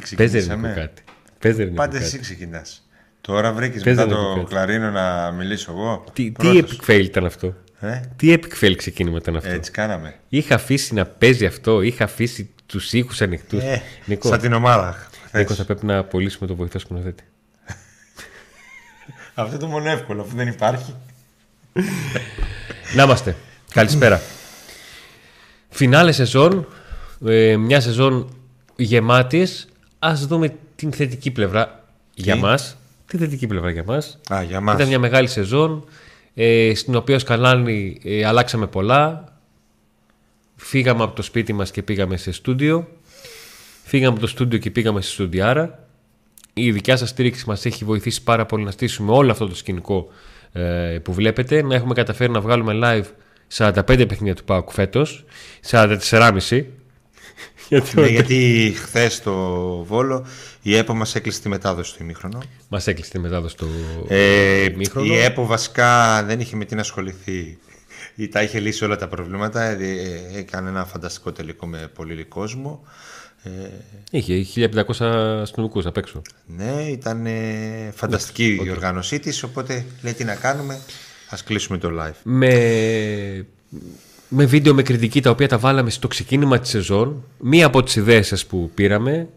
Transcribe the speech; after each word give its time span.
Τι 0.00 0.14
Πες 0.16 0.32
ρε 0.32 0.38
ξεκινήσαμε; 0.38 0.68
Νίκο 0.68 0.80
κάτι. 0.80 1.02
Πες 1.38 1.56
ρε 1.56 1.64
Νίκο 1.64 1.74
Πάντα 1.76 1.92
κάτι. 1.92 2.04
εσύ 2.04 2.18
ξεκινάς. 2.18 2.88
Τώρα 3.20 3.52
βρήκες 3.52 3.82
Πες 3.82 3.96
μετά 3.96 4.08
να 4.08 4.16
το 4.16 4.22
το 4.28 4.34
κάτι. 4.34 4.46
κλαρίνο 4.46 4.90
να 4.90 5.30
μιλήσω 5.30 5.72
εγώ; 5.72 6.04
Τι, 6.12 6.22
τι 6.24 6.30
Πρώτος. 6.30 6.80
epic 6.86 6.90
fail 6.90 7.04
ήταν 7.04 7.24
αυτό; 7.24 7.54
Ε, 7.80 8.00
Τι 8.16 8.34
epic 8.34 8.64
fail 8.64 8.74
ξεκίνημα 8.76 9.16
ήταν 9.16 9.36
αυτό; 9.36 9.48
έτσι 9.50 9.70
κάναμε. 9.70 10.14
Είχα 10.28 10.54
αφήσει 10.54 10.94
να 10.94 11.04
παίζει 11.06 11.46
αυτό, 11.46 11.80
είχα 11.82 12.04
αφήσει 12.04 12.50
τους 12.66 12.92
ήχους 12.92 13.20
ανοιχτούς. 13.20 13.62
Ε, 13.62 13.82
Νίκο, 14.04 14.28
Σαν 14.28 14.40
την 14.40 14.52
ομάδα. 14.52 15.08
Νίκο, 15.32 15.44
χθες. 15.44 15.56
θα 15.56 15.64
πρέπει 15.64 15.86
να 15.86 15.98
απολύσουμε 15.98 16.46
το 16.46 16.54
βοηθό 16.54 16.78
σκηνοθέτη. 16.78 17.22
Αυτό 19.34 19.56
το 19.58 19.66
μόνο 19.66 19.90
εύκολο 19.90 20.22
αφού 20.22 20.36
δεν 20.36 20.48
υπάρχει. 20.48 20.94
Να 22.94 23.02
είμαστε. 23.02 23.36
Καλησπέρα. 23.72 24.20
Φινάλε 25.68 26.12
σεζόν. 26.12 26.66
ε, 27.26 27.56
μια 27.56 27.80
σεζόν 27.80 28.36
γεμάτης. 28.76 29.66
Α 30.06 30.14
δούμε 30.14 30.56
την 30.76 30.92
θετική 30.92 31.30
πλευρά 31.30 31.84
για 32.14 32.36
μας. 32.36 32.76
Τη 33.06 33.16
θετική 33.16 33.46
πλευρά 33.46 33.70
για 33.70 33.84
μας. 33.84 34.18
Α, 34.32 34.42
για 34.42 34.60
μας. 34.60 34.74
Ήταν 34.74 34.88
μια 34.88 34.98
μεγάλη 34.98 35.28
σεζόν 35.28 35.84
ε, 36.34 36.72
στην 36.74 36.94
οποία 36.94 37.16
ως 37.16 37.22
κανάλι 37.22 38.00
ε, 38.04 38.24
αλλάξαμε 38.24 38.66
πολλά. 38.66 39.24
Φύγαμε 40.56 41.02
από 41.02 41.14
το 41.14 41.22
σπίτι 41.22 41.52
μας 41.52 41.70
και 41.70 41.82
πήγαμε 41.82 42.16
σε 42.16 42.32
στούντιο. 42.32 42.88
Φύγαμε 43.84 44.10
από 44.12 44.20
το 44.20 44.26
στούντιο 44.26 44.58
και 44.58 44.70
πήγαμε 44.70 45.00
σε 45.00 45.10
στούντιάρα. 45.10 45.86
Η 46.52 46.72
δικιά 46.72 46.96
σας 46.96 47.08
στήριξη 47.08 47.44
μας 47.46 47.64
έχει 47.64 47.84
βοηθήσει 47.84 48.22
πάρα 48.22 48.46
πολύ 48.46 48.64
να 48.64 48.70
στήσουμε 48.70 49.12
όλο 49.12 49.30
αυτό 49.30 49.48
το 49.48 49.54
σκηνικό 49.54 50.08
ε, 50.52 50.98
που 51.02 51.12
βλέπετε. 51.12 51.62
Να 51.62 51.74
έχουμε 51.74 51.94
καταφέρει 51.94 52.32
να 52.32 52.40
βγάλουμε 52.40 52.78
live 52.82 53.06
45 53.56 53.82
παιχνίδια 53.84 54.34
του 54.34 54.44
ΠΑΟΚ 54.44 54.70
φέτος. 54.70 55.24
44,5. 55.70 56.64
Γιατί 57.68 58.00
Ναι, 58.00 58.06
γιατί 58.06 58.72
χθες 58.76 59.14
στο 59.14 59.32
Βόλο 59.88 60.26
η 60.62 60.76
ΕΠΟ 60.76 60.94
μας 60.94 61.14
έκλεισε 61.14 61.40
τη 61.40 61.48
μετάδοση 61.48 61.96
του 61.96 62.02
ημίχρονο. 62.02 62.42
μας 62.68 62.86
έκλεισε 62.86 63.10
τη 63.10 63.18
μετάδοση 63.18 63.56
του 63.56 63.68
Ε, 64.08 64.62
ημίχρονο. 64.64 65.12
η 65.14 65.18
ΕΠΟ 65.18 65.46
βασικά 65.46 66.22
δεν 66.24 66.40
είχε 66.40 66.56
με 66.56 66.64
τι 66.64 66.74
να 66.74 66.80
ασχοληθεί. 66.80 67.58
Ή 68.14 68.28
τα 68.28 68.42
είχε 68.42 68.60
λύσει 68.60 68.84
όλα 68.84 68.96
τα 68.96 69.08
προβλήματα. 69.08 69.62
Ε, 69.62 69.76
ε, 70.34 70.38
έκανε 70.38 70.68
ένα 70.68 70.84
φανταστικό 70.84 71.32
τελικό 71.32 71.66
με 71.66 71.90
πολύ 71.94 72.24
κόσμο. 72.24 72.82
Ε, 73.42 73.50
Είχε 74.10 74.68
1500 74.88 75.04
αστυνομικούς 75.42 75.86
απ' 75.86 75.96
έξω. 75.96 76.22
ναι, 76.46 76.82
ήταν 76.82 77.26
ε, 77.26 77.92
φανταστική 77.94 78.60
η 78.64 78.70
οργάνωσή 78.70 79.18
της. 79.20 79.42
Οπότε 79.42 79.84
λέει 80.02 80.12
τι 80.12 80.24
να 80.24 80.34
κάνουμε. 80.34 80.74
Α 81.30 81.36
κλείσουμε 81.44 81.78
το 81.78 81.88
live. 82.00 82.14
με, 82.22 83.46
με 84.28 84.44
βίντεο 84.44 84.74
με 84.74 84.82
κριτική 84.82 85.22
τα 85.22 85.30
οποία 85.30 85.48
τα 85.48 85.58
βάλαμε 85.58 85.90
στο 85.90 86.08
ξεκίνημα 86.08 86.58
της 86.58 86.70
σεζόν 86.70 87.24
μία 87.38 87.66
από 87.66 87.82
τις 87.82 87.96
ιδέες 87.96 88.26
σας 88.26 88.46
που 88.46 88.70
πήραμε 88.74 89.28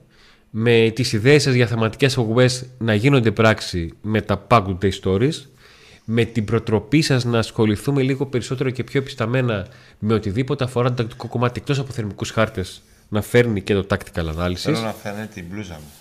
με 0.49 0.91
τις 0.95 1.13
ιδέες 1.13 1.43
σας 1.43 1.53
για 1.53 1.67
θεματικές 1.67 2.17
αγωγές 2.17 2.65
να 2.77 2.93
γίνονται 2.93 3.31
πράξη 3.31 3.93
με 4.01 4.21
τα 4.21 4.47
Pack 4.49 4.65
Good 4.65 4.77
Day 4.81 4.91
Stories 5.03 5.33
με 6.05 6.25
την 6.25 6.45
προτροπή 6.45 7.01
σας 7.01 7.23
να 7.23 7.37
ασχοληθούμε 7.37 8.01
λίγο 8.01 8.25
περισσότερο 8.25 8.69
και 8.69 8.83
πιο 8.83 8.99
επισταμένα 8.99 9.67
με 9.99 10.13
οτιδήποτε 10.13 10.63
αφορά 10.63 10.89
το 10.89 10.95
τακτικό 10.95 11.27
κομμάτι 11.27 11.59
εκτός 11.59 11.79
από 11.79 11.91
θερμικούς 11.91 12.31
χάρτες 12.31 12.81
να 13.09 13.21
φέρνει 13.21 13.61
και 13.61 13.73
το 13.73 13.85
tactical 13.89 14.35
analysis 14.35 14.55
Θέλω 14.55 14.79
να 14.79 14.93
φαίνεται 14.93 15.29
την 15.33 15.45
μπλούζα 15.49 15.73
μου. 15.73 15.91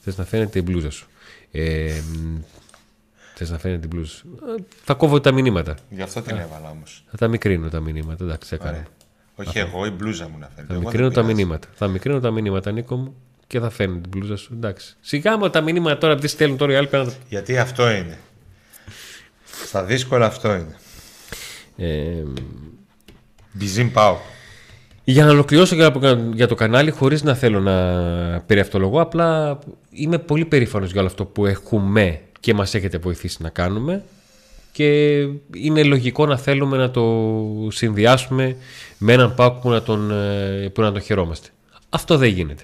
Θες 0.00 0.16
να 0.16 0.24
φαίνεται 0.24 0.58
η 0.58 0.62
μπλούζα 0.64 0.90
σου 0.90 1.06
ε, 1.52 2.00
μ, 3.42 3.46
Θες 3.46 3.50
να 3.50 3.58
φαίνεται 3.58 3.84
η 3.84 3.88
μπλούζα 3.92 4.10
σου 4.12 4.26
Ε, 4.58 4.62
Θα 4.84 4.94
κόβω 4.94 5.20
τα 5.20 5.32
μηνύματα 5.32 5.74
Γι' 5.90 6.02
αυτό 6.02 6.20
την 6.22 6.36
έβαλα 6.36 6.70
όμως. 6.70 7.04
θα 7.10 7.16
τα 7.16 7.28
μικρύνω 7.28 7.68
τα 7.68 7.80
μηνύματα, 7.80 8.24
εντάξει, 8.24 8.48
θα 8.48 8.64
κάνω. 8.64 8.82
Όχι 9.34 9.58
εγώ, 9.58 9.86
η 9.86 9.90
μπλούζα 9.90 10.28
μου 10.28 10.38
να 10.38 10.46
φαίνεται. 10.54 10.66
Θα 10.66 10.74
Εγώ 10.74 10.82
μικρύνω 10.82 11.04
δεν 11.06 11.14
τα 11.14 11.20
πειράζει. 11.20 11.40
μηνύματα. 11.40 11.68
Θα 11.74 11.88
μικρύνω 11.88 12.20
τα 12.20 12.30
μηνύματα, 12.30 12.70
Νίκο 12.72 12.96
μου, 12.96 13.14
και 13.46 13.60
θα 13.60 13.70
φαίνεται 13.70 14.00
την 14.00 14.10
μπλούζα 14.10 14.36
σου. 14.36 14.52
Εντάξει. 14.54 14.96
Σιγά 15.00 15.38
μου 15.38 15.50
τα 15.50 15.60
μηνύματα 15.60 15.98
τώρα, 15.98 16.14
τι 16.16 16.28
στέλνουν 16.28 16.56
τώρα 16.58 16.72
οι 16.72 16.76
άλλοι 16.76 16.86
πέρα. 16.86 17.12
Γιατί 17.28 17.58
αυτό 17.58 17.90
είναι. 17.90 18.18
Στα 19.66 19.84
δύσκολα 19.84 20.26
αυτό 20.26 20.54
είναι. 20.54 20.76
Ε, 21.76 22.22
Μπιζίν 23.52 23.92
πάω. 23.92 24.16
για 25.04 25.24
να 25.24 25.30
ολοκληρώσω 25.30 25.74
για, 25.74 25.92
για 26.34 26.46
το 26.48 26.54
κανάλι, 26.54 26.90
χωρίς 26.90 27.22
να 27.22 27.34
θέλω 27.34 27.60
να 27.60 27.74
περιαυτολογώ, 28.40 29.00
απλά 29.00 29.58
είμαι 29.90 30.18
πολύ 30.18 30.44
περήφανος 30.44 30.90
για 30.90 31.00
όλο 31.00 31.08
αυτό 31.08 31.24
που 31.24 31.46
έχουμε 31.46 32.20
και 32.42 32.54
μας 32.54 32.74
έχετε 32.74 32.98
βοηθήσει 32.98 33.42
να 33.42 33.48
κάνουμε. 33.48 34.04
Και 34.72 35.20
είναι 35.54 35.82
λογικό 35.82 36.26
να 36.26 36.38
θέλουμε 36.38 36.76
να 36.76 36.90
το 36.90 37.68
συνδυάσουμε 37.70 38.56
με 38.98 39.12
έναν 39.12 39.34
πάκο 39.34 39.58
που 39.58 39.70
να 39.70 39.82
τον, 39.82 40.10
ε, 40.10 40.68
που 40.68 40.80
να 40.80 40.92
τον 40.92 41.00
χαιρόμαστε. 41.00 41.48
Αυτό 41.88 42.16
δεν 42.16 42.28
γίνεται. 42.28 42.62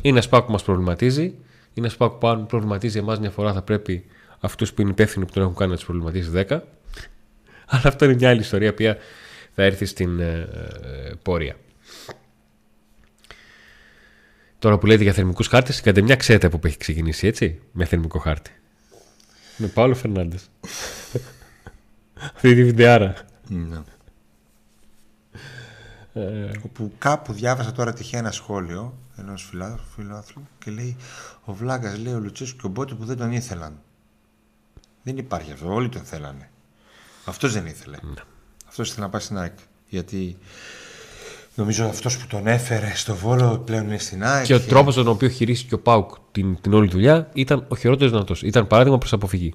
Είναι 0.00 0.14
ένας 0.14 0.24
σπάκο 0.24 0.46
που 0.46 0.52
μας 0.52 0.62
προβληματίζει. 0.62 1.22
Είναι 1.22 1.32
ένας 1.74 1.92
σπάκο 1.92 2.14
που 2.14 2.28
αν 2.28 2.46
προβληματίζει 2.46 2.98
εμάς 2.98 3.18
μια 3.18 3.30
φορά 3.30 3.52
θα 3.52 3.62
πρέπει 3.62 4.04
αυτούς 4.40 4.72
που 4.72 4.80
είναι 4.80 4.90
υπεύθυνοι 4.90 5.24
που 5.24 5.32
τον 5.32 5.42
έχουν 5.42 5.54
κάνει 5.54 5.70
να 5.70 5.76
τους 5.76 5.86
προβληματίσει 5.86 6.30
10. 6.34 6.44
Αλλά 7.66 7.82
αυτό 7.84 8.04
είναι 8.04 8.14
μια 8.14 8.30
άλλη 8.30 8.40
ιστορία 8.40 8.74
που 8.74 8.82
θα 9.54 9.62
έρθει 9.62 9.84
στην 9.84 10.20
ε, 10.20 10.48
ε, 10.82 11.12
πορεία. 11.22 11.56
Τώρα 14.58 14.78
που 14.78 14.86
λέτε 14.86 15.02
για 15.02 15.12
θερμικούς 15.12 15.46
χάρτες, 15.46 15.80
κάντε 15.80 16.02
μια 16.02 16.16
ξέρετε 16.16 16.46
από 16.46 16.58
που 16.58 16.66
έχει 16.66 16.76
ξεκινήσει, 16.76 17.26
έτσι, 17.26 17.60
με 17.72 17.84
θερμικό 17.84 18.18
χάρτη. 18.18 18.52
Με 19.58 19.66
Παύλο 19.66 19.94
Φερνάντες. 19.94 20.50
Αυτή 22.34 22.54
τη 22.54 22.64
βιντεάρα. 22.64 23.14
Ναι. 23.48 23.82
Όπου 26.64 26.92
κάπου 26.98 27.32
διάβασα 27.32 27.72
τώρα 27.72 27.92
τυχαία 27.92 28.20
ένα 28.20 28.30
σχόλιο 28.30 28.98
ενός 29.16 29.52
φιλάθλου 29.94 30.48
και 30.58 30.70
λέει 30.70 30.96
Ο 31.44 31.52
Βλάγκα 31.52 31.98
λέει 31.98 32.12
ο 32.12 32.18
Λουτσέσκου 32.18 32.58
και 32.60 32.66
ο 32.66 32.68
Μπότο 32.68 32.96
που 32.96 33.04
δεν 33.04 33.16
τον 33.16 33.32
ήθελαν. 33.32 33.80
Δεν 35.02 35.16
υπάρχει 35.16 35.52
αυτό. 35.52 35.74
Όλοι 35.74 35.88
τον 35.88 36.02
θέλανε. 36.02 36.50
Αυτός 37.24 37.52
δεν 37.52 37.66
ήθελε. 37.66 37.96
Αυτός 38.68 38.90
ήθελε 38.90 39.04
να 39.04 39.10
πάει 39.10 39.20
στην 39.20 39.38
ΑΕΚ. 39.38 39.58
Γιατί 39.88 40.38
νομίζω 41.58 41.84
αυτός 41.84 42.18
που 42.18 42.26
τον 42.26 42.46
έφερε 42.46 42.92
στο 42.94 43.14
Βόλο 43.14 43.58
πλέον 43.58 43.84
είναι 43.86 43.98
στην 43.98 44.24
ΑΕΚ. 44.24 44.44
Και 44.44 44.54
ο 44.54 44.60
τρόπος 44.60 44.94
τον 44.94 45.08
οποίο 45.08 45.28
χειρίστηκε 45.28 45.74
ο 45.74 45.78
Πάουκ 45.78 46.10
την, 46.32 46.60
την 46.60 46.72
όλη 46.72 46.88
δουλειά 46.88 47.28
ήταν 47.32 47.64
ο 47.68 47.76
χειρότερος 47.76 48.12
δυνατός. 48.12 48.42
Ήταν 48.42 48.66
παράδειγμα 48.66 48.98
προς 48.98 49.12
αποφυγή. 49.12 49.54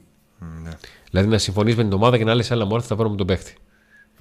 Ναι. 0.64 0.70
Δηλαδή 1.10 1.28
να 1.30 1.38
συμφωνείς 1.38 1.76
με 1.76 1.84
την 1.84 1.94
ομάδα 1.94 2.18
και 2.18 2.24
να 2.24 2.34
λες: 2.36 2.52
Άλλα 2.52 2.66
μόρφα 2.66 2.88
θα 2.88 2.96
βρούμε 2.96 3.16
τον 3.16 3.28
παίχτη. 3.28 3.56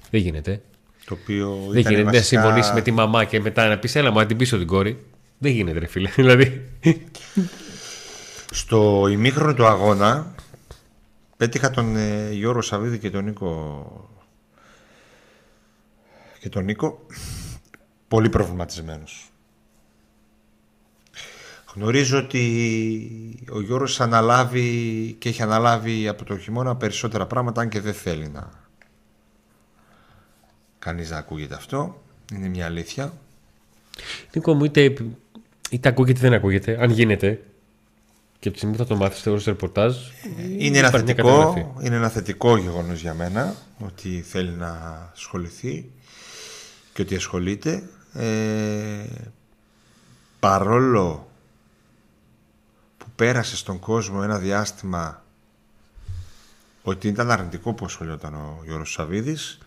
Δεν 0.09 0.21
γίνεται. 0.21 0.61
Το 1.05 1.17
οποίο 1.21 1.49
Δεν 1.69 1.79
ήταν 1.79 1.91
γίνεται 1.93 2.11
να 2.11 2.17
βασικά- 2.17 2.41
συμφωνήσει 2.41 2.73
με 2.73 2.81
τη 2.81 2.91
μαμά 2.91 3.23
και 3.25 3.39
μετά 3.39 3.67
να 3.67 3.77
πεις: 3.77 3.95
Έλα, 3.95 4.11
μα 4.11 4.25
την 4.25 4.37
πίσω 4.37 4.57
την 4.57 4.67
κόρη. 4.67 5.03
Δεν 5.37 5.51
γίνεται, 5.51 5.79
ρε 5.79 5.87
φίλε. 5.87 6.09
δηλαδή. 6.15 6.69
Στο 8.51 9.07
ημίχρονο 9.11 9.53
του 9.53 9.65
αγώνα 9.65 10.35
πέτυχα 11.37 11.69
τον 11.69 11.95
ε, 11.95 12.29
Γιώργο 12.31 12.61
Σαββίδη 12.61 12.97
και 12.99 13.09
τον 13.09 13.23
Νίκο 13.23 13.85
και 16.39 16.49
τον 16.49 16.63
Νίκο 16.63 17.05
πολύ 18.13 18.29
προβληματισμένος. 18.29 19.31
Γνωρίζω 21.73 22.17
ότι 22.17 23.45
ο 23.51 23.61
Γιώργος 23.61 24.01
αναλάβει 24.01 25.15
και 25.19 25.29
έχει 25.29 25.41
αναλάβει 25.41 26.07
από 26.07 26.23
το 26.23 26.37
χειμώνα 26.37 26.75
περισσότερα 26.75 27.25
πράγματα 27.25 27.61
αν 27.61 27.69
και 27.69 27.81
δεν 27.81 27.93
θέλει 27.93 28.29
να 28.29 28.49
κανείς 30.79 31.09
να 31.09 31.17
ακούγεται 31.17 31.55
αυτό. 31.55 32.01
Είναι 32.33 32.47
μια 32.47 32.65
αλήθεια. 32.65 33.13
Νίκο 34.33 34.53
μου, 34.53 34.63
είτε, 34.63 34.95
είτε 35.69 35.89
ακούγεται 35.89 36.19
είτε 36.19 36.29
δεν 36.29 36.37
ακούγεται, 36.37 36.77
αν 36.81 36.91
γίνεται. 36.91 37.43
Και 38.39 38.47
από 38.47 38.51
τη 38.51 38.57
στιγμή 38.57 38.75
που 38.75 38.83
θα 38.83 38.85
το 38.89 38.95
μάθεις 38.95 39.19
στο 39.19 39.37
ρεπορτάζ. 39.45 39.95
Είναι 40.57 40.77
ένα, 40.77 40.87
υπάρχει 40.87 41.03
μια 41.03 41.15
θετικό, 41.15 41.27
καταγραφή. 41.27 41.85
είναι 41.85 41.95
ένα 41.95 42.09
θετικό 42.09 42.57
γεγονός 42.57 43.01
για 43.01 43.13
μένα 43.13 43.55
ότι 43.79 44.21
θέλει 44.21 44.51
να 44.51 44.71
ασχοληθεί 45.13 45.91
και 46.93 47.01
ότι 47.01 47.15
ασχολείται. 47.15 47.83
Ε, 48.13 49.05
παρόλο 50.39 51.31
που 52.97 53.05
πέρασε 53.15 53.55
στον 53.55 53.79
κόσμο 53.79 54.19
ένα 54.23 54.37
διάστημα 54.37 55.23
ότι 56.83 57.07
ήταν 57.07 57.31
αρνητικό 57.31 57.73
που 57.73 57.85
ασχολιόταν 57.85 58.33
ο 58.33 58.61
Γιώργος 58.65 58.91
Σαββίδης 58.91 59.57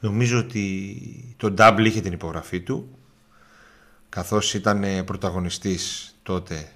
νομίζω 0.00 0.38
ότι 0.38 1.34
το 1.36 1.54
Double 1.58 1.84
είχε 1.84 2.00
την 2.00 2.12
υπογραφή 2.12 2.60
του 2.60 2.98
καθώς 4.08 4.54
ήταν 4.54 4.84
ε, 4.84 5.02
πρωταγωνιστής 5.02 6.14
τότε 6.22 6.72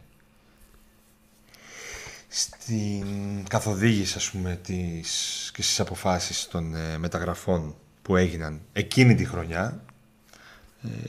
στην 2.29 3.47
καθοδήγηση 3.49 4.17
ας 4.17 4.31
πούμε 4.31 4.61
της, 4.63 5.51
και 5.55 5.63
στις 5.63 5.81
αποφάσεις 5.81 6.49
των 6.49 6.75
ε, 6.75 6.99
μεταγραφών 6.99 7.75
που 8.03 8.17
έγιναν 8.17 8.61
εκείνη 8.73 9.15
τη 9.15 9.25
χρονιά. 9.25 9.85
ε, 9.87 9.92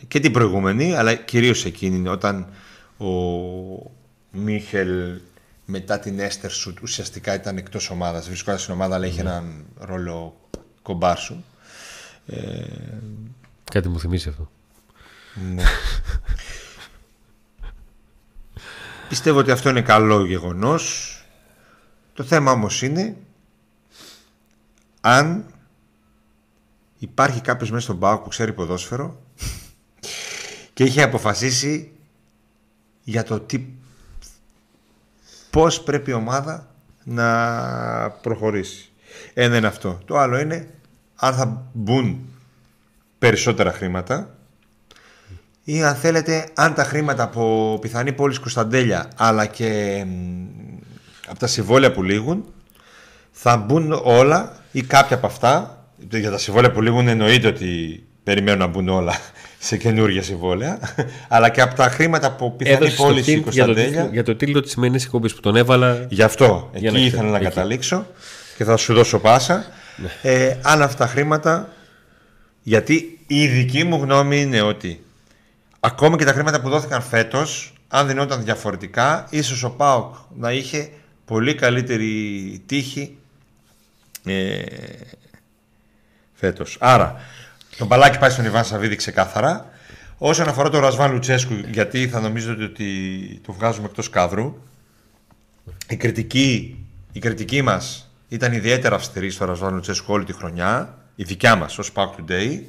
και 0.07 0.19
την 0.19 0.31
προηγούμενη 0.31 0.95
αλλά 0.95 1.15
κυρίως 1.15 1.65
εκείνη 1.65 2.07
όταν 2.07 2.47
ο 2.97 3.07
Μίχελ 4.31 5.19
μετά 5.65 5.99
την 5.99 6.19
Έστερ 6.19 6.51
Σουτ 6.51 6.81
ουσιαστικά 6.81 7.33
ήταν 7.33 7.57
εκτός 7.57 7.89
ομάδας 7.89 8.27
βρισκόταν 8.27 8.59
στην 8.59 8.73
ομάδα 8.73 8.95
αλλά 8.95 9.05
είχε 9.05 9.21
έναν 9.21 9.65
ρόλο 9.77 10.35
κομπάρσου 10.81 11.35
Κάτι 13.71 13.87
μου 13.89 13.99
θυμίζει 13.99 14.29
αυτό. 14.29 14.49
ναι. 15.53 15.63
Πιστεύω 19.09 19.39
ότι 19.39 19.51
αυτό 19.51 19.69
είναι 19.69 19.81
καλό 19.81 20.25
γεγονός. 20.25 21.17
Το 22.13 22.23
θέμα 22.23 22.51
όμως 22.51 22.81
είναι 22.81 23.17
αν 25.01 25.45
υπάρχει 26.97 27.41
κάποιος 27.41 27.71
μέσα 27.71 27.83
στον 27.83 27.99
ΠΑΟΚ 27.99 28.23
που 28.23 28.29
ξέρει 28.29 28.53
ποδόσφαιρο 28.53 29.22
και 30.73 30.83
είχε 30.83 31.01
αποφασίσει 31.01 31.91
για 33.03 33.23
το 33.23 33.39
τι 33.39 33.65
πώς 35.49 35.81
πρέπει 35.81 36.09
η 36.11 36.13
ομάδα 36.13 36.67
να 37.03 38.09
προχωρήσει. 38.09 38.91
Ένα 39.33 39.57
είναι 39.57 39.67
αυτό. 39.67 39.99
Το 40.05 40.17
άλλο 40.17 40.39
είναι 40.39 40.67
αν 41.15 41.33
θα 41.33 41.69
μπουν 41.73 42.27
περισσότερα 43.19 43.71
χρήματα 43.71 44.35
ή 45.63 45.83
αν 45.83 45.95
θέλετε 45.95 46.49
αν 46.53 46.73
τα 46.73 46.83
χρήματα 46.83 47.23
από 47.23 47.77
πιθανή 47.81 48.13
πόλη 48.13 48.39
Κωνσταντέλια 48.39 49.07
αλλά 49.15 49.45
και 49.45 50.05
από 51.27 51.39
τα 51.39 51.47
συμβόλαια 51.47 51.91
που 51.91 52.03
λήγουν 52.03 52.53
θα 53.31 53.57
μπουν 53.57 53.91
όλα 54.03 54.57
ή 54.71 54.81
κάποια 54.83 55.15
από 55.15 55.25
αυτά 55.25 55.85
για 56.09 56.31
τα 56.31 56.37
συμβόλαια 56.37 56.71
που 56.71 56.81
λήγουν 56.81 57.07
εννοείται 57.07 57.47
ότι 57.47 58.03
περιμένουν 58.23 58.59
να 58.59 58.67
μπουν 58.67 58.89
όλα 58.89 59.13
σε 59.63 59.77
καινούργια 59.77 60.23
συμβόλαια 60.23 60.79
αλλά 61.35 61.49
και 61.49 61.61
από 61.61 61.75
τα 61.75 61.89
χρήματα 61.89 62.27
από 62.27 62.51
πιθανή 62.51 62.91
πώληση 62.91 63.39
Κωνσταντέλια. 63.39 64.09
για 64.11 64.23
το 64.23 64.35
τίτλο 64.35 64.61
της 64.61 64.71
σημερινής 64.71 65.03
εκπομπής 65.03 65.33
που 65.33 65.39
τον 65.39 65.55
έβαλα. 65.55 66.05
Γι' 66.09 66.21
αυτό. 66.21 66.69
Εκεί 66.73 66.91
να 66.91 66.99
ήθελα 66.99 67.29
να 67.29 67.39
καταλήξω 67.39 68.05
και 68.57 68.63
θα 68.63 68.77
σου 68.77 68.93
δώσω 68.93 69.19
πάσα. 69.19 69.65
Ναι. 69.95 70.31
ε, 70.31 70.57
αν 70.61 70.81
αυτά 70.81 70.97
τα 71.05 71.11
χρήματα 71.11 71.69
γιατί 72.61 73.19
η 73.27 73.47
δική 73.47 73.83
μου 73.83 73.95
γνώμη 73.95 74.41
είναι 74.41 74.61
ότι 74.61 75.03
ακόμη 75.79 76.17
και 76.17 76.25
τα 76.25 76.33
χρήματα 76.33 76.61
που 76.61 76.69
δόθηκαν 76.69 77.01
φέτος 77.01 77.73
αν 77.87 78.07
δινόταν 78.07 78.43
διαφορετικά 78.43 79.27
ίσως 79.29 79.63
ο 79.63 79.69
ΠΑΟΚ 79.69 80.15
να 80.37 80.51
είχε 80.51 80.89
πολύ 81.25 81.55
καλύτερη 81.55 82.61
τύχη 82.65 83.17
ε, 84.25 84.61
φέτος. 86.33 86.77
Άρα, 86.79 87.21
το 87.77 87.85
μπαλάκι 87.85 88.17
πάει 88.17 88.29
στον 88.29 88.45
Ιβάν 88.45 88.65
Σαββίδη 88.65 88.95
ξεκάθαρα. 88.95 89.69
Όσον 90.17 90.47
αφορά 90.47 90.69
τον 90.69 90.81
Ρασβάν 90.81 91.11
Λουτσέσκου, 91.11 91.53
γιατί 91.71 92.07
θα 92.07 92.19
νομίζετε 92.19 92.63
ότι 92.63 92.87
το 93.45 93.53
βγάζουμε 93.53 93.85
εκτός 93.85 94.09
κάδρου, 94.09 94.57
η 95.87 95.95
κριτική, 95.95 96.77
η 97.11 97.19
κριτική 97.19 97.61
μας 97.61 98.11
ήταν 98.27 98.53
ιδιαίτερα 98.53 98.95
αυστηρή 98.95 99.29
στο 99.29 99.45
Ρασβάν 99.45 99.73
Λουτσέσκου 99.73 100.13
όλη 100.13 100.25
τη 100.25 100.33
χρονιά, 100.33 100.97
η 101.15 101.23
δικιά 101.23 101.55
μας 101.55 101.77
ως 101.77 101.91
Pack 101.95 102.07
Today. 102.07 102.59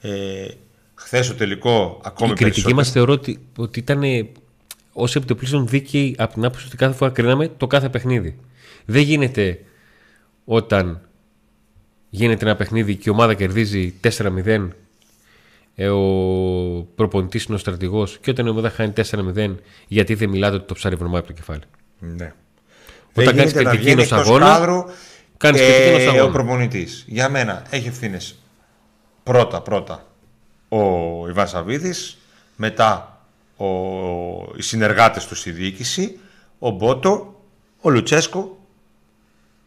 Ε, 0.00 0.46
Χθες 0.94 1.28
το 1.28 1.34
τελικό 1.34 2.00
ακόμη 2.04 2.30
Η 2.30 2.34
κριτική 2.34 2.74
μας 2.74 2.90
θεωρώ 2.90 3.12
ότι, 3.12 3.46
ότι 3.56 3.78
ήταν 3.78 4.02
ως 4.92 5.16
επιτοπλίστων 5.16 5.66
δίκαιη 5.66 6.14
από 6.18 6.34
την 6.34 6.44
άποψη 6.44 6.66
ότι 6.66 6.76
κάθε 6.76 6.96
φορά 6.96 7.10
κρίναμε 7.10 7.48
το 7.48 7.66
κάθε 7.66 7.88
παιχνίδι. 7.88 8.38
Δεν 8.84 9.02
γίνεται 9.02 9.58
όταν 10.44 11.00
γίνεται 12.14 12.44
ένα 12.44 12.56
παιχνίδι 12.56 12.96
και 12.96 13.02
η 13.06 13.12
ομάδα 13.12 13.34
κερδίζει 13.34 13.94
4-0 14.18 14.68
ε, 15.74 15.88
ο 15.88 16.02
προπονητής 16.94 17.44
είναι 17.44 17.54
ο 17.54 17.58
στρατηγός 17.58 18.18
και 18.18 18.30
όταν 18.30 18.46
η 18.46 18.48
ομάδα 18.48 18.70
χάνει 18.70 18.92
4-0 19.10 19.54
γιατί 19.86 20.14
δεν 20.14 20.28
μιλάτε 20.28 20.56
ότι 20.56 20.66
το 20.66 20.74
ψάρι 20.74 20.94
βρωμάει 20.96 21.18
από 21.18 21.26
το 21.26 21.32
κεφάλι. 21.32 21.60
Ναι. 21.98 22.32
Όταν 23.14 23.36
κάνεις 23.36 23.52
κριτική 23.52 23.90
ενός 23.90 24.12
αγώνα, 24.12 24.84
κάνεις 25.36 25.60
κριτική 25.60 25.88
ενός 25.88 26.06
αγώνα. 26.06 26.24
Ο 26.24 26.30
προπονητής 26.30 27.04
για 27.06 27.28
μένα 27.28 27.62
έχει 27.70 27.88
ευθύνες 27.88 28.38
πρώτα 29.22 29.60
πρώτα 29.60 30.06
ο 30.68 31.28
Ιβάν 31.28 31.48
Σαββίδης, 31.48 32.18
μετά 32.56 33.20
ο, 33.56 33.66
οι 34.56 34.62
συνεργάτες 34.62 35.26
του 35.26 35.34
στη 35.34 35.50
διοίκηση, 35.50 36.18
ο 36.58 36.70
Μπότο, 36.70 37.42
ο 37.80 37.90
Λουτσέσκο 37.90 38.58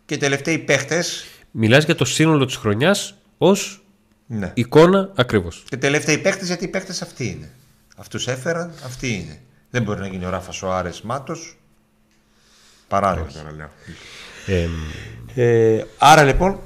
και 0.06 0.14
οι 0.14 0.18
τελευταίοι 0.18 0.58
παίχτες. 0.58 1.26
Μιλάς 1.52 1.86
για 1.86 1.96
το 1.96 2.06
σύνολο 2.06 2.46
της 2.46 2.56
χρονιάς 2.56 3.16
ως 3.38 3.86
ναι. 4.28 4.52
εικόνα 4.54 5.12
ακριβώς. 5.16 5.64
Και 5.70 5.78
τελευταίοι 5.78 6.18
παίχτες 6.18 6.48
γιατί 6.48 6.64
οι 6.64 6.68
παίχτες 6.68 7.02
αυτοί 7.02 7.28
είναι. 7.28 7.50
Αυτούς 7.98 8.28
έφεραν, 8.28 8.72
αυτοί 8.86 9.14
είναι. 9.14 9.40
Δεν 9.70 9.84
μπορεί 9.84 10.00
να 10.00 10.08
γίνει 10.08 10.26
ο 10.26 10.30
Ράφα 10.30 10.68
ο 10.68 10.72
Άρες 10.72 11.02
Μάτος. 11.02 11.58
Παράδειγμα. 12.88 13.72
Ε, 14.46 14.68
ε, 15.36 15.86
άρα 15.98 16.24
λοιπόν, 16.24 16.60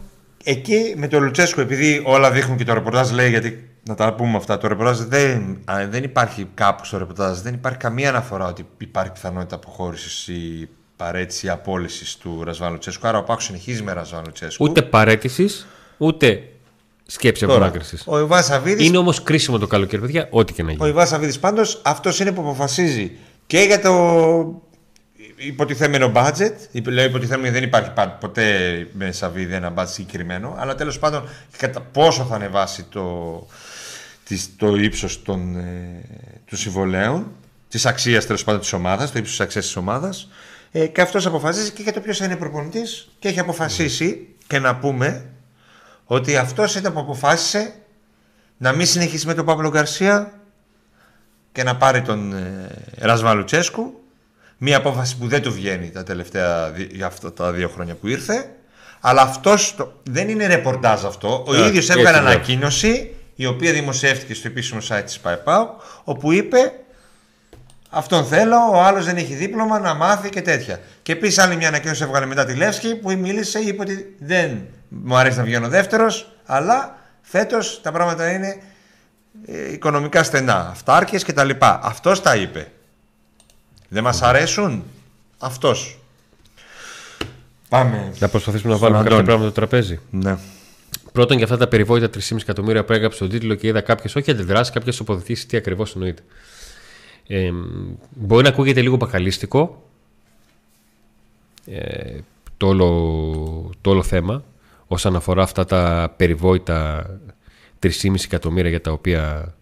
εκεί 0.44 0.94
με 0.98 1.08
τον 1.08 1.24
Λουτσέσκο, 1.24 1.62
επειδή 1.62 2.02
όλα 2.06 2.32
δείχνουν 2.32 2.58
και 2.58 2.64
το 2.64 2.74
ρεπορτάζ 2.74 3.12
λέει 3.12 3.30
γιατί 3.30 3.70
να 3.84 3.96
τα 3.96 4.14
πούμε 4.14 4.38
αυτά. 4.38 4.58
Το 4.58 4.68
ρεπορτάζ 4.68 5.00
δεν, 5.00 5.64
δεν 5.90 6.04
υπάρχει 6.04 6.48
κάπου 6.54 6.86
στο 6.86 6.98
ρεπορτάζ, 6.98 7.40
δεν 7.40 7.54
υπάρχει 7.54 7.78
καμία 7.78 8.10
αναφορά 8.10 8.48
ότι 8.48 8.68
υπάρχει 8.78 9.12
πιθανότητα 9.12 9.56
αποχώρησης 9.56 10.28
ή 10.28 10.70
παρέτηση 11.02 11.46
ή 11.46 11.50
απόλυσης 11.50 12.18
του 12.18 12.44
Ρασβάνου 12.44 12.78
Τσέσκου. 12.78 13.08
Άρα 13.08 13.18
ο 13.18 13.24
Πάκος 13.24 13.44
συνεχίζει 13.44 13.84
με 13.84 13.94
Ρασβάνου 13.94 14.32
Τσέσκου. 14.32 14.66
Ούτε 14.66 14.82
παρέτησης, 14.82 15.68
ούτε 15.98 16.44
σκέψη 17.06 17.44
απονάκριση. 17.44 17.98
Ο 18.06 18.20
Ιβάν 18.20 18.44
Σαββίδη. 18.44 18.86
Είναι 18.86 18.98
όμως 18.98 19.24
κρίσιμο 19.24 19.58
το 19.58 19.68
καλοκαίρι, 19.68 20.02
παιδιά, 20.02 20.28
ό,τι 20.32 20.54
και 20.54 20.64
να 20.64 20.72
γίνει. 20.72 20.84
Ο 20.84 20.88
Ιβάν 20.88 21.08
Σαββίδης 21.08 21.40
πάντως 21.40 21.82
αυτός 21.84 22.20
είναι 22.20 22.32
που 22.32 22.42
αποφασίζει 22.42 23.12
και 23.48 23.60
για 23.60 23.82
το 23.82 24.62
υποτιθέμενο 25.36 26.12
budget. 26.16 26.54
Λέω 26.86 27.06
υποτιθέμενο 27.06 27.54
δεν 27.54 27.64
υπάρχει 27.64 27.92
ποτέ 28.20 28.48
με 28.94 29.12
Σαββίδη 29.12 29.54
ένα 29.54 29.74
budget 29.76 29.88
συγκεκριμένο. 29.88 30.56
Αλλά 30.58 30.76
τέλος 30.76 31.00
πάντων 31.00 31.30
κατά 31.58 31.82
πόσο 31.82 32.24
θα 32.24 32.36
ανεβάσει 32.36 32.84
το, 32.84 33.48
το 34.58 34.76
ύψος 34.76 35.22
των, 35.24 35.56
ε, 35.58 36.04
των 36.50 36.58
συμβολέων, 36.58 37.26
της 37.70 37.86
αξίας 37.86 38.26
τέλος 38.26 38.44
πάντων 38.44 38.60
της 38.60 38.74
ομάδας, 38.74 39.12
το 39.12 39.18
ύψος 39.18 39.36
της 39.36 39.46
αξίας 39.46 39.66
της 39.66 39.76
ομάδας 39.76 40.28
ε, 40.72 40.88
και 40.88 41.02
αυτός 41.02 41.26
αποφασίζει 41.26 41.72
και 41.72 41.82
για 41.82 41.94
το 41.94 42.00
ποιος 42.00 42.18
θα 42.18 42.26
είναι 42.26 42.36
προπονητής 42.36 43.12
και 43.20 43.28
έχει 43.28 43.40
αποφασίσει 43.40 44.28
και 44.48 44.60
να 44.60 44.76
πούμε 44.76 45.26
ότι 46.06 46.38
αυτός 46.38 46.76
ήταν 46.76 46.94
που 46.94 47.00
αποφάσισε 47.00 47.74
να 48.58 48.72
μην 48.72 48.86
συνεχίσει 48.86 49.28
με 49.28 49.34
τον 49.34 49.46
Παύλο 49.46 49.70
Γκαρσία 49.70 50.34
και 51.52 51.64
να 51.64 51.76
πάρει 51.76 52.02
τον 52.02 52.34
ε, 52.34 52.68
Ρασβά 52.98 53.34
Λουτσέσκου 53.34 54.02
Μία 54.64 54.78
απόφαση 54.78 55.18
που 55.18 55.28
δεν 55.28 55.42
του 55.42 55.54
βγαίνει 55.54 55.90
τα 55.90 56.04
τελευταία 56.04 56.74
για 56.92 57.06
αυτά 57.06 57.34
τα 57.34 57.52
δύο 57.52 57.70
χρόνια 57.70 57.96
που 57.96 58.08
ήρθε. 58.08 58.56
Αλλά 59.00 59.22
αυτός 59.22 59.76
δεν 60.04 60.30
είναι 60.30 60.48
ρεπορτάζ 60.48 61.06
αυτό. 61.06 61.44
Ο 61.48 61.54
ε, 61.54 61.68
ίδιος 61.68 61.90
έβγαλε 61.90 62.18
ανακοίνωση 62.18 63.14
η 63.36 63.46
οποία 63.46 63.72
δημοσιεύτηκε 63.74 64.34
στο 64.34 64.48
επίσημο 64.48 64.80
site 64.90 65.02
της 65.06 65.20
ΠΑΕΠΑΟ 65.20 65.70
όπου 66.04 66.32
είπε 66.32 66.74
αυτόν 67.92 68.26
θέλω, 68.26 68.58
ο 68.74 68.82
άλλος 68.82 69.06
δεν 69.06 69.18
έχει 69.18 69.34
δίπλωμα 69.34 69.80
να 69.80 69.94
μάθει 69.94 70.30
και 70.30 70.42
τέτοια. 70.42 70.80
Και 71.02 71.12
επίσης 71.12 71.38
άλλη 71.38 71.56
μια 71.56 71.68
ανακοίνωση 71.68 72.04
έβγαλε 72.04 72.26
μετά 72.26 72.46
τη 72.46 72.54
Λεύσκη 72.54 72.96
που 72.96 73.12
μίλησε, 73.12 73.60
είπε 73.60 73.82
ότι 73.82 74.16
δεν 74.20 74.60
μου 74.90 75.16
αρέσει 75.16 75.38
να 75.38 75.44
βγαίνω 75.44 75.68
δεύτερος, 75.68 76.32
αλλά 76.46 76.98
φέτος 77.22 77.82
τα 77.82 77.92
πράγματα 77.92 78.32
είναι 78.32 78.62
ε, 79.46 79.72
οικονομικά 79.72 80.24
στενά, 80.24 80.70
αυτάρκειες 80.70 81.24
και 81.24 81.34
τα 81.34 81.44
λοιπά. 81.44 81.80
Αυτός 81.84 82.22
τα 82.22 82.36
είπε. 82.36 82.72
Δεν 83.88 84.04
μας 84.04 84.22
αρέσουν; 84.22 84.84
Αυτός. 85.38 86.00
Πάμε. 87.70 88.14
Να 88.20 88.28
προσπαθήσουμε 88.28 88.74
να 88.74 88.80
βάλουμε 88.80 89.04
κάποια 89.04 89.24
πράγματα 89.24 89.44
στο 89.44 89.52
τραπέζι. 89.52 90.00
Ναι. 90.10 90.38
Πρώτον, 91.12 91.36
για 91.36 91.46
αυτά 91.46 91.58
τα 91.58 91.68
περιβόητα 91.68 92.10
3,5 92.14 92.38
εκατομμύρια 92.42 92.84
που 92.86 92.94
έγραψε 92.94 93.20
τον 93.20 93.30
τίτλο 93.30 93.56
και 93.56 93.68
είδα 93.68 93.82
κάποιε 93.82 94.10
όχι 94.16 94.32
αντιδράσει, 94.32 94.72
κάποιε 94.72 94.94
τοποθετήσει 94.94 95.48
τι 95.48 95.58
ακριβώς 95.58 95.94
εννοείται. 95.94 96.22
Ε, 97.34 97.52
μπορεί 98.10 98.44
να 98.44 98.50
ακούγεται 98.50 98.82
λίγο 98.82 98.96
μπακαλίστικο 98.96 99.84
ε, 101.66 102.20
το, 102.58 102.68
όλο, 102.68 103.70
το 103.82 103.90
όλο 103.90 104.04
θέμα 104.04 104.44
όσον 104.88 105.16
αφορά 105.16 105.44
αυτά 105.44 105.66
τα 105.66 106.14
περιβόητα 106.18 107.06
3,5 107.80 108.14
εκατομμύρια 108.24 108.70
για 108.70 108.82
τα 108.82 108.92
οποία 108.92 109.56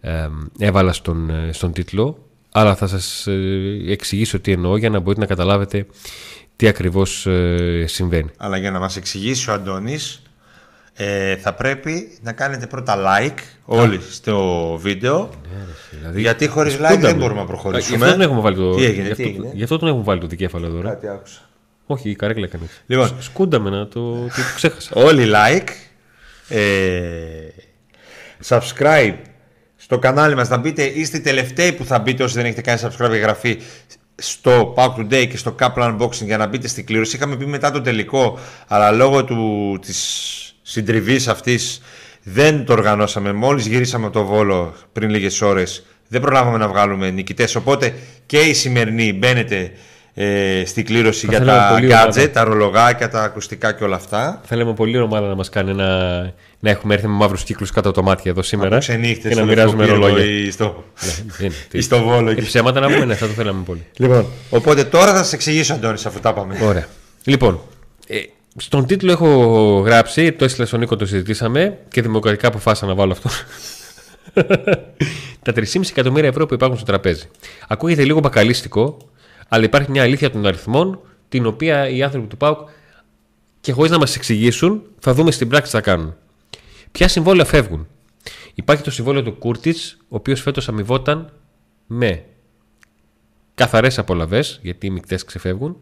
ε, 0.00 0.28
έβαλα 0.58 0.92
στον, 0.92 1.30
στον 1.50 1.72
τίτλο 1.72 2.26
αλλά 2.58 2.74
θα 2.74 2.86
σας 2.86 3.26
ε, 3.26 3.84
εξηγήσω 3.86 4.40
τι 4.40 4.52
εννοώ 4.52 4.76
για 4.76 4.90
να 4.90 4.98
μπορείτε 4.98 5.20
να 5.20 5.26
καταλάβετε 5.26 5.86
τι 6.56 6.68
ακριβώς 6.68 7.26
ε, 7.26 7.84
συμβαίνει. 7.86 8.30
Αλλά 8.36 8.56
για 8.56 8.70
να 8.70 8.78
μας 8.78 8.96
εξηγήσει 8.96 9.50
ο 9.50 9.52
Αντώνης 9.52 10.22
ε, 10.96 11.36
θα 11.36 11.54
πρέπει 11.54 12.18
να 12.22 12.32
κάνετε 12.32 12.66
πρώτα 12.66 12.96
like 12.96 13.38
όλοι 13.64 14.00
στο 14.10 14.64
βίντεο. 14.80 15.30
Ναι, 15.52 15.98
δηλαδή, 15.98 16.20
γιατί 16.20 16.46
χωρίς 16.46 16.76
like 16.76 16.98
δεν 16.98 17.16
μπορούμε 17.16 17.40
να 17.40 17.46
προχωρήσουμε. 17.46 17.96
Γι' 17.96 18.02
αυτό 18.02 18.16
τον 18.16 18.26
έχουμε 18.26 18.40
βάλει 18.40 18.56
το, 18.56 18.74
τι 18.74 18.84
έγινε, 18.84 19.08
τι 19.08 19.22
έγινε; 19.22 19.50
Γι 19.54 19.62
αυτό 19.62 19.78
τον 19.78 19.88
έχουμε 19.88 20.04
βάλει 20.04 20.20
το 20.20 20.26
δικέφαλο 20.26 20.66
εδώ. 20.66 20.80
Κάτι 20.80 21.08
άκουσα. 21.08 21.40
Όχι, 21.86 22.10
η 22.10 22.14
καρέκλα 22.14 22.46
κανεί. 22.46 22.68
Λοιπόν, 22.86 23.10
σκούνταμε 23.18 23.70
να 23.70 23.86
το, 23.86 24.12
το 24.12 24.42
ξέχασα. 24.54 24.90
Όλοι 24.94 25.30
like. 25.34 25.68
Ε, 26.48 26.58
subscribe 28.48 29.14
στο 29.76 29.98
κανάλι 29.98 30.34
μας 30.34 30.48
να 30.48 30.56
μπείτε, 30.56 30.82
είστε 30.82 31.16
οι 31.16 31.20
τελευταίοι 31.20 31.72
που 31.72 31.84
θα 31.84 31.98
μπείτε 31.98 32.22
όσοι 32.22 32.34
δεν 32.34 32.44
έχετε 32.44 32.60
κάνει 32.60 32.80
subscribe 32.82 33.10
και 33.10 33.16
εγγραφή 33.16 33.58
στο 34.14 34.74
Pack 34.76 34.94
Today 34.94 35.26
και 35.30 35.36
στο 35.36 35.54
Kaplan 35.60 35.96
Unboxing 35.96 36.24
για 36.24 36.36
να 36.36 36.46
μπείτε 36.46 36.68
στην 36.68 36.86
κλήρωση. 36.86 37.16
Είχαμε 37.16 37.36
πει 37.36 37.46
μετά 37.46 37.70
το 37.70 37.80
τελικό, 37.80 38.38
αλλά 38.66 38.90
λόγω 38.90 39.24
του, 39.24 39.78
της 39.82 40.45
συντριβής 40.68 41.28
αυτής 41.28 41.80
δεν 42.22 42.64
το 42.64 42.72
οργανώσαμε. 42.72 43.32
Μόλις 43.32 43.66
γυρίσαμε 43.66 44.10
το 44.10 44.24
βόλο 44.24 44.74
πριν 44.92 45.10
λίγες 45.10 45.40
ώρες, 45.40 45.86
Δεν 46.08 46.20
προλάβαμε 46.20 46.58
να 46.58 46.68
βγάλουμε 46.68 47.10
νικητές. 47.10 47.54
Οπότε 47.54 47.94
και 48.26 48.38
η 48.38 48.54
σημερινή 48.54 49.12
μπαίνετε 49.12 49.72
ε, 50.14 50.62
στην 50.66 50.84
κλήρωση 50.84 51.26
για 51.26 51.44
τα 51.44 51.78
gadget, 51.82 52.28
τα 52.32 52.44
ρολογάκια, 52.44 53.08
τα 53.08 53.22
ακουστικά 53.22 53.72
και 53.72 53.84
όλα 53.84 53.96
αυτά. 53.96 54.40
Θέλαμε 54.44 54.74
πολύ 54.74 54.98
ομάδα 54.98 55.28
να 55.28 55.34
μας 55.34 55.48
κάνει 55.48 55.70
ένα, 55.70 56.20
να 56.58 56.70
έχουμε 56.70 56.94
έρθει 56.94 57.06
με 57.06 57.12
μαύρους 57.12 57.42
κύκλους 57.42 57.70
κάτω 57.70 57.88
από 57.88 57.98
το 57.98 58.04
μάτι 58.04 58.28
εδώ 58.28 58.42
σήμερα. 58.42 58.78
και 58.78 59.34
να 59.34 59.44
μοιράζουμε 59.44 59.86
ρολόγια. 59.86 60.52
Στο... 60.52 60.84
ναι, 61.72 61.80
στο 61.88 62.02
βόλο. 62.02 62.34
Και 62.34 62.42
ψέματα 62.42 62.80
να 62.80 62.86
πούμε, 62.86 63.04
ναι, 63.04 63.14
θα 63.14 63.26
το 63.26 63.32
θέλαμε 63.32 63.62
πολύ. 63.62 63.86
Λοιπόν, 63.96 64.26
οπότε 64.50 64.84
τώρα 64.84 65.12
θα 65.12 65.16
σας 65.16 65.32
εξηγήσω, 65.32 65.74
Αντώνης, 65.74 66.06
αφού 66.06 66.20
τα 66.20 66.32
πάμε. 66.32 66.58
Ωραία. 66.62 66.86
Λοιπόν, 67.24 67.60
ε, 68.06 68.18
στον 68.56 68.86
τίτλο 68.86 69.12
έχω 69.12 69.28
γράψει, 69.78 70.32
το 70.32 70.44
έστειλα 70.44 70.66
στον 70.66 70.80
Νίκο, 70.80 70.96
το 70.96 71.06
συζητήσαμε 71.06 71.78
και 71.88 72.02
δημοκρατικά 72.02 72.48
αποφάσισα 72.48 72.86
να 72.86 72.94
βάλω 72.94 73.12
αυτό. 73.12 73.30
τα 75.42 75.52
3,5 75.54 75.80
εκατομμύρια 75.90 76.28
ευρώ 76.28 76.46
που 76.46 76.54
υπάρχουν 76.54 76.78
στο 76.78 76.86
τραπέζι. 76.86 77.28
Ακούγεται 77.68 78.04
λίγο 78.04 78.20
μπακαλίστικο, 78.20 78.96
αλλά 79.48 79.64
υπάρχει 79.64 79.90
μια 79.90 80.02
αλήθεια 80.02 80.30
των 80.30 80.46
αριθμών, 80.46 81.00
την 81.28 81.46
οποία 81.46 81.88
οι 81.88 82.02
άνθρωποι 82.02 82.26
του 82.26 82.36
ΠΑΟΚ 82.36 82.68
και 83.60 83.72
χωρίς 83.72 83.90
να 83.90 83.98
μας 83.98 84.16
εξηγήσουν, 84.16 84.82
θα 84.98 85.14
δούμε 85.14 85.30
στην 85.30 85.48
πράξη 85.48 85.70
τι 85.70 85.76
θα 85.76 85.82
κάνουν. 85.82 86.14
Ποια 86.92 87.08
συμβόλαια 87.08 87.44
φεύγουν; 87.44 87.88
Υπάρχει 88.54 88.82
το 88.82 88.90
συμβόλαιο 88.90 89.22
του 89.22 89.32
Κούρτιτς, 89.32 89.96
ο 90.00 90.16
οποίος 90.16 90.40
φέτος 90.40 90.68
αμοιβόταν 90.68 91.32
με 91.86 92.24
καθαρές 93.54 93.98
απολαυέ, 93.98 94.42
γιατί 94.62 94.86
οι 94.86 94.90
μεικτές 94.90 95.24
ξεφεύγουν, 95.24 95.78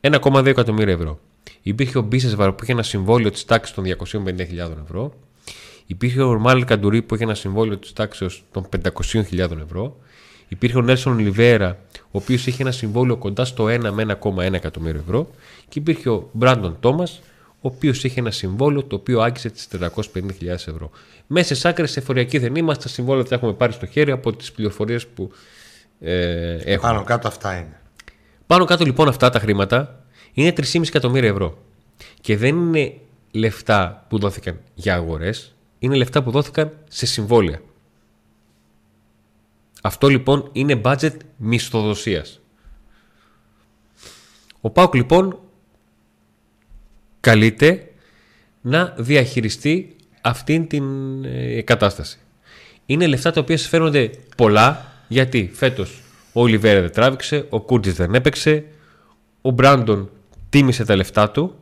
1,2 0.00 0.46
εκατομμύρια 0.46 0.94
ευρώ. 0.94 1.20
Υπήρχε 1.62 1.98
ο 1.98 2.02
Μπίσεσβαρ 2.02 2.52
που 2.52 2.62
είχε 2.62 2.72
ένα 2.72 2.82
συμβόλαιο 2.82 3.30
της 3.30 3.44
τάξης 3.44 3.74
των 3.74 3.84
250.000 3.84 4.38
ευρώ. 4.84 5.12
Υπήρχε 5.86 6.22
ο 6.22 6.28
Ορμάλ 6.28 6.64
Καντουρί 6.64 7.02
που 7.02 7.14
είχε 7.14 7.24
ένα 7.24 7.34
συμβόλαιο 7.34 7.76
της 7.76 7.92
τάξης 7.92 8.42
των 8.52 8.68
500.000 9.12 9.38
ευρώ. 9.38 9.96
Υπήρχε 10.48 10.78
ο 10.78 10.80
Νέλσον 10.80 11.18
Λιβέρα, 11.18 11.78
ο 11.92 12.08
οποίος 12.10 12.46
είχε 12.46 12.62
ένα 12.62 12.70
συμβόλαιο 12.70 13.16
κοντά 13.16 13.44
στο 13.44 13.64
1 13.64 13.90
με 13.92 14.18
1,1 14.22 14.52
εκατομμύριο 14.52 15.00
ευρώ. 15.00 15.30
Και 15.68 15.78
υπήρχε 15.78 16.10
ο 16.10 16.28
Μπράντον 16.32 16.76
Τόμας, 16.80 17.20
ο 17.54 17.68
οποίος 17.68 18.04
είχε 18.04 18.20
ένα 18.20 18.30
συμβόλαιο 18.30 18.84
το 18.84 18.96
οποίο 18.96 19.20
άγγισε 19.20 19.50
τις 19.50 19.68
450.000 19.80 20.46
ευρώ. 20.46 20.90
Μέσα 21.26 21.54
σε 21.54 21.68
άκρες 21.68 21.96
εφοριακή 21.96 22.38
δεν 22.38 22.54
είμαστε, 22.54 22.82
τα 22.82 22.88
συμβόλαια 22.88 23.24
τα 23.24 23.34
έχουμε 23.34 23.52
πάρει 23.52 23.72
στο 23.72 23.86
χέρι 23.86 24.10
από 24.10 24.32
τις 24.32 24.52
πληροφορίες 24.52 25.06
που 25.06 25.32
ε, 26.00 26.54
έχουμε. 26.54 26.92
Πάνω 26.92 27.04
κάτω 27.04 27.28
αυτά 27.28 27.56
είναι. 27.56 27.80
Πάνω 28.46 28.64
κάτω 28.64 28.84
λοιπόν 28.84 29.08
αυτά 29.08 29.30
τα 29.30 29.38
χρήματα 29.38 29.99
είναι 30.32 30.52
3,5 30.56 30.86
εκατομμύρια 30.86 31.28
ευρώ. 31.28 31.58
Και 32.20 32.36
δεν 32.36 32.56
είναι 32.56 33.00
λεφτά 33.30 34.06
που 34.08 34.18
δόθηκαν 34.18 34.60
για 34.74 34.94
αγορές, 34.94 35.54
είναι 35.78 35.96
λεφτά 35.96 36.22
που 36.22 36.30
δόθηκαν 36.30 36.72
σε 36.88 37.06
συμβόλαια. 37.06 37.60
Αυτό 39.82 40.08
λοιπόν 40.08 40.48
είναι 40.52 40.80
budget 40.84 41.16
μισθοδοσίας. 41.36 42.40
Ο 44.60 44.70
Πάουκ 44.70 44.94
λοιπόν 44.94 45.38
καλείται 47.20 47.92
να 48.60 48.94
διαχειριστεί 48.98 49.96
αυτήν 50.20 50.66
την 50.66 50.84
ε, 51.24 51.62
κατάσταση. 51.62 52.18
Είναι 52.86 53.06
λεφτά 53.06 53.30
τα 53.30 53.40
οποία 53.40 53.58
φέρνονται 53.58 54.10
πολλά 54.36 54.92
γιατί 55.08 55.50
φέτος 55.52 56.02
ο 56.32 56.40
Ολιβέρα 56.40 56.80
δεν 56.80 56.92
τράβηξε, 56.92 57.46
ο 57.48 57.60
Κούρτις 57.60 57.94
δεν 57.94 58.14
έπαιξε, 58.14 58.64
ο 59.40 59.50
Μπράντον 59.50 60.10
τίμησε 60.50 60.84
τα 60.84 60.96
λεφτά 60.96 61.30
του 61.30 61.54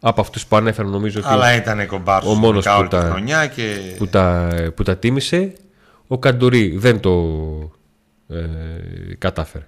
από 0.00 0.20
αυτούς 0.20 0.46
που 0.46 0.56
ανέφεραν 0.56 0.90
νομίζω 0.90 1.20
Αλλά 1.24 1.54
ήταν 1.54 1.86
κομπάρσος 1.86 2.32
ο 2.32 2.34
μόνος 2.34 2.66
που 2.78 2.88
τα, 2.88 3.00
χρονιά 3.00 3.46
και... 3.46 3.94
που, 3.98 4.06
τα, 4.06 4.50
που 4.76 4.82
τα 4.82 4.96
τίμησε 4.96 5.52
ο 6.06 6.18
Καντουρί 6.18 6.76
δεν 6.76 7.00
το 7.00 7.12
ε, 8.28 9.14
κατάφερε. 9.18 9.66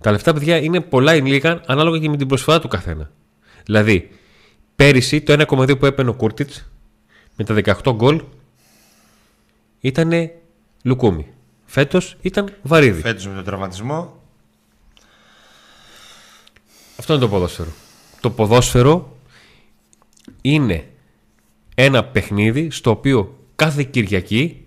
Τα 0.00 0.10
λεφτά, 0.10 0.32
παιδιά, 0.32 0.56
είναι 0.56 0.80
πολλά 0.80 1.14
ή 1.14 1.20
λίγα 1.20 1.60
ανάλογα 1.66 1.98
και 1.98 2.08
με 2.08 2.16
την 2.16 2.26
προσφορά 2.26 2.60
του 2.60 2.68
καθένα. 2.68 3.10
Δηλαδή, 3.64 4.10
πέρυσι 4.76 5.20
το 5.20 5.44
1,2 5.48 5.78
που 5.78 5.86
έπαιρνε 5.86 6.10
ο 6.10 6.14
Κούρτιτς 6.14 6.70
με 7.36 7.44
τα 7.44 7.78
18 7.82 7.92
γκολ 7.94 8.22
ήταν 9.80 10.30
λουκούμι. 10.82 11.26
Φέτος 11.64 12.16
ήταν 12.20 12.52
βαρύδι. 12.62 13.00
Φέτος 13.00 13.26
με 13.26 13.34
τον 13.34 13.44
τραυματισμό. 13.44 14.22
Αυτό 16.98 17.12
είναι 17.12 17.22
το 17.22 17.28
ποδόσφαιρο. 17.28 17.70
Το 18.20 18.30
ποδόσφαιρο 18.30 19.16
είναι 20.40 20.90
ένα 21.74 22.04
παιχνίδι 22.04 22.70
στο 22.70 22.90
οποίο 22.90 23.38
κάθε 23.56 23.82
Κυριακή 23.82 24.66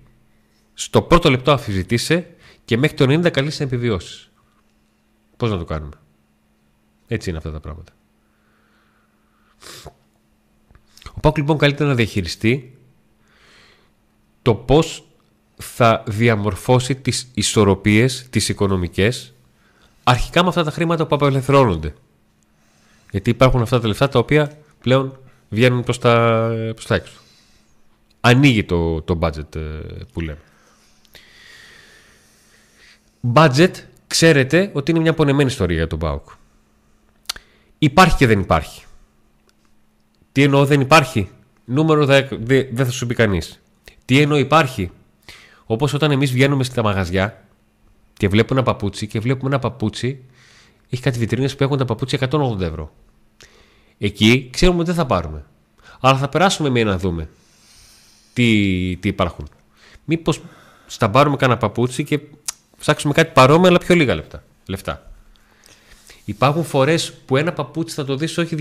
στο 0.73 1.01
πρώτο 1.01 1.29
λεπτό 1.29 1.51
αφιζητήσε 1.51 2.35
και 2.65 2.77
μέχρι 2.77 2.97
το 2.97 3.03
90 3.03 3.31
καλεί 3.31 3.51
να 3.57 3.65
επιβιώσεις. 3.65 4.29
Πώς 5.37 5.49
να 5.49 5.57
το 5.57 5.65
κάνουμε; 5.65 5.95
Έτσι 7.07 7.29
είναι 7.29 7.37
αυτά 7.37 7.51
τα 7.51 7.59
πράγματα. 7.59 7.93
Ο 11.13 11.19
Πάκου 11.19 11.37
λοιπόν 11.39 11.57
καλείται 11.57 11.83
να 11.83 11.95
διαχειριστεί 11.95 12.77
το 14.41 14.55
πώς 14.55 15.07
θα 15.55 16.03
διαμορφώσει 16.07 16.95
τις 16.95 17.31
ισορροπίες, 17.33 18.27
τις 18.29 18.49
οικονομικές, 18.49 19.33
αρχικά 20.03 20.41
με 20.41 20.49
αυτά 20.49 20.63
τα 20.63 20.71
χρήματα 20.71 21.07
που 21.07 21.15
απελευθερώνονται. 21.15 21.93
Γιατί 23.11 23.29
υπάρχουν 23.29 23.61
αυτά 23.61 23.79
τα 23.79 23.87
λεφτά 23.87 24.09
τα 24.09 24.19
οποία 24.19 24.51
πλέον 24.81 25.19
βγαίνουν 25.49 25.83
προς 25.83 25.99
τα, 25.99 26.49
προς 26.73 26.85
τα 26.85 26.95
έξω 26.95 27.19
ανοίγει 28.21 28.63
το, 28.63 29.01
το 29.01 29.19
budget 29.21 29.55
ε, 29.55 29.59
που 30.13 30.21
λέμε. 30.21 30.39
Budget, 33.33 33.71
ξέρετε 34.07 34.71
ότι 34.73 34.91
είναι 34.91 34.99
μια 34.99 35.13
πονεμένη 35.13 35.49
ιστορία 35.49 35.77
για 35.77 35.87
τον 35.87 35.97
Μπάουκ. 35.97 36.29
Υπάρχει 37.77 38.15
και 38.15 38.27
δεν 38.27 38.39
υπάρχει. 38.39 38.85
Τι 40.31 40.43
εννοώ 40.43 40.65
δεν 40.65 40.81
υπάρχει; 40.81 41.29
Νούμερο 41.65 42.05
δεν 42.05 42.85
θα 42.85 42.91
σου 42.91 43.07
πει 43.07 43.13
κανείς. 43.13 43.61
Τι 44.05 44.19
εννοώ 44.19 44.37
υπάρχει; 44.37 44.91
Όπως 45.65 45.93
όταν 45.93 46.11
εμείς 46.11 46.31
βγαίνουμε 46.31 46.63
στα 46.63 46.83
μαγαζιά 46.83 47.43
και 48.13 48.27
βλέπουμε 48.27 48.59
ένα 48.59 48.71
παπούτσι 48.71 49.07
και 49.07 49.19
βλέπουμε 49.19 49.49
ένα 49.49 49.59
παπούτσι, 49.59 50.23
έχει 50.89 51.01
κάτι 51.01 51.19
βιτρίνες 51.19 51.55
που 51.55 51.63
έχουν 51.63 51.77
τα 51.77 51.85
παπούτσια 51.85 52.29
180 52.31 52.61
ευρώ. 52.61 52.91
Εκεί 53.97 54.49
ξέρουμε 54.51 54.77
ότι 54.77 54.87
δεν 54.87 54.95
θα 54.95 55.05
πάρουμε. 55.05 55.45
Αλλά 55.99 56.17
θα 56.17 56.29
περάσουμε 56.29 56.69
μία 56.69 56.85
να 56.85 56.97
δούμε 56.97 57.29
τι, 58.33 58.97
τι 58.97 59.07
υπάρχουν. 59.07 59.47
Μήπως 60.05 60.41
σταμπάρουμε 60.85 61.35
κανένα 61.35 61.59
παπούτσι 61.59 62.03
και 62.03 62.19
ψάξουμε 62.77 63.13
κάτι 63.13 63.31
παρόμοιο, 63.33 63.67
αλλά 63.67 63.77
πιο 63.77 63.95
λίγα 63.95 64.15
λεπτά, 64.15 64.43
λεφτά. 64.65 65.11
Υπάρχουν 66.25 66.63
φορές 66.63 67.13
που 67.13 67.37
ένα 67.37 67.53
παπούτσι 67.53 67.95
θα 67.95 68.05
το 68.05 68.15
δεις 68.15 68.37
όχι 68.37 68.55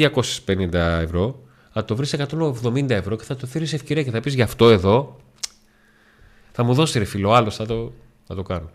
250 0.46 0.72
ευρώ, 0.72 1.42
θα 1.72 1.84
το 1.84 1.96
βρεις 1.96 2.14
170 2.18 2.90
ευρώ 2.90 3.16
και 3.16 3.24
θα 3.24 3.36
το 3.36 3.46
θέλει 3.46 3.68
ευκαιρία 3.72 4.02
και 4.02 4.10
θα 4.10 4.20
πεις 4.20 4.34
γι' 4.34 4.42
αυτό 4.42 4.68
εδώ 4.68 5.16
θα 6.52 6.62
μου 6.62 6.74
δώσει 6.74 6.98
ρε 6.98 7.04
φίλο, 7.04 7.32
άλλο 7.32 7.50
θα 7.50 7.66
το, 7.66 7.92
θα 8.26 8.34
το 8.34 8.42
κάνω. 8.42 8.70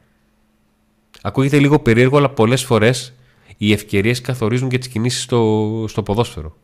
Ακούγεται 1.22 1.60
λίγο 1.60 1.79
περίεργο, 1.79 2.17
αλλά 2.17 2.29
πολλές 2.29 2.63
φορές 2.63 3.13
οι 3.67 3.72
ευκαιρίες 3.72 4.22
καθορίζουν 4.22 4.70
και 4.70 4.77
τις 4.77 4.88
κινήσεις 4.88 5.24
στο, 5.24 5.86
στο 5.88 6.03
ποδόσφαιρο 6.03 6.58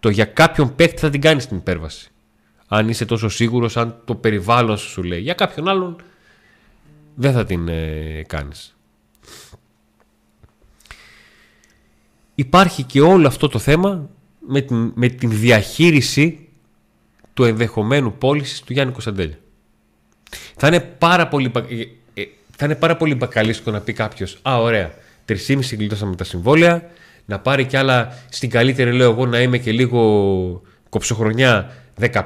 το 0.00 0.08
για 0.08 0.24
κάποιον 0.24 0.74
παίκτη 0.74 1.00
θα 1.00 1.10
την 1.10 1.20
κάνεις 1.20 1.46
την 1.46 1.56
υπέρβαση. 1.56 2.10
Αν 2.68 2.88
είσαι 2.88 3.04
τόσο 3.04 3.28
σίγουρος, 3.28 3.76
αν 3.76 4.00
το 4.04 4.14
περιβάλλον 4.14 4.76
σου 4.76 5.02
λέει. 5.02 5.20
Για 5.20 5.34
κάποιον 5.34 5.68
άλλον 5.68 5.96
δεν 7.14 7.32
θα 7.32 7.44
την 7.44 7.68
ε, 7.68 8.22
κάνεις. 8.26 8.76
Υπάρχει 12.34 12.82
και 12.82 13.00
όλο 13.00 13.26
αυτό 13.26 13.48
το 13.48 13.58
θέμα 13.58 14.08
με 14.48 14.60
την, 14.60 14.92
με 14.94 15.08
την 15.08 15.30
διαχείριση 15.30 16.48
του 17.34 17.44
ενδεχομένου 17.44 18.12
πώλησης 18.12 18.60
του 18.60 18.72
Γιάννη 18.72 18.92
Κωνσταντέλια. 18.92 19.38
Θα 20.56 20.66
είναι 20.66 20.80
πάρα 20.80 21.28
πολύ, 21.28 21.52
ε, 21.54 21.80
ε, 21.80 21.88
θα 22.58 22.64
είναι 22.64 22.74
πάρα 22.74 22.96
πολύ 22.96 23.14
μπακαλίστικο 23.14 23.70
να 23.70 23.80
πει 23.80 23.92
κάποιος: 23.92 24.38
Α, 24.42 24.60
ωραία, 24.60 24.90
3,5 25.28 25.60
γλιτώσαμε 25.76 26.16
τα 26.16 26.24
συμβόλαια, 26.24 26.90
να 27.24 27.38
πάρει 27.38 27.64
κι 27.64 27.76
άλλα 27.76 28.18
στην 28.28 28.50
καλύτερη 28.50 28.92
λέω 28.92 29.10
εγώ 29.10 29.26
να 29.26 29.40
είμαι 29.40 29.58
και 29.58 29.72
λίγο 29.72 30.62
κοψοχρονιά 30.88 31.72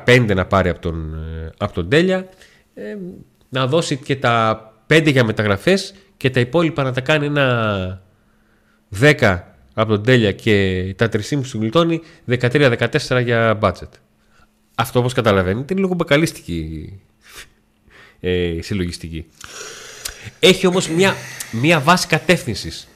15 0.06 0.32
να 0.34 0.46
πάρει 0.46 0.68
από 0.68 0.80
τον, 0.80 1.14
ε, 1.14 1.50
από 1.58 1.72
τον 1.72 1.88
Τέλια 1.88 2.28
ε, 2.74 2.96
να 3.48 3.66
δώσει 3.66 3.96
και 3.96 4.16
τα 4.16 4.66
5 4.86 5.10
για 5.10 5.24
μεταγραφές 5.24 5.94
και 6.16 6.30
τα 6.30 6.40
υπόλοιπα 6.40 6.82
να 6.82 6.92
τα 6.92 7.00
κάνει 7.00 7.26
ένα 7.26 8.02
10 9.00 9.40
από 9.74 9.88
τον 9.88 10.02
Τέλια 10.02 10.32
και 10.32 10.94
τα 10.96 11.08
3,5 11.12 11.20
του 11.50 11.58
γλιτώνει 11.58 12.00
13-14 12.28 13.22
για 13.24 13.58
budget. 13.62 13.90
Αυτό 14.74 14.98
όπως 14.98 15.12
καταλαβαίνετε 15.12 15.72
είναι 15.72 15.82
λίγο 15.82 15.94
μπακαλίστικη 15.94 16.92
ε, 18.20 18.58
συλλογιστική. 18.60 19.26
Έχει 20.40 20.66
όμως 20.66 20.88
μια, 20.88 21.14
μια 21.50 21.80
βάση 21.80 22.06
κατεύθυνσης 22.06 22.86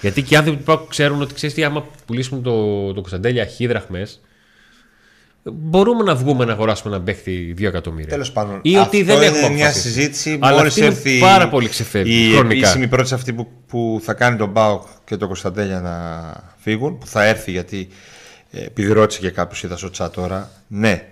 γιατί 0.00 0.22
και 0.22 0.34
οι 0.34 0.36
άνθρωποι 0.36 0.62
που 0.62 0.86
ξέρουν 0.88 1.20
ότι 1.22 1.34
ξέρεις 1.34 1.54
τι, 1.54 1.64
άμα 1.64 1.86
πουλήσουμε 2.06 2.40
το, 2.40 2.86
το 2.92 3.00
Κωνσταντέλια 3.00 3.44
χίδραχμες, 3.44 4.20
μπορούμε 5.42 6.02
να 6.02 6.14
βγούμε 6.14 6.44
να 6.44 6.52
αγοράσουμε 6.52 6.94
ένα 6.94 7.04
παίχτη 7.04 7.54
2 7.58 7.62
εκατομμύρια. 7.62 8.08
Τέλος 8.08 8.32
πάντων. 8.32 8.58
Ή 8.62 8.76
ότι 8.76 9.00
αυτό 9.00 9.16
δεν 9.16 9.16
είναι 9.16 9.38
έχουμε 9.38 9.54
μια 9.54 9.64
αποφασίσει. 9.66 9.92
συζήτηση 9.94 10.38
Αλλά 10.40 10.56
μόλις 10.56 10.68
αυτή 10.72 10.80
είναι 10.84 10.94
έρθει. 10.94 11.18
πάρα 11.18 11.48
πολύ 11.48 11.68
ξεφεύγει 11.68 12.28
Η 12.28 12.32
χρονικά. 12.32 12.54
επίσημη 12.66 12.88
πρόταση 12.88 13.14
αυτή 13.14 13.32
που, 13.32 13.48
που 13.68 14.00
θα 14.04 14.14
κάνει 14.14 14.36
τον 14.36 14.48
Μπάουκ 14.48 14.82
και 15.04 15.16
τον 15.16 15.28
Κωνσταντέλια 15.28 15.80
να 15.80 15.96
φύγουν, 16.58 16.98
που 16.98 17.06
θα 17.06 17.24
έρθει 17.24 17.50
γιατί 17.50 17.88
ε, 18.50 18.64
επειδή 18.64 18.92
ρώτησε 18.92 19.20
και 19.20 19.30
κάποιος, 19.30 19.62
είδα 19.62 19.76
στο 19.76 19.90
chat 19.98 20.10
τώρα. 20.12 20.50
Ναι, 20.66 21.04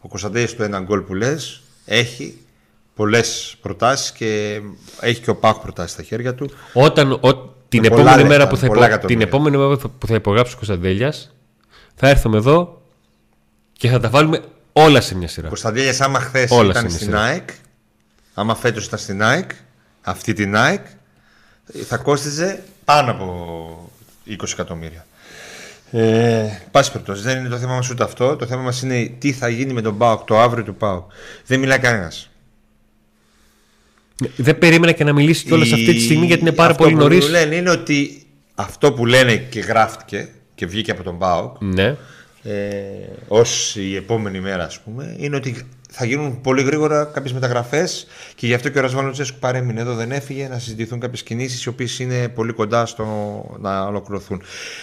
ο 0.00 0.08
Κωνσταντέλιας 0.08 0.56
το 0.56 0.62
ένα 0.62 0.80
γκολ 0.80 1.00
που 1.00 1.14
λες 1.14 1.62
έχει 1.84 2.38
πολλές 2.94 3.56
προτάσεις 3.62 4.12
και 4.12 4.60
έχει 5.00 5.20
και 5.20 5.30
ο 5.30 5.36
Πάουκ 5.36 5.56
προτάσεις 5.62 5.92
στα 5.92 6.02
χέρια 6.02 6.34
του. 6.34 6.50
Όταν, 6.72 7.12
ο, 7.12 7.18
την, 7.68 7.80
Με 7.82 7.88
πολλά 7.88 8.00
επόμενη 8.00 8.16
λεπτά, 8.22 8.28
μέρα 8.28 8.46
που 8.48 8.56
θα 8.56 8.66
πολλά 8.66 8.86
υπο- 8.86 8.86
την 8.88 8.94
εκατομμύρια. 8.98 9.26
επόμενη 9.26 9.56
μέρα 9.56 9.68
που 9.74 9.80
θα- 9.80 9.88
που 9.98 10.06
θα 10.06 10.14
υπογράψει 10.14 10.52
ο 10.52 10.56
Κωνσταντέλιας 10.56 11.34
θα 11.94 12.08
έρθουμε 12.08 12.36
εδώ 12.36 12.82
και 13.72 13.88
θα 13.88 14.00
τα 14.00 14.08
βάλουμε 14.08 14.40
όλα 14.72 15.00
σε 15.00 15.14
μια 15.16 15.28
σειρά. 15.28 15.46
Ο 15.46 15.48
Κωνσταντέλιας, 15.48 16.00
άμα 16.00 16.20
χθες 16.20 16.50
Όλα 16.50 16.70
ήταν 16.70 16.82
στην 16.82 16.90
στην 16.94 17.06
σειρά. 17.06 17.20
ΑΕΚ, 17.22 17.48
άμα 18.34 18.54
φέτος 18.54 18.86
ήταν 18.86 18.98
στην 18.98 19.22
ΑΕΚ, 19.22 19.50
αυτή 20.02 20.32
την 20.32 20.56
ΑΕΚ, 20.56 20.86
θα 21.86 21.96
κόστιζε 21.96 22.62
πάνω 22.84 23.10
από 23.10 23.90
20 24.26 24.52
εκατομμύρια. 24.52 25.06
Ε, 25.90 26.44
πάση 26.70 26.92
περιπτώσει, 26.92 27.22
δεν 27.22 27.38
είναι 27.38 27.48
το 27.48 27.56
θέμα 27.58 27.74
μας 27.74 27.90
ούτε 27.90 28.04
αυτό. 28.04 28.36
Το 28.36 28.46
θέμα 28.46 28.62
μας 28.62 28.82
είναι 28.82 29.14
τι 29.18 29.32
θα 29.32 29.48
γίνει 29.48 29.72
με 29.72 29.80
τον 29.80 29.98
Πάοκ, 29.98 30.24
το 30.26 30.40
αύριο 30.40 30.64
του 30.64 30.74
Πάοκ. 30.74 31.10
Δεν 31.46 31.60
μιλάει 31.60 31.78
κανένας. 31.78 32.30
Δεν 34.36 34.58
περίμενα 34.58 34.92
και 34.92 35.04
να 35.04 35.12
μιλήσει 35.12 35.44
κιόλας 35.44 35.72
αυτή 35.72 35.92
τη 35.94 36.00
στιγμή 36.00 36.26
γιατί 36.26 36.42
είναι 36.42 36.52
πάρα 36.52 36.70
αυτό 36.70 36.82
πολύ 36.82 36.94
που 36.96 37.00
νωρίς. 37.02 37.28
λένε 37.28 37.54
είναι 37.54 37.70
ότι 37.70 38.22
αυτό 38.54 38.92
που 38.92 39.06
λένε 39.06 39.36
και 39.36 39.60
γράφτηκε 39.60 40.28
και 40.54 40.66
βγήκε 40.66 40.90
από 40.90 41.02
τον 41.02 41.18
Πάοκ 41.18 41.56
Ναι. 41.60 41.96
ε, 42.42 42.56
ως 43.28 43.76
η 43.76 43.96
επόμενη 43.96 44.40
μέρα 44.40 44.64
ας 44.64 44.80
πούμε 44.80 45.16
είναι 45.18 45.36
ότι 45.36 45.66
θα 45.90 46.04
γίνουν 46.04 46.40
πολύ 46.40 46.62
γρήγορα 46.62 47.04
κάποιες 47.04 47.32
μεταγραφές 47.32 48.06
και 48.34 48.46
γι' 48.46 48.54
αυτό 48.54 48.68
και 48.68 48.78
ο 48.78 48.80
Ρασβάνο 48.80 49.10
Τσέσκου 49.10 49.38
παρέμεινε 49.38 49.80
εδώ 49.80 49.94
δεν 49.94 50.12
έφυγε 50.12 50.48
να 50.48 50.58
συζητηθούν 50.58 51.00
κάποιες 51.00 51.22
κινήσεις 51.22 51.64
οι 51.64 51.68
οποίες 51.68 51.98
είναι 51.98 52.28
πολύ 52.28 52.52
κοντά 52.52 52.86
στο 52.86 53.06
να 53.60 53.86
ολοκληρωθούν 53.86 54.42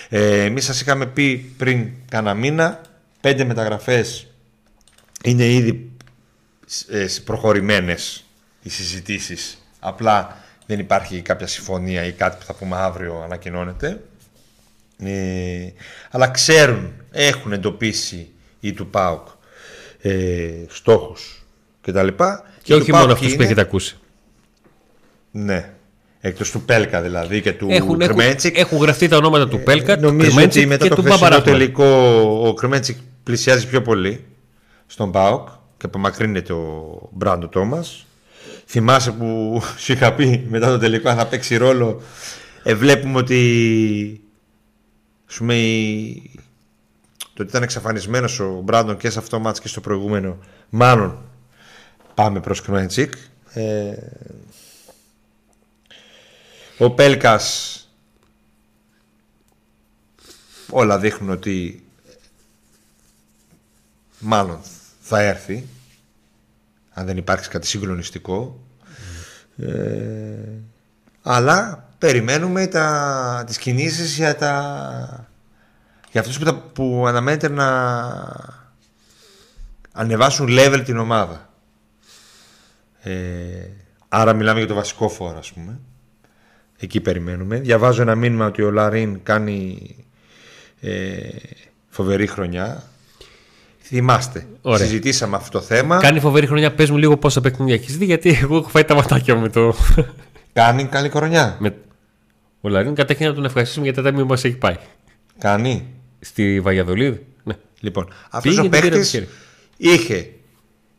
ε, 0.10 0.44
εμείς 0.44 0.66
σας 0.66 0.82
είχαμε 0.82 1.06
πει 1.06 1.54
πριν 1.58 1.88
κάνα 2.10 2.34
μήνα 2.34 2.82
πέντε 3.22 3.44
μεταγραφές 3.44 4.28
είναι 5.24 5.46
ήδη 5.46 5.90
ε, 6.90 7.06
προχωρημένες 7.26 8.24
οι 8.64 8.70
συζητήσεις 8.70 9.58
απλά 9.80 10.38
δεν 10.66 10.80
υπάρχει 10.80 11.22
κάποια 11.22 11.48
συμφωνία 11.48 12.06
ή 12.06 12.12
κάτι 12.12 12.38
που 12.38 12.46
θα 12.46 12.54
πούμε 12.54 12.76
αύριο 12.78 13.22
ανακοινώνεται 13.24 14.02
ε, 15.04 15.68
αλλά 16.12 16.28
ξέρουν, 16.28 16.94
έχουν 17.12 17.52
εντοπίσει 17.54 18.30
οι 18.60 18.74
του 18.74 18.88
ΠΑΟΚ 18.88 19.28
ε, 20.02 20.50
στόχους 20.70 21.46
και 21.82 21.92
τα 21.92 22.04
λοιπά. 22.04 22.44
Και 22.64 22.74
οι 22.74 22.76
όχι 22.76 22.86
του 22.86 22.92
ΠΑΟΚ 22.92 23.02
μόνο 23.02 23.14
αυτούς 23.14 23.28
που 23.28 23.34
είναι- 23.34 23.44
έχετε 23.46 23.62
ακούσει. 23.62 23.98
Ναι. 25.32 25.70
Εκτός 26.24 26.52
του 26.52 26.62
Πέλκα 26.62 27.02
δηλαδή 27.02 27.42
και 27.42 27.54
του 27.54 27.68
Έχουν, 27.70 28.02
έχουν, 28.02 28.16
Κρμέντσικ. 28.16 28.58
έχουν 28.58 28.78
γραφτεί 28.78 29.08
τα 29.08 29.18
ονόματα 29.18 29.48
του 29.48 29.60
Πέλκα, 29.64 29.96
του 29.96 30.02
Νομίζω 30.02 30.30
Κρμέντσικ 30.30 30.62
ότι 30.62 30.70
μετά 30.70 30.84
και 30.84 30.90
το 30.90 30.96
του 30.96 31.02
χθεσινό 31.02 31.20
Μπαμπαράχμαν. 31.28 31.58
τελικό 31.58 31.86
ο 32.48 32.54
Κρμέντσικ 32.54 32.98
πλησιάζει 33.24 33.68
πιο 33.68 33.82
πολύ 33.82 34.26
στον 34.88 35.12
ΠΑΟΚ 35.12 35.48
και 35.78 35.86
απομακρύνεται 35.86 36.54
ο 36.54 37.00
Μπράντο 37.12 37.48
Τόμας. 37.48 38.06
Θυμάσαι 38.74 39.12
που 39.12 39.62
σου 39.78 39.92
είχα 39.92 40.14
πει 40.14 40.46
μετά 40.50 40.68
το 40.70 40.78
τελικό 40.78 41.10
αν 41.10 41.18
θα 41.18 41.28
παίξει 41.28 41.56
ρόλο. 41.58 42.02
Ε, 42.64 42.76
βλέπουμε 42.76 43.18
ότι 43.18 44.22
ας 45.30 45.36
πούμε, 45.38 45.56
η- 45.56 46.32
το 47.34 47.42
ότι 47.42 47.50
ήταν 47.50 47.64
εξαφανισμένος 47.64 48.40
ο 48.40 48.62
Μπράντον 48.64 48.98
και 48.98 49.10
σε 49.10 49.20
αυτό 49.20 49.38
το 49.38 49.40
μάτς 49.44 49.60
και 49.60 49.68
στο 49.68 49.82
προηγούμενο 49.82 50.38
μάλλον 50.70 51.22
πάμε 52.16 52.40
προς 52.40 52.62
Κρμέντσικ. 52.62 53.14
Ε, 53.54 53.94
ο 56.78 56.92
Πέλκας 56.92 57.76
όλα 60.70 61.00
δείχνουν 61.00 61.30
ότι 61.30 61.84
μάλλον 64.20 64.60
θα 65.02 65.22
έρθει 65.22 65.68
αν 66.94 67.06
δεν 67.06 67.18
υπάρξει 67.18 67.50
κάτι 67.50 67.68
συγκλονιστικό. 67.68 68.64
Ε, 69.58 70.62
αλλά 71.22 71.90
περιμένουμε 71.98 72.68
τα, 72.68 73.44
τις 73.48 73.58
κινήσεις 73.58 74.16
για, 74.16 74.36
τα, 74.36 75.30
για 76.12 76.22
αυτούς 76.22 76.38
που, 76.38 76.44
τα, 76.44 76.56
που 76.56 77.04
αναμένεται 77.08 77.50
να 77.50 77.68
ανεβάσουν 79.92 80.48
level 80.50 80.82
την 80.86 80.98
ομάδα. 80.98 81.50
Ε, 83.02 83.14
άρα 84.08 84.34
μιλάμε 84.34 84.60
για 84.60 84.68
το 84.68 84.74
βασικό 84.74 85.10
φόρο 85.10 85.38
ας 85.38 85.52
πούμε. 85.52 85.80
Εκεί 86.78 87.02
περιμένουμε. 87.02 87.60
Διαβάζω 87.60 88.02
ένα 88.02 88.16
μήνυμα 88.16 88.46
ότι 88.46 88.62
ο 88.62 88.72
Λαρίν 88.72 89.24
κάνει 89.24 89.96
ε, 90.82 91.30
φοβερή 91.90 92.28
χρονιά 92.28 92.84
θυμάστε 93.92 94.48
Ωραία. 94.62 94.86
συζητήσαμε 94.86 95.36
αυτό 95.36 95.60
το 95.60 95.66
θέμα 95.66 95.98
Κάνει 95.98 96.20
φοβερή 96.20 96.48
χρονιά. 96.48 96.74
Πες 96.74 96.90
μου 96.90 96.98
λίγο 96.98 97.18
πόσα 97.18 97.42
παιχνίδια 97.42 97.74
έχεις 97.74 97.98
δει, 97.98 98.06
γιατί 98.06 98.40
εγώ 98.42 98.58
έχω 98.58 98.70
φάει 98.70 98.84
τα 98.84 98.96
ματάκια 98.96 99.36
μου 99.36 99.42
με 99.42 99.50
το. 99.50 99.76
κάνει 100.54 100.86
καλή 100.86 101.10
χρονιά 101.10 101.56
με... 101.60 101.76
Ο 102.62 102.70
Λαρίν 102.70 102.96
κατέχει 102.96 103.24
να 103.24 103.34
τον 103.34 103.46
ευχαριστήσουμε 103.46 103.86
για 103.86 103.94
τα 103.94 104.02
ταμεία 104.02 104.22
που 104.22 104.28
μας 104.28 104.44
έχει 104.44 104.56
πάει. 104.56 104.76
κάνει 105.38 105.86
Στη 106.20 106.60
Βαγιαδολίδ. 106.60 107.16
Ναι. 107.44 107.54
Λοιπόν, 107.80 108.08
αυτός 108.30 108.42
Πήγε, 108.42 108.60
ο 108.60 108.62
την 108.62 108.72
πήρε 108.72 108.82
παίκτη 108.90 109.18
από 109.18 109.26
το 109.26 109.32
είχε 109.78 110.30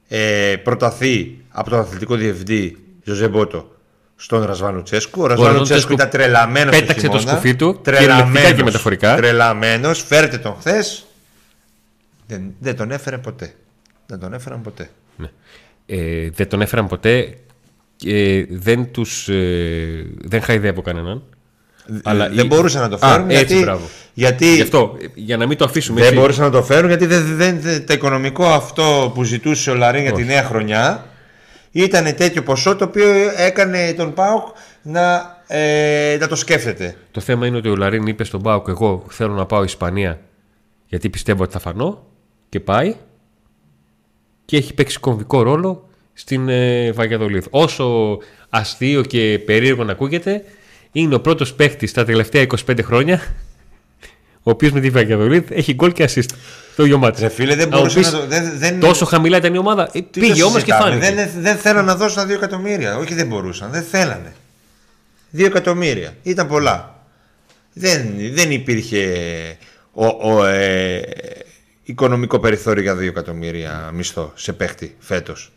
ε, 0.09 0.57
προταθεί 0.57 1.39
από 1.49 1.71
τον 1.71 1.79
αθλητικό 1.79 2.15
διευθυντή 2.15 2.77
Ζωζέ 3.05 3.29
Μπότο 3.29 3.71
στον 4.17 4.45
Ρασβάνο 4.45 4.83
Τσέσκου. 4.83 5.23
Ο 5.23 5.27
Ρασβάνο 5.27 5.49
Ρασβάνο 5.49 5.65
Τσέσκου 5.65 5.95
Τσέσκου 5.95 6.09
ήταν 6.09 6.11
τρελαμένος. 6.11 6.79
πέταξε 6.79 7.09
το 7.09 7.19
σκουφί 7.19 7.55
του, 7.57 7.81
κυριολεκτικά 7.83 8.53
και 8.53 8.63
μεταφορικά. 8.63 9.17
Τρελαμένος, 9.17 10.03
φέρτε 10.03 10.39
τον 10.39 10.57
χθες. 10.59 11.07
Δεν, 12.27 12.55
δεν 12.59 12.77
τον 12.77 12.91
έφερε 12.91 13.19
ποτέ. 13.19 13.53
Δεν 14.07 14.19
τον 14.19 14.33
έφεραν 14.35 14.63
ποτέ. 14.63 14.91
Ναι. 15.17 15.27
Ε, 15.87 16.31
δεν 16.31 16.49
τον 16.49 16.61
έφεραν 16.61 16.87
ποτέ. 16.89 17.37
Ε, 18.07 18.45
δεν 18.51 18.91
τους 18.93 19.29
ε, 19.29 20.07
δεν 20.25 20.43
χαϊδεύω 20.43 20.83
κανέναν. 20.83 21.23
Αλλά 22.03 22.29
δεν 22.29 22.45
η- 22.45 22.49
μπορούσαν 22.49 22.81
να 22.83 22.89
το 22.99 23.07
Α, 23.07 23.09
φέρουν 23.11 23.31
έτσι, 23.31 23.45
γιατί, 23.45 23.63
μπράβο. 23.63 23.89
γιατί 24.15 24.55
Γι' 24.55 24.61
αυτό, 24.63 24.97
ε, 25.01 25.07
για 25.15 25.37
να 25.37 25.47
μην 25.47 25.57
το 25.59 25.65
αφήσουμε 25.65 25.97
δεν 25.99 26.09
έτσι, 26.09 26.19
μπορούσαν 26.21 26.45
να 26.45 26.51
το 26.51 26.63
φέρουν 26.63 26.89
γιατί 26.89 27.07
δεν, 27.07 27.37
δεν, 27.37 27.61
δεν- 27.61 27.87
το 27.87 27.93
οικονομικό 27.93 28.47
αυτό 28.47 29.13
που 29.15 29.23
ζητούσε 29.23 29.71
ο 29.71 29.75
Λαρίν 29.75 30.03
για 30.03 30.13
τη 30.13 30.25
νέα 30.25 30.43
χρονιά 30.45 31.07
ήταν 31.71 32.15
τέτοιο 32.17 32.43
ποσό 32.43 32.77
το 32.77 32.85
οποίο 32.85 33.09
έκανε 33.37 33.93
τον 33.93 34.15
ΠΑΟΚ 34.15 34.47
να, 34.83 35.37
ε, 35.47 36.17
να 36.21 36.29
το 36.29 36.37
σκέφτεται. 36.37 36.97
Το 37.11 37.21
θέμα 37.21 37.47
είναι 37.47 37.57
ότι 37.57 37.69
ο 37.69 37.77
Λαρίν 37.77 38.07
είπε 38.07 38.25
στον 38.25 38.43
Πάοκ: 38.43 38.67
Εγώ 38.69 39.05
θέλω 39.09 39.33
να 39.35 39.47
πάω 39.47 39.63
Ισπανία 39.65 40.21
γιατί 40.87 41.11
πιστεύω 41.11 41.43
ότι 41.43 41.53
θα 41.53 41.59
φανώ. 41.59 42.07
Και 42.53 42.61
πάει. 42.61 42.95
Και 44.45 44.57
έχει 44.57 44.75
παίξει 44.75 44.99
κομβικό 44.99 45.43
ρόλο 45.43 45.88
στην 46.12 46.49
ε, 46.49 46.93
Βαγιαδολίδ. 46.93 47.45
Όσο 47.51 48.19
αστείο 48.49 49.03
και 49.03 49.43
περίεργο 49.47 49.85
να 49.85 49.93
ακούγεται, 49.93 50.45
είναι 50.93 51.15
ο 51.15 51.21
πρώτος 51.21 51.55
παίχτη 51.55 51.93
τα 51.93 52.05
τελευταία 52.05 52.47
25 52.67 52.79
χρόνια 52.83 53.21
ο 54.43 54.51
οποίος 54.51 54.73
με 54.73 54.81
τη 54.81 54.91
Βαγιαδολίδ 54.91 55.51
έχει 55.51 55.75
γκολ 55.75 55.93
και 55.93 56.05
assist. 56.05 56.29
Το 56.77 56.83
ίδιο 56.85 56.99
μάτι. 56.99 57.21
Ρε 57.21 57.29
φίλε, 57.29 57.55
δεν 57.55 57.69
Να 57.69 57.77
μπορούσε 57.77 57.99
μου 57.99 58.05
να 58.05 58.11
πεις, 58.11 58.21
το. 58.21 58.27
Δεν, 58.27 58.59
δεν, 58.59 58.81
Τόσο 58.81 59.05
χαμηλά 59.05 59.37
ήταν 59.37 59.55
η 59.55 59.59
ομάδα. 59.59 59.88
Ε, 59.93 60.01
τι 60.01 60.21
πήγε 60.21 60.41
το 60.41 60.47
όμως 60.47 60.62
και 60.62 60.73
συζητάμε. 60.73 61.01
φάνηκε. 61.01 61.15
Δεν, 61.15 61.43
δεν 61.43 61.57
θέλαν 61.57 61.85
να 61.85 61.97
δώσουν 61.97 62.17
τα 62.17 62.27
2 62.27 62.31
εκατομμύρια. 62.31 62.97
Όχι, 62.97 63.15
δεν 63.15 63.27
μπορούσαν. 63.27 63.71
Δεν 63.71 63.83
θέλανε. 63.83 64.33
2 65.37 65.45
εκατομμύρια. 65.45 66.15
Ήταν 66.23 66.49
πολλά. 66.49 67.05
Δεν, 67.73 68.15
δεν 68.33 68.51
υπήρχε 68.51 69.07
ο, 69.93 70.07
ο, 70.07 70.45
ε, 70.45 71.03
οικονομικό 71.83 72.40
περιθώριο 72.40 72.83
για 72.83 72.95
2 72.95 73.01
εκατομμύρια 73.01 73.90
μισθό 73.95 74.33
σε 74.35 74.53
παίχτη 74.53 74.97
φέτος. 74.99 75.53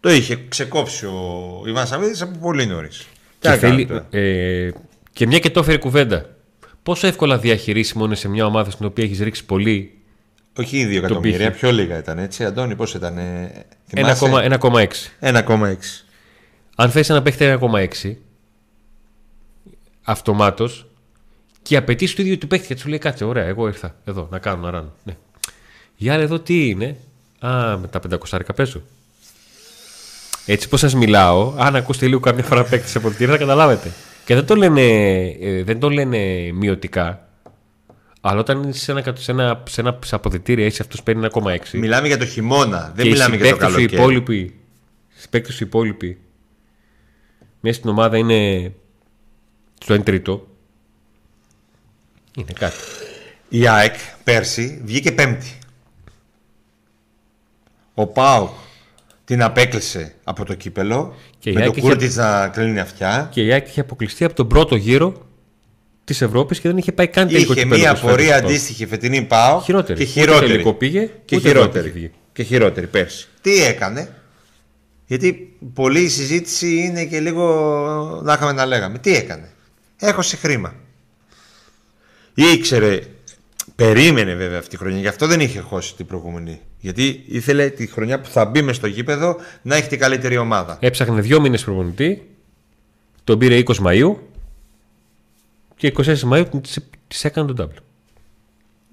Το 0.00 0.10
είχε 0.10 0.38
ξεκόψει 0.48 1.06
ο 1.06 1.62
Ιβάν 1.66 1.86
Σαββίδης 1.86 2.22
από 2.22 2.38
πολύ 2.38 2.66
νωρίς. 2.66 3.06
Και, 3.38 3.50
θέλει, 3.50 3.88
ε, 4.10 4.70
και 5.12 5.26
μια 5.26 5.38
και 5.38 5.50
το 5.50 5.60
έφερε 5.60 5.76
κουβέντα. 5.76 6.36
Πόσο 6.82 7.06
εύκολα 7.06 7.38
διαχειρίσιμο 7.38 8.04
είναι 8.04 8.14
σε 8.14 8.28
μια 8.28 8.46
ομάδα 8.46 8.70
στην 8.70 8.86
οποία 8.86 9.04
έχεις 9.04 9.20
ρίξει 9.20 9.44
πολύ 9.44 9.98
Όχι 10.56 10.86
2 10.90 10.96
εκατομμύρια, 10.96 11.50
πιο 11.50 11.72
λίγα 11.72 11.98
ήταν 11.98 12.18
έτσι. 12.18 12.44
Αντώνη, 12.44 12.76
πώς 12.76 12.94
ήταν. 12.94 13.18
ε, 13.18 13.64
θυμάσαι; 13.86 14.26
1,6. 14.60 14.86
1,6. 15.20 16.04
Αν 16.76 16.90
θες 16.90 17.10
ένα 17.10 17.22
παίχτη 17.22 17.44
1,6 17.44 18.16
αυτομάτως 20.02 20.86
και 21.62 21.76
απαιτήσεις 21.76 22.14
του 22.14 22.20
ίδιου 22.20 22.38
του 22.38 22.46
παίχτη, 22.46 22.66
γιατί 22.66 22.82
σου 22.82 22.88
λέει 22.88 22.98
κάτσε, 22.98 23.24
ωραία, 23.24 23.44
εγώ 23.44 23.66
ήρθα 23.66 23.94
εδώ 24.04 24.28
να 24.30 24.38
κάνω 24.38 24.62
να 24.62 24.70
ράνω. 24.70 24.92
Ναι. 25.04 25.16
Η 25.96 26.08
άλλη 26.08 26.22
εδώ 26.22 26.40
τι 26.40 26.68
είναι; 26.68 26.96
Α, 27.38 27.78
με 27.78 27.88
τα 27.88 28.00
500 28.30 28.40
παίζω. 28.56 28.82
Έτσι 30.46 30.68
πως 30.68 30.80
σας 30.80 30.94
μιλάω, 30.94 31.54
αν 31.58 31.76
ακούσετε 31.76 32.06
λίγο 32.06 32.20
καμιά 32.20 32.42
φορά 32.42 32.64
παίκτη 32.64 32.88
σε 32.88 33.00
πολιτήρια 33.00 33.32
θα 33.32 33.38
καταλάβετε. 33.38 33.90
Και 34.24 34.34
δεν 34.34 34.46
το 34.46 34.54
λένε, 34.54 34.82
ε, 35.40 35.62
δεν 35.62 35.78
το 35.78 35.90
λένε 35.90 36.50
μειωτικά, 36.52 37.28
Αλλά 38.20 38.40
όταν 38.40 38.68
είσαι 38.68 38.78
σε 38.78 38.90
ένα, 38.92 39.14
σε 39.16 39.30
ένα, 39.30 39.62
σε 39.68 39.80
ένα 39.80 39.98
σε 40.04 40.14
αποδητήρια 40.14 40.66
είσαι 40.66 40.82
αυτός 40.82 41.02
παίρνει 41.02 41.26
1,6. 41.32 41.56
Μιλάμε 41.72 42.06
για 42.06 42.18
το 42.18 42.26
χειμώνα, 42.26 42.92
δεν 42.94 43.04
και 43.04 43.10
μιλάμε 43.10 43.34
οι 43.34 43.38
για 43.38 43.56
το 43.56 43.56
συμπαίκτες 43.56 43.72
σου 43.72 43.80
οι 43.80 43.86
καλοκαίρι. 43.86 44.02
υπόλοιποι, 44.02 44.36
οι 44.36 44.54
συμπαίκτες 45.14 45.54
σου 45.54 45.64
οι 45.64 45.66
υπόλοιποι 45.66 46.18
μέσα 47.60 47.76
στην 47.78 47.90
ομάδα 47.90 48.16
είναι 48.16 48.72
στο 49.80 49.94
1 49.94 50.02
τρίτο. 50.02 50.46
Είναι 52.36 52.52
κάτι. 52.58 52.76
Η 53.48 53.68
ΑΕΚ 53.68 53.94
πέρσι 54.24 54.80
βγήκε 54.84 55.12
πέμπτη. 55.12 55.52
Ο 57.94 58.06
ΠΑΟΚ 58.06 58.50
την 59.24 59.42
απέκλεισε 59.42 60.14
από 60.24 60.44
το 60.44 60.54
κύπελο 60.54 61.14
Και 61.38 61.50
η 61.50 61.52
με 61.52 61.60
ΑΕΚ 61.62 61.70
το 61.70 61.74
είχε- 61.78 61.88
Κούρτιτς 61.88 62.16
να 62.16 62.48
κλείνει 62.48 62.80
αυτιά. 62.80 63.28
Και 63.32 63.42
η 63.44 63.52
ΑΕΚ 63.52 63.68
είχε 63.68 63.80
αποκλειστεί 63.80 64.24
από 64.24 64.34
τον 64.34 64.48
πρώτο 64.48 64.76
γύρο 64.76 65.26
της 66.04 66.22
Ευρώπης 66.22 66.60
και 66.60 66.68
δεν 66.68 66.76
είχε 66.78 66.92
πάει 66.92 67.08
καν 67.08 67.28
τελικό 67.28 67.52
Είχε 67.52 67.62
κυπέλλο 67.62 67.80
μία 67.80 67.90
όπως 67.90 68.00
φέτος 68.00 68.16
πορεία 68.16 68.36
ο 68.36 68.38
ΠΑΟΚ. 68.38 68.50
αντίστοιχη 68.50 68.86
φετινή 68.86 69.22
ΠΑΟΚ 69.22 69.62
Χειρότερη. 69.62 69.98
και 69.98 70.04
Ούτε 70.04 70.20
χειρότερη. 70.20 70.46
τελικό 70.50 70.72
πήγε, 70.74 71.10
και 71.24 71.36
ούτε 71.36 71.48
χειρότερη. 71.48 71.78
Ευρώπη 71.78 71.90
πήγε. 72.00 72.10
Και 72.32 72.42
χειρότερη 72.42 72.86
πέρσι. 72.86 73.28
Τι 73.40 73.62
έκανε. 73.64 74.14
Γιατί 75.06 75.56
πολλή 75.74 76.00
η 76.00 76.08
συζήτηση 76.08 76.76
είναι 76.76 77.04
και 77.04 77.20
λίγο 77.20 78.20
να 78.24 78.32
είχαμε 78.32 78.52
να 78.52 78.66
λέγαμε. 78.66 78.98
Τι 78.98 79.14
έκανε. 79.16 79.50
Έχωσε 79.98 80.36
χρήμα. 80.36 80.74
Ήξερε, 82.34 83.00
περίμενε 83.76 84.34
βέβαια 84.34 84.58
αυτή 84.58 84.70
τη 84.70 84.76
χρονιά, 84.76 84.98
γι' 84.98 85.08
αυτό 85.08 85.26
δεν 85.26 85.40
είχε 85.40 85.60
χώσει 85.60 85.94
την 85.94 86.06
προηγούμενη. 86.06 86.60
Γιατί 86.78 87.24
ήθελε 87.26 87.68
τη 87.68 87.86
χρονιά 87.86 88.20
που 88.20 88.28
θα 88.28 88.44
μπει 88.44 88.62
μες 88.62 88.76
στο 88.76 88.86
γήπεδο 88.86 89.36
να 89.62 89.76
έχει 89.76 89.88
την 89.88 89.98
καλύτερη 89.98 90.36
ομάδα. 90.36 90.76
Έψαχνε 90.80 91.20
δύο 91.20 91.40
μήνες 91.40 91.64
προπονητή, 91.64 92.28
τον 93.24 93.38
πήρε 93.38 93.62
20 93.66 93.76
Μαου 93.76 94.28
και 95.76 95.92
24 95.96 96.18
Μαου 96.20 96.60
της 97.08 97.24
έκανε 97.24 97.52
τον 97.52 97.70
double. 97.70 97.82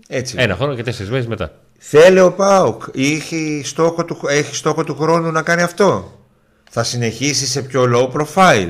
Έτσι. 0.07 0.35
Ένα 0.37 0.55
χρόνο 0.55 0.75
και 0.75 0.83
τέσσερις 0.83 1.11
μέρε 1.11 1.27
μετά. 1.27 1.59
Θέλει 1.77 2.19
ο 2.19 2.31
Πάουκ. 2.33 2.83
Είχε 2.93 3.63
στόχο 3.63 4.05
του, 4.05 4.19
έχει 4.27 4.55
στόχο 4.55 4.83
του 4.83 4.95
χρόνου 4.95 5.31
να 5.31 5.41
κάνει 5.41 5.61
αυτό. 5.61 6.19
Θα 6.69 6.83
συνεχίσει 6.83 7.45
σε 7.45 7.61
πιο 7.61 7.85
low 7.93 8.11
profile. 8.11 8.69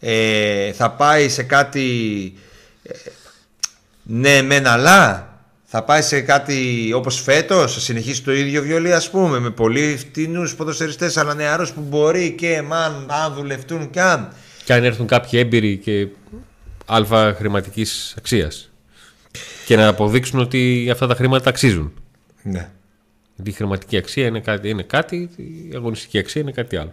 Ε, 0.00 0.72
θα 0.72 0.90
πάει 0.90 1.28
σε 1.28 1.42
κάτι. 1.42 2.34
Ε, 4.08 4.12
ναι, 4.12 4.42
μεν 4.42 4.66
αλλά. 4.66 5.30
Θα 5.68 5.82
πάει 5.84 6.02
σε 6.02 6.20
κάτι 6.20 6.90
όπως 6.94 7.20
φέτος, 7.20 7.74
θα 7.74 7.80
συνεχίσει 7.80 8.22
το 8.22 8.32
ίδιο 8.32 8.62
βιολί 8.62 8.92
ας 8.92 9.10
πούμε, 9.10 9.38
με 9.38 9.50
πολύ 9.50 9.96
φτηνούς 9.96 10.54
ποδοσφαιριστές 10.54 11.16
αλλά 11.16 11.34
νεαρούς 11.34 11.72
που 11.72 11.80
μπορεί 11.80 12.30
και 12.30 12.62
μαν, 12.62 13.06
αν 13.24 13.34
δουλευτούν 13.34 13.90
κι 13.90 14.00
αν. 14.00 14.32
Και 14.64 14.72
αν 14.72 14.84
έρθουν 14.84 15.06
κάποιοι 15.06 15.40
έμπειροι 15.42 15.76
και 15.76 16.08
αλφα 16.86 17.34
χρηματικής 17.34 18.14
αξίας. 18.18 18.70
Και 19.66 19.76
να 19.76 19.88
αποδείξουν 19.88 20.40
ότι 20.40 20.88
αυτά 20.92 21.06
τα 21.06 21.14
χρήματα 21.14 21.48
αξίζουν. 21.48 21.92
Ναι. 22.42 22.70
Γιατί 23.34 23.50
η 23.50 23.52
χρηματική 23.52 23.96
αξία 23.96 24.26
είναι 24.26 24.40
κάτι, 24.40 24.68
είναι 24.68 24.82
κάτι 24.82 25.16
η 25.36 25.72
αγωνιστική 25.74 26.18
αξία 26.18 26.40
είναι 26.40 26.52
κάτι 26.52 26.76
άλλο. 26.76 26.92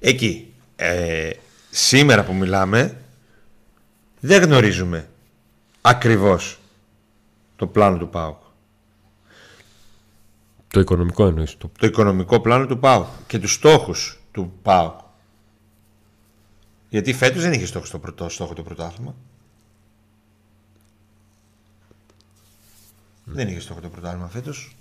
Εκεί. 0.00 0.46
Ε, 0.76 1.30
σήμερα 1.70 2.24
που 2.24 2.34
μιλάμε 2.34 2.96
δεν 4.24 4.42
γνωρίζουμε 4.42 5.08
ακριβώς 5.80 6.58
το 7.56 7.66
πλάνο 7.66 7.98
του 7.98 8.08
ΠΑΟΚ. 8.08 8.40
Το 10.68 10.80
οικονομικό 10.80 11.26
εννοείς. 11.26 11.56
Το... 11.58 11.70
Το 11.78 11.86
οικονομικό 11.86 12.40
πλάνο 12.40 12.66
του 12.66 12.78
ΠΑΟΚ 12.78 13.06
και 13.26 13.38
τους 13.38 13.52
στόχους 13.52 14.20
του 14.32 14.52
ΠΑΟΚ. 14.62 15.00
Γιατί 16.88 17.12
φέτος 17.12 17.42
δεν 17.42 17.52
είχε 17.52 17.66
στόχο 17.66 17.84
στο 17.84 17.98
πρωτό, 17.98 18.28
στόχο 18.28 18.54
το 18.54 18.62
πρωτάθλημα. 18.62 19.14
Δεν 23.24 23.48
είχε 23.48 23.60
στόχο 23.60 23.80
το 23.80 23.88
πρωτάθλημα 23.88 24.28
φέτος. 24.28 24.76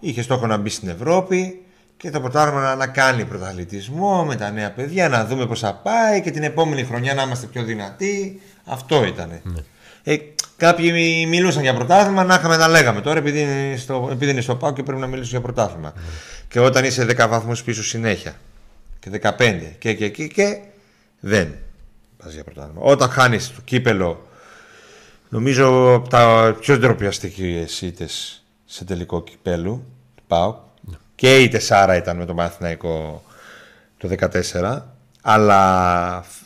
Είχε 0.00 0.22
στόχο 0.22 0.46
να 0.46 0.56
μπει 0.56 0.68
στην 0.68 0.88
Ευρώπη 0.88 1.64
και 1.96 2.10
το 2.10 2.20
πρωτάθλημα 2.20 2.60
να, 2.60 2.74
να 2.74 2.86
κάνει 2.86 3.24
πρωταθλητισμό 3.24 4.24
με 4.24 4.36
τα 4.36 4.50
νέα 4.50 4.72
παιδιά, 4.72 5.08
να 5.08 5.24
δούμε 5.26 5.46
πώς 5.46 5.60
θα 5.60 5.74
πάει 5.74 6.20
και 6.22 6.30
την 6.30 6.42
επόμενη 6.42 6.84
χρονιά 6.84 7.14
να 7.14 7.22
είμαστε 7.22 7.46
πιο 7.46 7.62
δυνατοί. 7.62 8.40
Αυτό 8.64 9.04
ήταν. 9.04 9.40
Ε, 10.02 10.16
κάποιοι 10.56 10.90
μι- 10.92 11.28
μιλούσαν 11.28 11.62
για 11.62 11.74
πρωτάθλημα, 11.74 12.24
να 12.24 12.34
είχαμε 12.34 12.56
να 12.56 12.68
λέγαμε. 12.68 13.00
Τώρα 13.00 13.18
επειδή 13.18 13.40
είναι 13.40 13.76
στο, 13.76 14.08
επειδή 14.12 14.30
είναι 14.30 14.40
στο 14.40 14.56
ΠΑΟ 14.56 14.72
και 14.72 14.82
πρέπει 14.82 15.00
να 15.00 15.06
μιλήσω 15.06 15.30
για 15.30 15.40
πρωτάθλημα. 15.40 15.92
Και 16.48 16.60
όταν 16.60 16.84
είσαι 16.84 17.06
10 17.10 17.26
βαθμούς 17.28 17.62
πίσω 17.62 17.84
συνέχεια 17.84 18.34
και 18.98 19.10
15 19.22 19.60
και 19.78 19.94
και 19.94 20.04
εκεί 20.04 20.28
και 20.28 20.58
δεν 21.20 21.54
πας 22.22 22.32
για 22.32 22.44
πρωτάθλημα. 22.44 22.80
Όταν 22.82 23.08
χάνεις 23.10 23.48
το 23.54 23.60
κύπελο 23.64 24.26
Νομίζω 25.28 25.94
από 25.94 26.08
τα 26.08 26.56
πιο 26.60 26.78
ντροπιαστικέ 26.78 27.66
ήττε 27.80 28.06
σε 28.64 28.84
τελικό 28.84 29.22
κυπέλου 29.22 29.84
του 30.14 30.22
ΠΑΟΚ. 30.26 30.56
Και 31.14 31.38
η 31.42 31.48
τεσσάρα 31.48 31.96
ήταν 31.96 32.16
με 32.16 32.24
το 32.24 32.34
Μαθηναϊκό 32.34 33.24
το 33.96 34.08
14. 34.52 34.80
Αλλά 35.22 36.22
φ- 36.22 36.42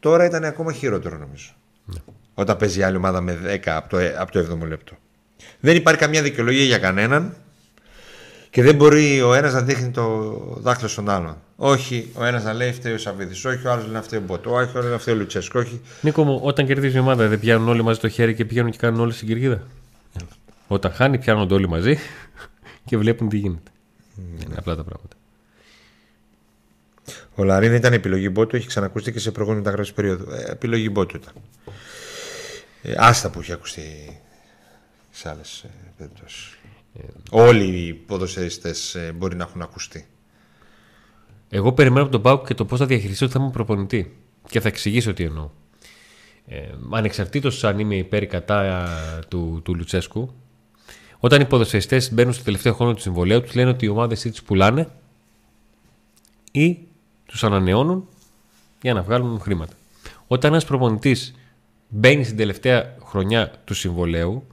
τώρα 0.00 0.24
ήταν 0.24 0.44
ακόμα 0.44 0.72
χειρότερο 0.72 1.16
νομίζω. 1.18 1.50
Όταν 2.34 2.56
παίζει 2.56 2.78
η 2.78 2.82
άλλη 2.82 2.96
ομάδα 2.96 3.20
με 3.20 3.38
10 3.64 3.68
από 3.68 3.88
το, 3.88 3.98
ε- 3.98 4.14
από 4.18 4.32
το 4.32 4.38
7ο 4.40 4.66
λεπτό. 4.68 4.96
Δεν 5.60 5.76
υπάρχει 5.76 6.00
καμία 6.00 6.22
δικαιολογία 6.22 6.64
για 6.64 6.78
κανέναν 6.78 7.34
και 8.50 8.62
δεν 8.62 8.74
μπορεί 8.74 9.22
ο 9.22 9.34
ένας 9.34 9.52
να 9.52 9.62
δείχνει 9.62 9.90
το 9.90 10.32
δάχτυλο 10.60 10.88
στον 10.88 11.10
άλλον. 11.10 11.36
Όχι 11.56 12.10
ο 12.14 12.24
ένας 12.24 12.44
να 12.44 12.52
λέει 12.52 12.72
φταίει 12.72 12.92
ο 12.92 12.98
Σαββίδης, 12.98 13.44
όχι 13.44 13.66
ο 13.66 13.70
άλλος 13.72 13.86
να 13.88 14.02
φταίει 14.02 14.18
ο 14.18 14.22
Μπότο, 14.22 14.50
όχι 14.54 14.76
ο 14.76 14.78
άλλος 14.78 14.90
να 14.90 14.98
φταίει 14.98 15.14
ο 15.14 15.16
Λουτσέσκο, 15.18 15.58
όχι. 15.58 15.80
Νίκο 16.00 16.24
μου, 16.24 16.40
όταν 16.42 16.66
κερδίζει 16.66 16.96
η 16.96 17.00
ομάδα 17.00 17.26
δεν 17.28 17.40
πιάνουν 17.40 17.68
όλοι 17.68 17.82
μαζί 17.82 18.00
το 18.00 18.08
χέρι 18.08 18.34
και 18.34 18.44
πηγαίνουν 18.44 18.70
και 18.70 18.78
κάνουν 18.78 19.00
όλοι 19.00 19.12
στην 19.12 19.28
κερκίδα. 19.28 19.62
Όταν 20.68 20.92
χάνει, 20.92 21.18
πιάνονται 21.18 21.54
όλοι 21.54 21.68
μαζί 21.68 21.98
και 22.84 22.96
βλέπουν 22.96 23.28
τι 23.28 23.36
γίνεται. 23.36 23.70
Είναι 24.16 24.54
απλά 24.56 24.76
τα 24.76 24.84
πράγματα. 24.84 25.16
Ο 27.34 27.44
Λαρίν 27.44 27.74
ήταν 27.74 27.92
επιλογή 27.92 28.28
Μπότου, 28.32 28.56
έχει 28.56 28.66
ξανακουστεί 28.66 29.12
και 29.12 29.18
σε 29.18 29.30
προηγούμενη 29.30 29.64
μεταγραφή 29.64 29.94
περίοδο. 29.94 30.34
Ε, 30.34 30.50
επιλογή 30.50 30.88
Μπότου 30.92 31.16
ήταν. 31.16 31.32
Ε, 32.82 32.94
άστα 32.96 33.30
που 33.30 33.40
έχει 33.40 33.52
ακουστεί 33.52 34.20
σε 35.10 35.28
άλλες 35.28 35.62
ε, 35.62 35.68
περιπτώσεις. 35.96 36.56
Όλοι 37.30 37.64
οι 37.64 37.94
ποδοσφαιριστές 37.94 38.94
ε, 38.94 39.12
μπορεί 39.12 39.36
να 39.36 39.44
έχουν 39.44 39.62
ακουστεί. 39.62 40.06
Εγώ 41.48 41.72
περιμένω 41.72 42.02
από 42.02 42.12
τον 42.12 42.22
Πάουκ 42.22 42.46
και 42.46 42.54
το 42.54 42.64
πώς 42.64 42.78
θα 42.78 42.86
διαχειριστεί 42.86 43.24
το 43.24 43.30
θέμα 43.30 43.50
προπονητή. 43.50 44.16
Και 44.48 44.60
θα 44.60 44.68
εξηγήσω 44.68 45.12
τι 45.12 45.24
εννοώ. 45.24 45.50
Ε, 46.46 46.68
Ανεξαρτήτως 46.90 47.64
αν 47.64 47.78
είμαι 47.78 47.96
υπέρ 47.96 48.22
ή 48.22 48.26
κατά 48.26 48.62
ε, 48.62 49.18
του, 49.28 49.60
του 49.64 49.74
Λουτσέσκου, 49.74 50.34
όταν 51.24 51.40
οι 51.40 51.44
ποδοσφαιριστές 51.44 52.12
μπαίνουν 52.12 52.32
στο 52.32 52.44
τελευταίο 52.44 52.74
χρόνο 52.74 52.94
του 52.94 53.00
συμβολέου, 53.00 53.42
τους 53.42 53.54
λένε 53.54 53.70
ότι 53.70 53.84
οι 53.84 53.88
ομάδες 53.88 54.24
ή 54.24 54.30
του 54.30 54.44
πουλάνε 54.44 54.88
ή 56.52 56.78
τους 57.26 57.44
ανανεώνουν 57.44 58.08
για 58.82 58.94
να 58.94 59.02
βγάλουν 59.02 59.40
χρήματα. 59.40 59.72
Όταν 60.26 60.50
ένας 60.50 60.64
προπονητής 60.64 61.34
μπαίνει 61.88 62.24
στην 62.24 62.36
τελευταία 62.36 62.96
χρονιά 63.04 63.52
του 63.64 63.74
συμβολέου 63.74 64.46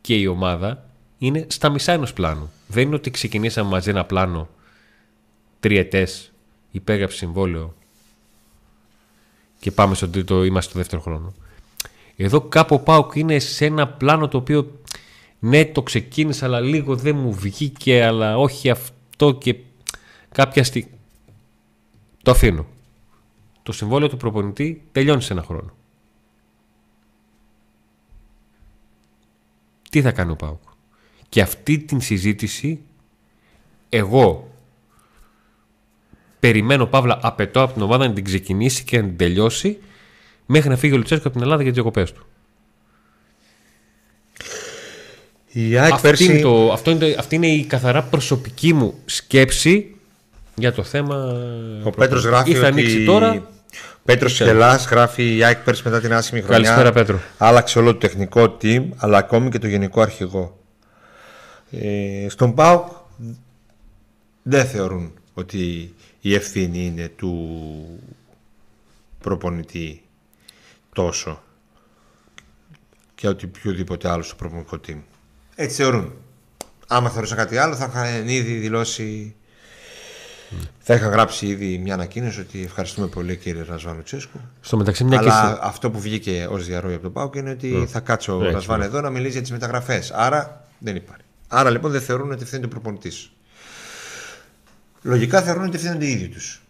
και 0.00 0.14
η 0.14 0.26
ομάδα 0.26 0.84
είναι 1.18 1.46
στα 1.48 1.68
μισά 1.68 1.92
ενός 1.92 2.12
πλάνου. 2.12 2.50
Δεν 2.66 2.86
είναι 2.86 2.94
ότι 2.94 3.10
ξεκινήσαμε 3.10 3.70
μαζί 3.70 3.90
ένα 3.90 4.04
πλάνο 4.04 4.48
τριετέ, 5.60 6.08
υπέγραψε 6.70 7.16
συμβόλαιο 7.16 7.74
και 9.60 9.70
πάμε 9.70 9.94
στον 9.94 10.10
τρίτο, 10.10 10.44
είμαστε 10.44 10.70
στο 10.70 10.78
δεύτερο 10.78 11.02
χρόνο. 11.02 11.34
Εδώ 12.16 12.40
κάπου 12.40 12.74
ο 12.74 12.78
Πάουκ 12.78 13.14
είναι 13.14 13.38
σε 13.38 13.64
ένα 13.64 13.88
πλάνο 13.88 14.28
το 14.28 14.36
οποίο 14.36 14.80
ναι 15.40 15.64
το 15.64 15.82
ξεκίνησα 15.82 16.46
αλλά 16.46 16.60
λίγο 16.60 16.96
δεν 16.96 17.16
μου 17.16 17.32
βγήκε 17.32 18.04
αλλά 18.04 18.38
όχι 18.38 18.70
αυτό 18.70 19.32
και 19.32 19.56
κάποια 20.32 20.64
στιγμή 20.64 20.98
το 22.22 22.30
αφήνω. 22.30 22.66
Το 23.62 23.72
συμβόλαιο 23.72 24.08
του 24.08 24.16
προπονητή 24.16 24.82
τελειώνει 24.92 25.22
σε 25.22 25.32
ένα 25.32 25.42
χρόνο. 25.42 25.72
Τι 29.90 30.02
θα 30.02 30.12
κάνει 30.12 30.30
ο 30.30 30.36
Πάουκ. 30.36 30.62
Και 31.28 31.40
αυτή 31.40 31.78
την 31.78 32.00
συζήτηση 32.00 32.80
εγώ 33.88 34.50
περιμένω 36.40 36.86
Παύλα 36.86 37.18
απαιτώ 37.22 37.62
από 37.62 37.72
την 37.72 37.82
ομάδα 37.82 38.08
να 38.08 38.14
την 38.14 38.24
ξεκινήσει 38.24 38.84
και 38.84 39.00
να 39.00 39.06
την 39.06 39.16
τελειώσει 39.16 39.78
μέχρι 40.46 40.68
να 40.68 40.76
φύγει 40.76 40.94
ο 40.94 40.96
Λουτσέσκο 40.96 41.28
από 41.28 41.36
την 41.36 41.42
Ελλάδα 41.42 41.62
για 41.62 41.72
τις 41.72 41.82
διακοπές 41.82 42.12
του. 42.12 42.26
Η 45.52 45.78
ΑΕΚ 45.78 45.92
Αυτή, 45.92 46.06
πέρσι. 46.08 46.24
είναι 46.24 46.40
το, 46.40 46.72
αυτό 46.72 46.90
είναι, 46.90 47.10
το- 47.10 47.18
αυτή 47.18 47.34
είναι 47.34 47.46
η 47.46 47.64
καθαρά 47.64 48.02
προσωπική 48.02 48.72
μου 48.72 48.94
σκέψη 49.04 49.94
για 50.54 50.72
το 50.72 50.82
θέμα. 50.82 51.14
Ο 51.84 51.90
Πέτρος 51.90 52.24
γράφει 52.24 52.50
Ή 52.50 52.54
θα 52.54 52.58
ότι... 52.58 52.66
ανοίξει 52.66 53.04
τώρα. 53.04 53.48
Πέτρος 54.04 54.36
Χελάς 54.36 54.86
γράφει 54.86 55.36
η 55.36 55.44
ΑΕΚ 55.44 55.58
πέρσι 55.58 55.82
μετά 55.84 56.00
την 56.00 56.12
άσχημη 56.12 56.40
χρονιά. 56.40 56.62
Καλησπέρα, 56.62 56.92
Πέτρο. 56.92 57.20
Άλλαξε 57.38 57.78
όλο 57.78 57.92
το 57.92 57.98
τεχνικό 57.98 58.56
team, 58.62 58.84
αλλά 58.96 59.18
ακόμη 59.18 59.48
και 59.50 59.58
το 59.58 59.66
γενικό 59.66 60.00
αρχηγό. 60.00 60.58
Ε, 61.70 62.26
στον 62.28 62.54
ΠΑΟΚ 62.54 62.86
δεν 64.42 64.66
θεωρούν 64.66 65.12
ότι 65.34 65.94
η 66.20 66.34
ευθύνη 66.34 66.84
είναι 66.84 67.08
του 67.16 67.58
προπονητή 69.18 70.02
τόσο. 70.94 71.42
και 73.14 73.28
οποιοδήποτε 73.28 74.08
άλλος 74.08 74.26
στο 74.26 74.34
προπονικό 74.36 74.80
team. 74.88 74.98
Έτσι 75.60 75.76
θεωρούν. 75.76 76.12
Άμα 76.86 77.10
θεωρούσαν 77.10 77.36
κάτι 77.36 77.56
άλλο, 77.56 77.74
θα 77.74 77.90
είχαν 77.92 78.28
ήδη 78.28 78.52
δηλώσει. 78.52 79.34
Θα 80.78 80.94
είχαν 80.94 81.10
γράψει 81.10 81.46
ήδη 81.46 81.78
μια 81.78 81.94
ανακοίνωση 81.94 82.40
ότι 82.40 82.62
ευχαριστούμε 82.62 83.06
πολύ 83.06 83.36
κύριε 83.36 83.62
Ρασβάν 83.62 84.02
Τσέσκου. 84.02 84.40
Στο 84.60 84.76
μεταξύ, 84.76 85.04
μια 85.04 85.18
Αλλά 85.18 85.54
και. 85.54 85.66
αυτό 85.66 85.90
που 85.90 86.00
βγήκε 86.00 86.46
ως 86.50 86.66
διαρροή 86.66 86.92
από 86.94 87.02
τον 87.02 87.12
Πάουκ 87.12 87.34
είναι 87.34 87.50
ότι 87.50 87.86
θα 87.88 88.00
κάτσει 88.00 88.30
ο 88.30 88.40
Έτσι, 88.40 88.52
Ρασβάν 88.52 88.78
ναι. 88.78 88.84
εδώ 88.84 89.00
να 89.00 89.10
μιλήσει 89.10 89.32
για 89.32 89.40
τις 89.40 89.50
μεταγραφές. 89.50 90.10
Άρα 90.10 90.64
δεν 90.78 90.96
υπάρχει. 90.96 91.24
Άρα 91.48 91.70
λοιπόν 91.70 91.90
δεν 91.90 92.00
θεωρούν 92.00 92.32
ότι 92.32 92.42
ευθύνεται 92.42 92.66
ο 92.66 92.70
προπονητής. 92.70 93.32
Λογικά 95.02 95.42
θεωρούν 95.42 95.64
ότι 95.64 95.76
ευθύνονται 95.76 96.04
οι 96.04 96.10
ίδιοι 96.10 96.28
τους. 96.28 96.62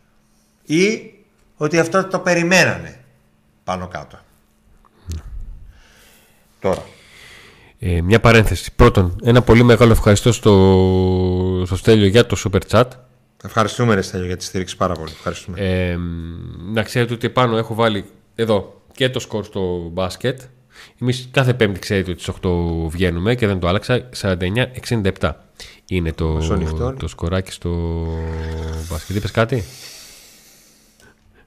Ή 0.65 1.15
ότι 1.57 1.79
αυτό 1.79 2.05
το 2.05 2.19
περιμένανε 2.19 3.01
πάνω 3.65 3.89
κάτω. 3.89 4.19
Τώρα. 6.61 6.83
Ε, 7.83 8.01
μια 8.01 8.21
παρένθεση. 8.21 8.73
Πρώτον, 8.75 9.17
ένα 9.25 9.43
πολύ 9.43 9.63
μεγάλο 9.63 9.93
ευχαριστώ 9.93 10.33
στο, 10.33 11.63
στο 11.67 11.77
Στέλιο 11.77 12.07
για 12.07 12.27
το 12.27 12.37
super 12.45 12.61
chat. 12.71 12.85
Ευχαριστούμε 13.45 13.95
ρε 13.95 14.03
Στέλιο 14.03 14.27
για 14.27 14.37
τη 14.37 14.45
στήριξη 14.45 14.77
πάρα 14.77 14.95
πολύ. 14.95 15.11
Ευχαριστούμε. 15.11 15.61
Ε, 15.61 15.97
να 16.73 16.83
ξέρετε 16.83 17.15
ότι 17.15 17.31
πάνω 17.31 17.57
έχω 17.57 17.75
βάλει 17.75 18.05
εδώ 18.35 18.83
και 18.93 19.09
το 19.11 19.19
σκορ 19.21 19.45
στο 19.45 19.89
μπάσκετ. 19.93 20.41
Εμείς 21.01 21.29
κάθε 21.31 21.55
Πέμπτη 21.55 21.79
ξέρετε 21.79 22.11
ότι 22.11 22.23
στις 22.23 22.35
8 22.43 22.49
βγαίνουμε 22.89 23.35
και 23.35 23.47
δεν 23.47 23.59
το 23.59 23.69
άλλαξα. 23.69 24.09
49-67 24.21 25.31
είναι 25.87 26.13
το, 26.13 26.27
Μισό 26.29 26.57
νυχτό. 26.57 26.95
το 26.99 27.09
σκοράκι 27.09 27.53
στο 27.53 27.71
μπάσκετ. 28.89 29.17
Είπες 29.17 29.31
κάτι; 29.31 29.65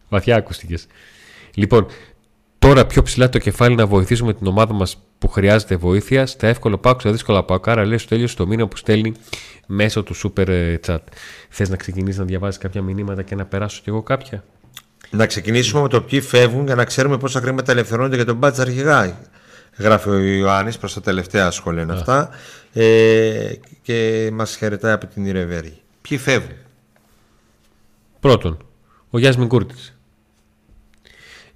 Βαθιά 0.10 0.36
ακούστηκες. 0.36 0.88
Λοιπόν, 1.54 1.86
τώρα 2.64 2.86
πιο 2.86 3.02
ψηλά 3.02 3.30
το 3.30 3.38
κεφάλι 3.38 3.76
να 3.76 3.86
βοηθήσουμε 3.86 4.34
την 4.34 4.48
ομάδα 4.48 4.74
μας 4.74 4.98
που 5.18 5.28
χρειάζεται 5.28 5.76
βοήθεια 5.76 6.26
στα 6.26 6.48
εύκολα 6.48 6.78
πάω, 6.78 7.00
στα 7.00 7.12
δύσκολα 7.12 7.44
πάω. 7.44 7.60
Άρα 7.66 7.86
λέει 7.86 7.98
στο 7.98 8.10
τέλειος 8.10 8.32
στο 8.32 8.48
μήνα 8.48 8.68
που 8.68 8.78
στέλνει 8.78 9.14
μέσω 9.66 10.04
του 10.04 10.16
super 10.16 10.48
ε, 10.48 10.76
chat. 10.88 10.98
Θες 11.50 11.70
να 11.70 11.76
ξεκινήσεις 11.76 12.20
να 12.20 12.26
διαβάζεις 12.26 12.60
κάποια 12.60 12.82
μηνύματα 12.82 13.22
και 13.22 13.36
να 13.36 13.46
περάσω 13.46 13.82
κι 13.84 13.90
εγώ 13.90 14.02
κάποια; 14.02 14.44
Να 15.10 15.26
ξεκινήσουμε 15.26 15.82
με 15.82 15.88
το 15.88 16.02
ποιοι 16.02 16.22
φεύγουν 16.22 16.66
για 16.66 16.76
να 16.76 16.84
ξέρουμε 16.84 17.18
πόσα 17.18 17.40
χρήματα 17.40 17.72
ελευθερώνονται 17.72 18.16
για 18.16 18.26
τον 18.26 18.36
μπάτζ 18.36 18.60
αρχηγά. 18.60 19.18
Γράφει 19.78 20.10
ο 20.10 20.18
Ιωάννης 20.20 20.78
προς 20.78 20.94
τα 20.94 21.02
τελευταία 21.02 21.52
σχόλια 21.52 21.82
είναι 21.82 21.94
αυτά. 21.94 22.30
Ε, 22.74 23.54
και 23.82 24.30
μας 24.34 24.56
χαιρετάει 24.56 24.94
από 24.94 25.06
την 25.06 25.26
Ιρεβέργη. 25.26 25.82
Ποιοι 26.02 26.18
φεύγουν; 26.18 26.56
Πρώτον, 28.20 28.66
ο 29.10 29.20
Γιάννη 29.20 29.48
Κούρτης. 29.48 29.93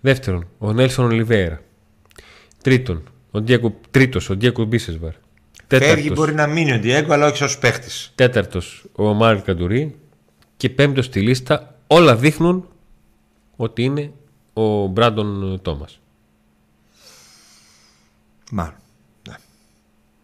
Δεύτερον, 0.07 0.47
ο 0.57 0.73
Νέλσον 0.73 1.05
Ολιβέρα. 1.05 1.61
Τρίτον, 2.63 3.03
ο 3.31 3.41
Ντιακου, 3.41 3.75
τρίτος, 3.91 4.29
ο 4.29 4.35
Ντιακου 4.35 4.65
Μπίσεσβαρ. 4.65 5.11
Φεύγει 5.67 5.85
Τέταρτος, 5.85 6.17
μπορεί 6.17 6.33
να 6.33 6.47
μείνει 6.47 6.73
ο 6.73 6.79
Ντιέγκο, 6.79 7.13
αλλά 7.13 7.27
όχι 7.27 7.43
ως 7.43 7.57
παίχτης. 7.57 8.11
τέταρτος, 8.15 8.85
ο 8.95 9.13
Μάρκ 9.13 9.43
Καντουρί. 9.43 9.99
Και 10.57 10.69
πέμπτος 10.69 11.05
στη 11.05 11.21
λίστα, 11.21 11.75
όλα 11.87 12.15
δείχνουν 12.15 12.67
ότι 13.55 13.83
είναι 13.83 14.11
ο 14.53 14.85
Μπράντον 14.85 15.59
Τόμας. 15.61 15.99
Μάλλον. 18.51 18.75
Ναι. 19.29 19.35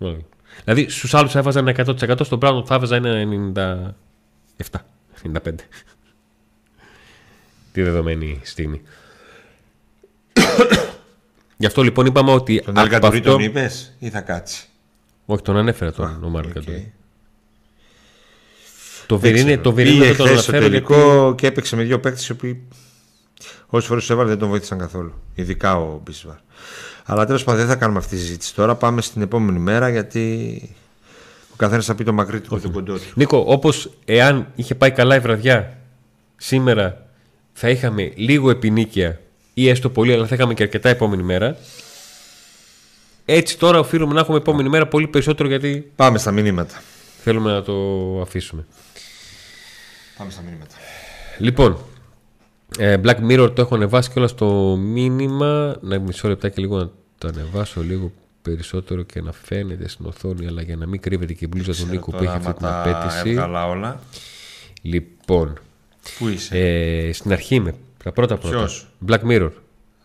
Όλοι. 0.08 0.26
Δηλαδή 0.64 0.90
στους 0.90 1.14
άλλους 1.14 1.36
έβαζα 1.36 1.60
ένα 1.60 1.70
100%, 1.70 2.26
στον 2.26 2.38
Μπράντον 2.38 2.66
θα 2.66 2.76
έβαζα 2.76 2.96
ένα 2.96 3.16
97, 4.58 4.86
95. 5.24 5.68
Τη 7.72 7.82
δεδομένη 7.82 8.40
στιγμή. 8.44 8.82
Γι' 11.58 11.66
αυτό 11.66 11.82
λοιπόν 11.82 12.06
είπαμε 12.06 12.32
ότι. 12.32 12.62
Τον 12.66 12.78
από 12.78 12.86
Ελκαντουρί 12.86 13.18
αυτό- 13.18 13.32
τον 13.32 13.42
είπες 13.42 13.96
ή 14.00 14.10
θα 14.10 14.22
κάτσει; 14.22 14.68
Όχι, 15.26 15.42
τον 15.42 15.58
ανέφερα 15.58 15.92
τον 15.92 16.24
ο 16.24 16.30
Μάρκ 16.30 16.48
Οκ. 16.48 16.54
Καντουρί. 16.54 16.94
Το 19.06 19.18
Δεν 19.18 19.32
Βερίνε, 19.32 19.46
ξέρω. 19.48 19.62
το 19.62 19.74
Βερίνε 19.74 19.96
Πήγε 19.98 20.08
δεν 20.08 20.16
τον 20.18 20.28
χθες 20.28 20.42
στο 20.42 20.52
αναφέρω 20.52 20.72
γιατί... 20.72 20.86
τελικό 20.88 21.36
και 21.36 21.48
έπαιξε 21.48 21.76
με 21.76 21.84
δύο 21.84 22.00
παίκτες 22.00 22.28
οι 22.28 22.32
οποίοι 22.32 22.62
όσες 23.68 23.88
φορές 23.88 24.04
τους 24.04 24.12
έβαλε 24.12 24.30
δεν 24.30 24.38
τον 24.38 24.50
βοήθησαν 24.50 24.78
καθόλου. 24.78 25.14
Ειδικά 25.36 25.76
ο 25.78 26.02
Μπίσβαρ. 26.06 26.36
Αλλά 27.06 27.26
τέλος 27.26 27.44
πάντων 27.44 27.60
δεν 27.60 27.70
θα 27.70 27.76
κάνουμε 27.76 28.00
αυτή 28.00 28.16
τη 28.16 28.22
συζήτηση 28.22 28.56
τώρα. 28.56 28.76
Πάμε 28.76 29.02
στην 29.02 29.22
επόμενη 29.22 29.60
μέρα 29.60 29.90
γιατί 29.90 30.76
ο 31.52 31.56
καθένας 31.56 31.86
θα 31.86 31.96
πει 31.96 32.04
το 32.04 32.14
μακρύ 32.14 32.42
του 32.42 32.56
και 32.56 32.62
το 32.68 32.72
κοντό 32.72 32.94
του. 32.94 33.02
Νίκο, 33.16 33.44
όπως 33.48 33.90
εάν 34.06 34.48
είχε 34.56 34.76
πάει 34.76 34.92
καλά 34.92 35.16
η 35.16 35.20
βραδιά 35.20 35.78
σήμερα 36.38 37.06
θα 37.54 37.70
είχαμε 37.70 38.12
λίγο 38.16 38.50
επινίκεια 38.50 39.22
ή 39.54 39.70
έστω 39.70 39.90
πολύ, 39.90 40.14
αλλά 40.14 40.28
θα 40.28 40.36
είχαμε 40.36 40.54
και 40.54 40.64
αρκετά 40.64 40.90
επόμενη 40.90 41.24
μέρα. 41.24 41.58
Έτσι 43.26 43.58
τώρα 43.58 43.80
οφείλουμε 43.80 44.14
να 44.14 44.20
έχουμε 44.20 44.38
επόμενη 44.38 44.70
μέρα 44.70 44.88
πολύ 44.88 45.08
περισσότερο 45.08 45.50
γιατί 45.50 45.92
Πάμε 45.96 46.18
στα 46.18 46.32
μηνύματα. 46.32 46.82
θέλουμε 47.24 47.52
να 47.52 47.62
το 47.62 47.74
αφήσουμε. 48.22 48.66
Πάμε 50.18 50.32
στα 50.32 50.42
μηνύματα. 50.42 50.76
Λοιπόν, 51.38 51.78
ε, 52.78 52.98
Black 53.04 53.18
Mirror 53.30 53.52
το 53.56 53.62
έχω 53.62 53.76
ανεβάσει 53.76 54.10
και 54.12 54.20
όλα 54.20 54.28
στο 54.28 54.76
μήνυμα. 54.80 55.76
Να 55.82 56.00
μισό 56.00 56.28
λεπτάκι 56.28 56.60
λίγο 56.60 56.78
να 56.78 56.90
το 57.18 57.28
ανεβάσω 57.28 57.82
λίγο 57.82 58.12
περισσότερο 58.42 59.02
και 59.02 59.22
να 59.22 59.32
φαίνεται 59.32 59.88
στην 59.88 60.06
οθόνη, 60.06 60.48
αλλά 60.48 60.62
για 60.62 60.76
να 60.76 60.86
μην 60.86 61.02
κρύβεται 61.02 61.34
και 61.34 61.46
η 61.46 61.48
μπλούζα 61.52 61.74
του 61.74 61.86
Νίκου 61.92 62.12
που 62.12 62.24
έχει 62.24 62.28
αυτή 62.36 62.54
την 62.54 62.66
απέτηση. 62.66 63.30
Έβγαλα 63.30 63.68
όλα. 63.68 64.00
Λοιπόν, 64.82 65.60
Πού 66.20 66.28
είσαι; 66.28 66.58
ε, 66.60 67.12
στην 67.14 67.32
αρχή 67.32 67.56
είμαι. 67.56 67.76
Τα 68.04 68.12
πρώτα 68.12 68.38
πρώτα. 68.38 68.56
Ποιος; 68.56 68.88
Black 69.08 69.22
Mirror. 69.30 69.52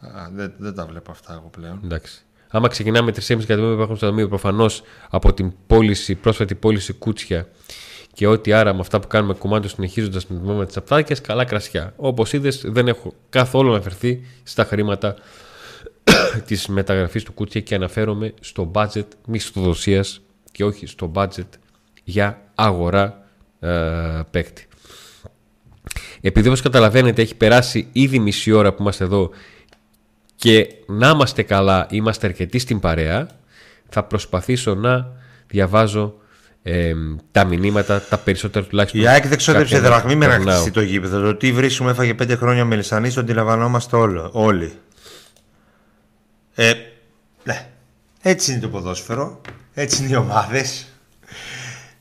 Α, 0.00 0.28
δεν, 0.32 0.52
δεν 0.56 0.74
τα 0.74 0.86
βλέπω 0.86 1.10
αυτά 1.10 1.32
εγώ 1.32 1.50
πλέον. 1.50 1.80
Εντάξει. 1.84 2.22
Άμα 2.50 2.68
ξεκινάμε 2.68 3.12
3,5 3.14 3.20
εκατομμύρια 3.30 3.66
που 3.66 3.72
υπάρχουν 3.74 3.96
στο 3.96 4.06
ταμείο, 4.06 4.28
προφανώς 4.28 4.82
από 5.10 5.32
την 5.34 5.52
πώληση, 5.66 6.14
πρόσφατη 6.14 6.54
πώληση 6.54 6.92
κούτσια 6.92 7.48
και 8.12 8.26
ό,τι 8.26 8.52
άρα 8.52 8.74
με 8.74 8.80
αυτά 8.80 9.00
που 9.00 9.06
κάνουμε 9.06 9.34
κομμάτι 9.34 9.68
συνεχίζοντας 9.68 10.26
την 10.26 10.38
τμήμα 10.38 10.66
της 10.66 10.76
Απτάκια, 10.76 11.16
καλά 11.22 11.44
κρασιά. 11.44 11.92
Όπως 11.96 12.32
είδες, 12.32 12.62
δεν 12.66 12.88
έχω 12.88 13.14
καθόλου 13.28 13.70
αναφερθεί 13.70 14.26
στα 14.42 14.64
χρήματα 14.64 15.16
της 16.46 16.66
μεταγραφής 16.66 17.22
του 17.22 17.32
κούτσια 17.32 17.60
και 17.60 17.74
αναφέρομαι 17.74 18.34
στο 18.40 18.70
budget 18.74 19.06
μισθοδοσίας 19.26 20.20
και 20.52 20.64
όχι 20.64 20.86
στο 20.86 21.12
budget 21.14 21.48
για 22.04 22.42
αγορά 22.54 23.24
ε, 23.60 24.20
παίκτη. 24.30 24.67
Επειδή 26.20 26.48
όπως 26.48 26.62
καταλαβαίνετε 26.62 27.22
έχει 27.22 27.34
περάσει 27.34 27.88
ήδη 27.92 28.18
μισή 28.18 28.52
ώρα 28.52 28.72
που 28.72 28.82
είμαστε 28.82 29.04
εδώ 29.04 29.30
και 30.36 30.66
να 30.86 31.08
είμαστε 31.08 31.42
καλά, 31.42 31.86
είμαστε 31.90 32.26
αρκετοί 32.26 32.58
στην 32.58 32.80
παρέα, 32.80 33.26
θα 33.88 34.02
προσπαθήσω 34.02 34.74
να 34.74 35.06
διαβάζω 35.48 36.14
ε, 36.62 36.94
τα 37.32 37.44
μηνύματα, 37.44 38.02
τα 38.02 38.18
περισσότερα 38.18 38.66
τουλάχιστον. 38.66 39.00
Η 39.00 39.06
ΑΕΚ 39.06 39.26
δεν 39.26 39.36
ξόδεψε 39.36 39.74
κάποια 39.74 39.88
να 39.88 39.94
δραχμή 39.94 40.14
με 40.14 40.26
να 40.26 40.36
περνάω. 40.36 40.54
χτίσει 40.54 40.70
το 40.70 40.80
γήπεδο. 40.80 41.20
Το 41.20 41.34
τι 41.34 41.52
βρίσκουμε 41.52 41.90
έφαγε 41.90 42.14
πέντε 42.14 42.36
χρόνια 42.36 42.64
με 42.64 42.76
Λισανή, 42.76 43.12
το 43.12 43.20
αντιλαμβανόμαστε 43.20 43.96
όλο, 43.96 44.30
όλοι. 44.32 44.72
Ε, 46.54 46.72
ναι. 47.44 47.66
Έτσι 48.22 48.52
είναι 48.52 48.60
το 48.60 48.68
ποδόσφαιρο. 48.68 49.40
Έτσι 49.74 50.02
είναι 50.02 50.12
οι 50.12 50.16
ομάδες. 50.16 50.86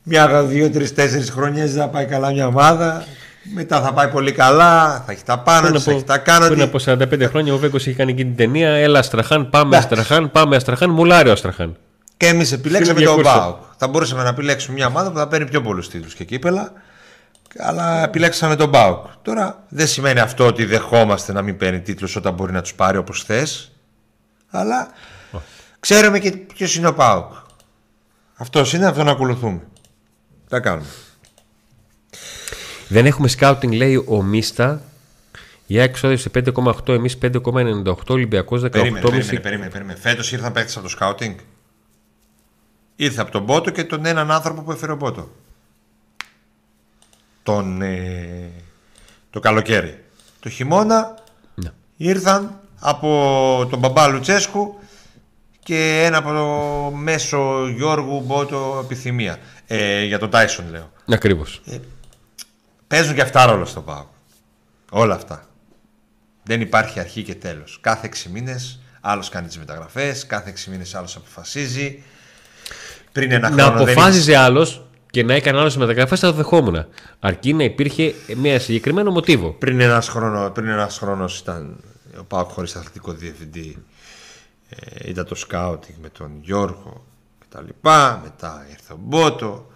Μια, 0.03 0.43
δύο, 0.43 0.69
τρεις, 0.69 0.93
τέσσερις 0.93 1.29
χρόνια 1.29 1.67
θα 1.67 1.89
πάει 1.89 2.05
καλά 2.05 2.31
μια 2.31 2.47
ομάδα. 2.47 3.05
Μετά 3.53 3.81
θα 3.81 3.93
πάει 3.93 4.07
πολύ 4.07 4.31
καλά. 4.31 5.03
Θα 5.05 5.11
έχει 5.11 5.23
τα 5.23 5.39
πάνω 5.39 5.61
Πριν 5.61 5.73
της, 5.73 5.83
θα 5.83 5.89
από, 5.89 5.99
έχει 5.99 6.07
τα 6.07 6.17
κάνω 6.17 6.45
πριν 6.45 6.69
της. 6.71 6.87
από 6.87 7.03
45 7.03 7.29
χρόνια 7.29 7.53
ο 7.53 7.57
Βέγκος 7.57 7.85
είχε 7.85 7.95
κάνει 7.95 8.11
εκείνη 8.11 8.27
την 8.27 8.37
ταινία 8.37 8.69
Έλα 8.69 8.99
Αστραχάν, 8.99 9.49
πάμε 9.49 9.77
Εντάξει. 9.77 9.99
Αστραχάν, 9.99 10.31
πάμε 10.31 10.55
Αστραχάν, 10.55 10.89
μουλάρει 10.89 11.29
ο 11.29 11.31
Αστραχάν. 11.31 11.77
Και 12.17 12.27
εμείς 12.27 12.51
επιλέξαμε 12.51 12.99
Φίλε 12.99 13.11
τον 13.11 13.19
200. 13.19 13.23
Μπάουκ. 13.23 13.57
Θα 13.77 13.87
μπορούσαμε 13.87 14.23
να 14.23 14.29
επιλέξουμε 14.29 14.75
μια 14.75 14.87
ομάδα 14.87 15.11
που 15.11 15.17
θα 15.17 15.27
παίρνει 15.27 15.49
πιο 15.49 15.61
πολλούς 15.61 15.89
τίτλους 15.89 16.13
και 16.13 16.23
κύπελα. 16.23 16.71
Αλλά 17.57 18.03
επιλέξαμε 18.03 18.55
τον 18.55 18.69
Μπάουκ. 18.69 19.05
Τώρα 19.21 19.63
δεν 19.69 19.87
σημαίνει 19.87 20.19
αυτό 20.19 20.45
ότι 20.45 20.65
δεχόμαστε 20.65 21.33
να 21.33 21.41
μην 21.41 21.57
παίρνει 21.57 21.81
τίτλους 21.81 22.15
όταν 22.15 22.33
μπορεί 22.33 22.51
να 22.51 22.61
τους 22.61 22.73
πάρει 22.73 22.97
όπως 22.97 23.23
θες. 23.23 23.71
Αλλά 24.49 24.87
ξέρουμε 25.79 26.19
και 26.19 26.31
ποιος 26.31 26.75
είναι 26.75 26.87
ο 26.87 26.93
Πάουκ. 26.93 27.31
Αυτός 28.35 28.73
είναι, 28.73 28.85
αυτό 28.85 29.03
να 29.03 29.11
ακολουθούμε. 29.11 29.61
Τα 30.49 30.59
κάνουμε. 30.59 30.87
Δεν 32.89 33.05
έχουμε 33.05 33.27
σκάουτινγκ 33.27 33.73
λέει 33.73 34.03
ο 34.07 34.21
Μίστα 34.23 34.81
για 35.65 35.83
εξόδευση 35.83 36.29
5,8 36.33 36.89
εμείς 36.89 37.17
5,98 37.21 37.93
Ολυμπιακός 38.07 38.61
18,5 38.63 38.71
Περίμενε, 38.71 38.99
περίμενε, 39.01 39.39
περίμενε. 39.39 39.69
περίμενε. 39.71 39.99
Φέτος 39.99 40.31
ήρθαν 40.31 40.51
παίχτε 40.51 40.71
από 40.73 40.81
το 40.81 40.87
σκάουτινγκ. 40.89 41.35
Ήρθε 42.95 43.21
από 43.21 43.31
τον 43.31 43.45
Πότο 43.45 43.69
και 43.71 43.83
τον 43.83 44.05
έναν 44.05 44.31
άνθρωπο 44.31 44.61
που 44.61 44.71
έφερε 44.71 44.91
ο 44.91 44.97
Πότο. 44.97 45.29
Τον. 47.43 47.81
ε, 47.81 48.49
το 49.29 49.39
καλοκαίρι. 49.39 50.03
Το 50.39 50.49
χειμώνα 50.49 51.23
Ναι. 51.55 51.69
ήρθαν 51.97 52.59
από 52.79 53.67
τον 53.69 53.79
μπαμπά 53.79 54.07
Λουτσέσκου 54.07 54.79
και 55.63 56.01
ένα 56.05 56.17
από 56.17 56.29
το 56.29 56.45
μέσο 56.97 57.67
Γιώργου 57.67 58.21
Μπότο 58.25 58.81
επιθυμία. 58.83 59.37
Ε, 59.67 60.03
για 60.03 60.19
τον 60.19 60.29
Τάισον 60.29 60.65
λέω. 60.71 60.91
Ακριβώς. 61.11 61.61
Παίζουν 62.87 63.15
και 63.15 63.21
αυτά 63.21 63.45
ρόλο 63.45 63.65
στο 63.65 63.81
ΠΑΟΚ. 63.81 64.07
Όλα 64.91 65.15
αυτά. 65.15 65.45
Δεν 66.43 66.61
υπάρχει 66.61 66.99
αρχή 66.99 67.23
και 67.23 67.35
τέλος. 67.35 67.77
Κάθε 67.81 68.07
6 68.07 68.29
μήνες 68.29 68.79
Άλλος 69.09 69.29
κάνει 69.29 69.47
τις 69.47 69.57
μεταγραφές, 69.57 70.25
κάθε 70.25 70.49
6 70.49 70.69
μήνες 70.71 70.95
άλλος 70.95 71.15
αποφασίζει. 71.15 72.03
Πριν 73.11 73.31
ένα 73.31 73.49
να 73.49 73.63
χρόνο. 73.63 73.83
δεν 73.83 73.91
αποφάσιζε 73.91 74.35
άλλος 74.35 74.85
και 75.09 75.23
να 75.23 75.33
έκανε 75.33 75.59
άλλο 75.59 75.73
μεταγραφές 75.77 76.19
θα 76.19 76.27
το 76.27 76.33
δεχόμουν. 76.33 76.85
Αρκεί 77.19 77.53
να 77.53 77.63
υπήρχε 77.63 78.13
μια 78.35 78.59
συγκεκριμένο 78.59 79.11
μοτίβο. 79.11 79.49
Πριν 79.49 79.79
ένας 79.79 80.09
χρόνο, 80.09 80.49
πριν 80.49 80.67
ένας 80.67 80.97
χρόνος 80.97 81.39
ήταν 81.39 81.77
ο 82.19 82.23
Πάοκ 82.23 82.51
χωρίς 82.51 82.75
αθλητικό 82.75 83.11
διευθυντή. 83.11 83.85
Ε, 84.69 85.09
ήταν 85.09 85.25
το 85.25 85.35
σκάουτινγκ 85.35 85.97
με 86.01 86.09
τον 86.09 86.31
Γιώργο 86.41 87.05
κτλ. 87.39 87.65
Μετά 88.23 88.65
ήρθε 88.69 88.93
ο 88.93 88.97
Μπότο. 88.99 89.71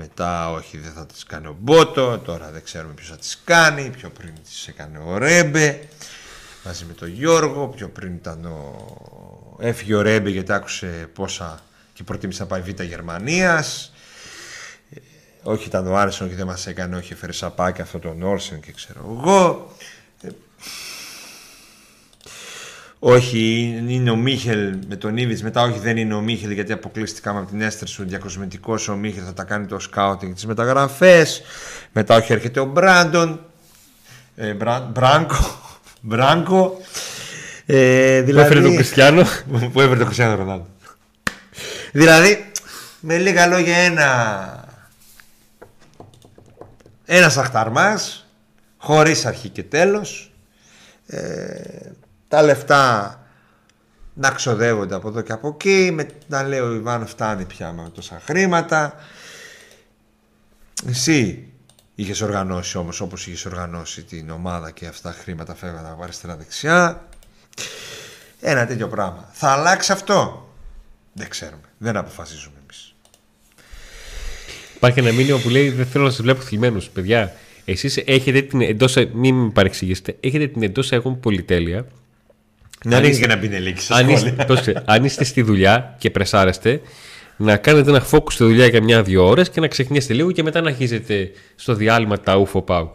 Μετά 0.00 0.50
όχι 0.50 0.78
δεν 0.78 0.92
θα 0.92 1.06
τις 1.06 1.24
κάνει 1.24 1.46
ο 1.46 1.56
Μπότο. 1.60 2.18
Τώρα 2.18 2.50
δεν 2.50 2.64
ξέρουμε 2.64 2.92
ποιος 2.92 3.08
θα 3.08 3.16
τις 3.16 3.40
κάνει. 3.44 3.90
Πιο 3.90 4.10
πριν 4.10 4.34
τις 4.44 4.68
έκανε 4.68 4.98
ο 4.98 5.18
Ρέμπε. 5.18 5.88
Μαζί 6.64 6.84
με 6.84 6.92
τον 6.92 7.08
Γιώργο. 7.08 7.68
Πιο 7.68 7.88
πριν 7.88 8.14
ήταν 8.14 8.44
ο... 8.44 8.86
Έφυγε 9.58 9.94
ο 9.94 10.02
Ρέμπε 10.02 10.30
γιατί 10.30 10.52
άκουσε 10.52 11.10
πόσα 11.14 11.60
και 11.92 12.02
προτίμησε 12.02 12.42
να 12.42 12.48
πάει 12.48 12.60
Β' 12.60 12.80
Γερμανίας. 12.80 13.92
Ε, 14.90 15.00
όχι 15.42 15.66
ήταν 15.66 15.86
ο 15.86 15.96
Άρισον 15.96 16.28
και 16.28 16.34
δεν 16.34 16.46
μας 16.46 16.66
έκανε, 16.66 16.96
όχι 16.96 17.12
έφερε 17.12 17.32
σαπάκι 17.32 17.80
αυτό 17.80 17.98
τον 17.98 18.22
Όλσεν 18.22 18.60
και 18.60 18.72
ξέρω 18.72 19.18
εγώ. 19.18 19.72
Ε, 20.22 20.28
όχι, 22.98 23.74
είναι 23.88 24.10
ο 24.10 24.16
Μίχελ 24.16 24.76
με 24.88 24.96
τον 24.96 25.16
Ήβιτς. 25.16 25.42
Μετά, 25.42 25.62
όχι, 25.62 25.78
δεν 25.78 25.96
είναι 25.96 26.14
ο 26.14 26.20
Μίχελ 26.20 26.50
γιατί 26.50 26.72
αποκλείστηκαμε 26.72 27.38
από 27.38 27.48
την 27.48 27.60
Έστερ 27.60 27.88
σου. 27.88 28.04
Διακοσμητικός 28.06 28.88
ο 28.88 28.96
Μίχελ 28.96 29.22
θα 29.26 29.32
τα 29.32 29.44
κάνει 29.44 29.66
το 29.66 29.78
σκάουτινγκ 29.78 30.34
τι 30.34 30.46
μεταγραφές. 30.46 31.42
Μετά, 31.92 32.16
όχι, 32.16 32.32
έρχεται 32.32 32.60
ο 32.60 32.64
Μπράντον. 32.64 33.40
Ε, 34.36 34.52
Μπρα, 34.52 34.80
Μπράνκο. 34.80 35.60
Μπράνκο. 36.00 36.80
Ε, 37.66 38.22
Που 38.24 38.30
έφερε 38.30 38.48
τον 38.48 38.54
δηλαδή, 38.54 38.74
Κριστιανό; 38.74 39.22
που 39.72 39.80
έφερε 39.80 39.96
τον 39.96 40.04
Κριστιανό 40.04 40.34
Ρονάλντο; 40.36 40.66
Δηλαδή, 41.92 42.50
με 43.00 43.18
λίγα 43.18 43.46
λόγια, 43.46 43.76
ένα. 43.76 44.66
Ένας 47.04 47.36
αχταρμάς, 47.36 48.28
χωρίς 48.76 49.26
αρχή 49.26 49.48
και 49.48 49.62
τέλος. 49.62 50.32
Ε, 51.06 51.90
τα 52.28 52.42
λεφτά 52.42 53.12
να 54.14 54.30
ξοδεύονται 54.30 54.94
από 54.94 55.08
εδώ 55.08 55.20
και 55.20 55.32
από 55.32 55.48
εκεί. 55.48 55.90
Με, 55.92 56.08
να 56.26 56.42
λέει 56.42 56.58
ο 56.58 56.72
Ιβάν 56.72 57.06
φτάνει 57.06 57.44
πια 57.44 57.72
με 57.72 57.90
τόσα 57.94 58.22
χρήματα. 58.24 58.94
Εσύ 60.86 61.48
είχες 61.94 62.20
οργανώσει 62.20 62.78
όμως 62.78 63.00
όπως 63.00 63.26
είχες 63.26 63.44
οργανώσει 63.44 64.02
την 64.02 64.30
ομάδα 64.30 64.70
και 64.70 64.86
αυτά 64.86 65.12
χρήματα 65.12 65.54
φεύγαν 65.54 65.86
από 65.86 66.02
αριστερά 66.02 66.36
δεξιά. 66.36 67.08
Ένα 68.40 68.66
τέτοιο 68.66 68.88
πράγμα. 68.88 69.28
Θα 69.32 69.48
αλλάξει 69.48 69.92
αυτό; 69.92 70.48
Δεν 71.12 71.28
ξέρουμε. 71.28 71.62
Δεν 71.78 71.96
αποφασίζουμε 71.96 72.56
εμείς. 72.62 72.94
Υπάρχει 74.74 74.98
ένα 74.98 75.12
μήνυμα 75.12 75.38
που 75.38 75.48
λέει: 75.48 75.70
Δεν 75.70 75.86
θέλω 75.86 76.04
να 76.04 76.10
σας 76.10 76.20
βλέπω 76.20 76.40
θλιμμένους. 76.40 76.88
Παιδιά, 76.88 77.32
εσείς 77.64 77.96
έχετε 77.96 78.42
την 78.42 78.60
εντός. 78.60 78.96
Μην 79.12 79.34
με 79.34 79.50
παρεξηγήσετε. 79.50 80.16
Έχετε 80.20 80.46
την 80.46 80.62
εντός 80.62 80.92
εγών 80.92 81.20
πολυτέλεια. 81.20 81.86
Να 82.84 82.96
Αν 82.96 83.02
ανοίξει 83.02 83.20
είστε- 83.20 83.38
και 83.40 83.48
να 83.48 83.56
μπει 83.56 83.60
λήξη 83.60 83.92
Αν 83.96 84.08
είστε, 84.08 84.30
πρόσεξε, 84.46 84.82
αν 84.86 85.04
είστε 85.04 85.24
στη 85.24 85.42
δουλειά 85.42 85.94
και 85.98 86.10
πρεσάρεστε, 86.10 86.80
να 87.36 87.56
κάνετε 87.56 87.90
ένα 87.90 88.04
focus 88.10 88.32
στη 88.32 88.44
δουλειά 88.44 88.66
για 88.66 88.82
μια-δύο 88.82 89.28
ώρες 89.28 89.50
και 89.50 89.60
να 89.60 89.66
ξεχνιέστε 89.68 90.14
λίγο 90.14 90.32
και 90.32 90.42
μετά 90.42 90.60
να 90.60 90.68
αρχίζετε 90.68 91.30
στο 91.54 91.74
διάλειμμα 91.74 92.20
τα 92.20 92.46
UFO 92.46 92.64
PAUK. 92.64 92.88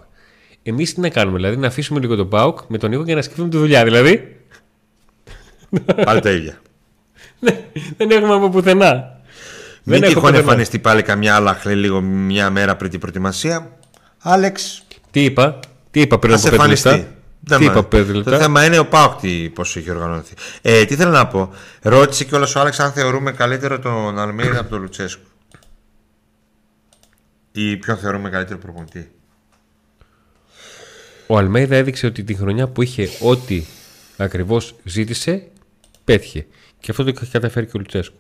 Εμείς 0.64 0.94
τι 0.94 1.00
να 1.00 1.10
κάνουμε, 1.10 1.38
δηλαδή 1.38 1.58
να 1.58 1.68
αφήσουμε 1.68 2.00
λίγο 2.00 2.16
τον 2.16 2.30
PAUK 2.32 2.54
με 2.68 2.78
τον 2.78 2.90
Νίκο 2.90 3.04
και 3.04 3.16
να 3.16 3.22
σκεφτούμε 3.22 3.50
τη 3.50 3.58
δουλειά. 3.58 3.84
Δηλαδή 3.84 4.38
Πάλι 6.06 6.20
τα 6.22 6.30
ίδια. 6.32 6.62
δεν 7.98 8.12
έχουμε 8.12 8.34
από 8.34 8.50
πουθενά. 8.50 9.22
Μην 9.84 9.96
έχω 9.96 10.08
τυχόν 10.08 10.22
πουθενά. 10.24 10.40
εμφανιστεί 10.40 10.80
πάλι 10.80 11.02
καμιά 11.02 11.36
άλλα 11.36 11.54
χλέ 11.54 11.76
λίγο 11.76 12.02
μια 12.02 12.50
μέρα 12.50 12.76
πριν 12.76 12.90
την 12.92 13.00
προετοιμασία. 13.00 13.72
Άλεξ, 14.20 14.84
Τι 15.12 15.24
είπα, 15.24 15.60
τι 15.92 16.02
είπα 16.02 16.20
πριν 16.20 16.38
θα 16.38 16.48
από 16.48 16.48
σε 16.56 16.62
πέντε 16.62 16.70
λεπτά; 16.92 17.08
Εμφανιστεί. 17.44 17.50
Δεν 17.50 17.58
Τι 17.60 17.66
μα- 17.66 17.72
είπα 17.72 17.84
πέντε 17.84 18.12
Το 18.12 18.18
λεπτά. 18.18 18.38
θέμα 18.38 18.66
είναι 18.66 18.80
ο 18.80 18.86
Πάοκ 18.88 19.20
τι 19.20 19.50
πώς 19.50 19.76
έχει 19.76 19.92
οργανωθεί. 19.92 20.34
Ε, 20.62 20.86
τι 20.86 20.96
θέλω 20.96 21.12
να 21.12 21.28
πω. 21.28 21.54
Ρώτησε 21.82 22.24
και 22.24 22.36
ο 22.36 22.46
Άλεξ 22.54 22.80
αν 22.80 22.92
θεωρούμε 22.92 23.32
καλύτερο 23.32 23.80
τον 23.80 24.20
Αλμέιδα 24.20 24.60
από 24.60 24.70
τον 24.70 24.82
Λουτσέσκου. 24.82 25.28
Ή 27.52 27.78
ποιον 27.78 27.98
θεωρούμε 27.98 28.30
καλύτερο 28.30 28.60
προπονητή. 28.60 29.12
Ο 31.28 31.38
Αλμέιδα 31.38 31.76
έδειξε 31.76 32.06
ότι 32.06 32.24
τη 32.24 32.34
χρονιά 32.34 32.68
που 32.68 32.82
είχε 32.82 33.10
ό,τι 33.22 33.64
ακριβώς 34.18 34.76
ζήτησε, 34.84 35.48
πέτυχε. 36.04 36.46
Και 36.80 36.92
αυτό 36.92 37.04
το 37.04 37.14
έχει 37.22 37.32
καταφέρει 37.32 37.66
και 37.66 37.72
ο 37.76 37.80
Λουτσέσκου. 37.80 38.18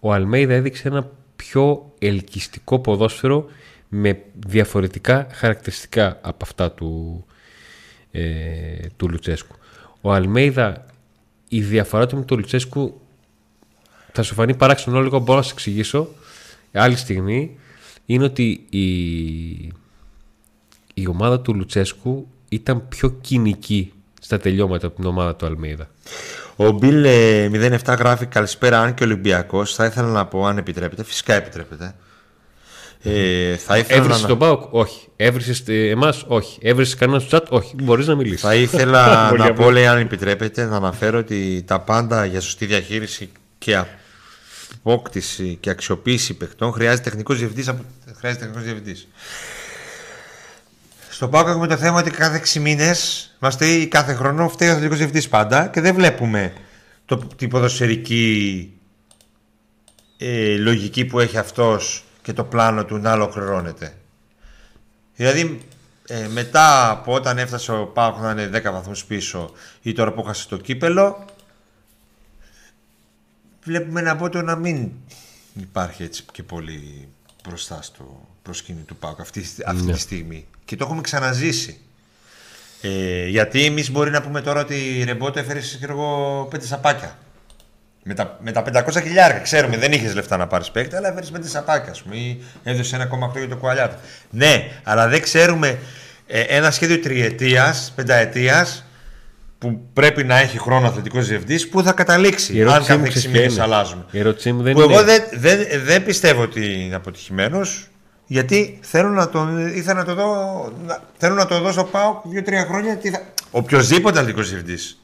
Ο 0.00 0.12
Αλμέιδα 0.12 0.54
έδειξε 0.54 0.88
ένα 0.88 1.10
πιο 1.36 1.92
ελκυστικό 1.98 2.78
ποδόσφαιρο 2.78 3.46
με 3.88 4.20
διαφορετικά 4.46 5.26
χαρακτηριστικά 5.32 6.18
από 6.22 6.38
αυτά 6.40 6.72
του, 6.72 7.24
ε, 8.14 8.86
του 8.96 9.08
Λουτσέσκου. 9.08 9.54
Ο 10.00 10.12
Αλμέιδα, 10.12 10.86
η 11.48 11.60
διαφορά 11.60 12.06
του 12.06 12.16
με 12.16 12.22
τον 12.24 12.38
Λουτσέσκου 12.38 13.00
θα 14.12 14.22
σου 14.22 14.34
φανεί 14.34 14.54
παράξενο 14.54 15.02
λίγο, 15.02 15.18
μπορώ 15.18 15.38
να 15.38 15.44
σα 15.44 15.52
εξηγήσω 15.52 16.08
άλλη 16.72 16.96
στιγμή, 16.96 17.58
είναι 18.06 18.24
ότι 18.24 18.66
η, 18.70 18.86
η 20.94 21.06
ομάδα 21.08 21.40
του 21.40 21.54
Λουτσέσκου 21.54 22.28
ήταν 22.48 22.88
πιο 22.88 23.10
κοινική 23.10 23.92
στα 24.20 24.38
τελειώματα 24.38 24.86
από 24.86 24.96
την 24.96 25.04
ομάδα 25.04 25.36
του 25.36 25.46
Αλμέιδα. 25.46 25.88
Ο 26.56 26.70
Μπιλ 26.70 27.04
ε, 27.04 27.78
07 27.84 27.96
γράφει 27.98 28.26
καλησπέρα 28.26 28.80
αν 28.80 28.94
και 28.94 29.04
Ολυμπιακός. 29.04 29.74
Θα 29.74 29.84
ήθελα 29.84 30.08
να 30.08 30.26
πω 30.26 30.46
αν 30.46 30.58
επιτρέπετε. 30.58 31.04
Φυσικά 31.04 31.34
επιτρέπετε. 31.34 31.94
Ε, 33.06 33.56
θα 33.56 33.78
ήθελα 33.78 33.98
Έβρισες 33.98 34.22
να... 34.22 34.28
τον 34.28 34.38
Πάοκ, 34.38 34.74
όχι. 34.74 35.08
Έβρισες 35.16 35.62
εμάς, 35.66 36.24
όχι. 36.26 36.58
Έβρισες 36.62 36.94
κανένα 36.94 37.18
στο 37.18 37.36
chat, 37.38 37.44
όχι. 37.48 37.74
Μπορείς 37.82 38.06
να 38.06 38.14
μιλήσεις. 38.14 38.40
Θα 38.40 38.54
ήθελα 38.54 39.28
Πολύ 39.28 39.40
να 39.42 39.46
απλό. 39.48 39.64
πω, 39.64 39.70
λέει, 39.70 39.86
αν 39.86 39.98
επιτρέπετε, 39.98 40.64
να 40.64 40.76
αναφέρω 40.76 41.18
ότι 41.18 41.62
τα 41.66 41.80
πάντα 41.80 42.24
για 42.24 42.40
σωστή 42.40 42.66
διαχείριση 42.66 43.30
και 43.58 43.82
απόκτηση 44.82 45.56
και 45.60 45.70
αξιοποίηση 45.70 46.34
παιχτών 46.34 46.72
χρειάζεται 46.72 47.02
τεχνικός 47.02 47.38
διευθυντής. 47.38 47.68
από- 47.68 47.84
Χρειάζεται 48.16 48.44
τεχνικός 48.44 48.64
διευθυντής. 48.72 49.08
Στο 51.10 51.28
ΠΑΟΚ 51.28 51.48
έχουμε 51.48 51.66
το 51.66 51.76
θέμα 51.76 51.98
ότι 51.98 52.10
κάθε 52.10 52.36
6 52.54 52.60
μήνες 52.60 53.30
μα 53.38 53.50
φταίει 53.50 53.86
κάθε 53.86 54.14
χρόνο 54.14 54.48
φταίει 54.48 54.68
ο 54.68 54.70
αθλητικός 54.70 54.98
διευθυντής 54.98 55.28
πάντα 55.28 55.66
και 55.66 55.80
δεν 55.80 55.94
βλέπουμε 55.94 56.52
το, 57.04 57.16
την 57.36 57.48
ποδοσφαιρική 57.48 58.72
ε, 60.18 60.56
λογική 60.56 61.04
που 61.04 61.20
έχει 61.20 61.38
αυτός 61.38 62.04
και 62.24 62.32
το 62.32 62.44
πλάνο 62.44 62.84
του 62.84 62.96
να 62.96 63.12
ολοκληρώνεται. 63.12 63.94
Δηλαδή 65.16 65.60
ε, 66.06 66.28
μετά 66.28 66.90
από 66.90 67.12
όταν 67.12 67.38
έφτασε 67.38 67.72
ο 67.72 67.86
Πάοκ 67.86 68.18
να 68.18 68.30
είναι 68.30 68.50
10 68.58 68.72
βαθμούς 68.72 69.04
πίσω 69.04 69.52
ή 69.82 69.92
τώρα 69.92 70.12
που 70.12 70.20
έχασε 70.20 70.48
το 70.48 70.56
κύπελο 70.56 71.24
βλέπουμε 73.64 74.00
ένα 74.00 74.16
πότο 74.16 74.42
να 74.42 74.56
μην 74.56 74.90
υπάρχει 75.60 76.02
έτσι 76.02 76.24
και 76.32 76.42
πολύ 76.42 77.08
μπροστά 77.44 77.82
στο 77.82 78.28
προσκήνιο 78.42 78.82
του 78.86 78.96
Πάοκ 78.96 79.20
αυτή, 79.20 79.44
αυτή 79.66 79.92
τη 79.92 79.98
στιγμή. 79.98 80.46
Και 80.64 80.76
το 80.76 80.84
έχουμε 80.84 81.00
ξαναζήσει. 81.00 81.78
Ε, 82.80 83.28
γιατί 83.28 83.64
εμείς 83.64 83.90
μπορεί 83.90 84.10
να 84.10 84.22
πούμε 84.22 84.40
τώρα 84.40 84.60
ότι 84.60 84.98
η 84.98 85.04
Ρεμπότο 85.04 85.38
έφερε 85.38 85.60
ξέρω 85.60 85.92
εγώ, 85.92 86.46
πέντε 86.50 86.66
σαπάκια. 86.66 87.18
Με 88.06 88.14
τα, 88.14 88.38
με 88.40 88.52
τα 88.52 88.64
500 88.72 89.02
χιλιάρια, 89.02 89.38
ξέρουμε, 89.38 89.76
δεν 89.76 89.92
είχες 89.92 90.14
λεφτά 90.14 90.36
να 90.36 90.46
πάρεις 90.46 90.70
παίκτη, 90.70 90.96
αλλά 90.96 91.08
έφερε 91.08 91.26
πέντε 91.32 91.48
σαπάκια, 91.48 91.92
α 91.92 91.94
πούμε, 92.02 92.16
ή 92.16 92.42
έδωσες 92.62 92.92
ένα 92.92 93.02
ακόμα 93.02 93.32
για 93.36 93.48
το 93.48 93.56
κουαλιάτο. 93.56 93.94
Ναι, 94.30 94.68
αλλά 94.82 95.08
δεν 95.08 95.22
ξέρουμε 95.22 95.78
ε, 96.26 96.40
ένα 96.40 96.70
σχέδιο 96.70 96.98
τριετίας, 97.00 97.92
πενταετίας, 97.96 98.84
που 99.58 99.80
πρέπει 99.92 100.24
να 100.24 100.38
έχει 100.38 100.58
χρόνο 100.58 100.86
αθλητικός 100.86 101.26
διευθυντής, 101.26 101.68
που 101.68 101.82
θα 101.82 101.92
καταλήξει. 101.92 102.56
Η 102.56 102.60
Αν 102.62 102.68
ερώτησή 102.68 102.92
μου 102.96 102.98
κάθε 102.98 103.08
6 103.08 103.10
ξέρεις 103.10 103.28
ποια 103.30 103.40
μήνες 103.40 103.54
είναι. 103.54 103.62
αλλάζουμε. 103.62 104.04
Η 104.10 104.18
ερώτησή 104.18 104.52
μου 104.52 104.62
δεν 104.62 104.72
Που 104.72 104.80
είναι. 104.80 104.92
εγώ 104.94 105.02
δεν, 105.04 105.22
δεν, 105.32 105.58
δεν 105.84 106.04
πιστεύω 106.04 106.42
ότι 106.42 106.80
είναι 106.84 106.94
αποτυχημένος, 106.94 107.88
γιατί 108.26 108.78
θέλω 108.82 109.08
να 109.08 109.28
τον, 109.28 109.66
ήθελα 109.66 109.98
να 109.98 110.04
το 110.04 110.14
δω, 110.14 110.72
να, 110.86 110.98
θέλω 111.16 111.34
να 111.34 111.46
το 111.46 111.60
δω 111.60 111.72
στο 111.72 111.84
ΠΑΟΚ 111.84 112.20
δύο-τρία 112.24 112.64
χρόνια. 112.64 112.96
Τι 112.96 113.10
θα... 113.10 113.20
Οποιοδήποτε 113.50 114.18
αθλητικός 114.18 114.48
διευθυντής. 114.48 114.98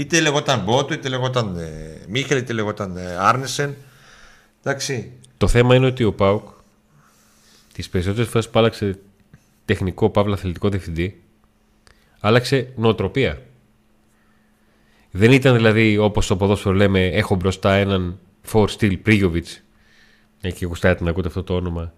Είτε 0.00 0.20
λεγόταν 0.20 0.60
Μπότο, 0.60 0.94
είτε 0.94 1.08
λεγόταν 1.08 1.56
ε, 1.56 2.04
Μίχελ, 2.08 2.38
είτε 2.38 2.52
λεγόταν 2.52 2.96
ε, 2.96 3.16
Άρνεσεν. 3.16 3.76
Εντάξει. 4.60 5.12
Το 5.36 5.48
θέμα 5.48 5.74
είναι 5.74 5.86
ότι 5.86 6.04
ο 6.04 6.12
Πάουκ 6.12 6.48
τις 7.72 7.88
περισσότερες 7.88 8.28
φορές 8.28 8.48
που 8.48 8.58
άλλαξε 8.58 8.98
τεχνικό 9.64 10.10
παύλα 10.10 10.34
αθλητικό 10.34 10.68
διευθυντή, 10.68 11.22
άλλαξε 12.20 12.72
νοοτροπία. 12.76 13.42
Δεν 15.10 15.32
ήταν 15.32 15.54
δηλαδή 15.54 15.98
όπως 15.98 16.24
στο 16.24 16.36
ποδόσφαιρο 16.36 16.74
λέμε: 16.74 17.06
Έχω 17.06 17.34
μπροστά 17.34 17.74
έναν 17.74 18.18
for 18.52 18.66
steel 18.78 18.98
Πρίγιοβιτς. 19.02 19.62
Εκεί 20.40 20.64
γουστάτε 20.64 21.04
να 21.04 21.10
ακούτε 21.10 21.28
αυτό 21.28 21.42
το 21.42 21.54
όνομα. 21.54 21.94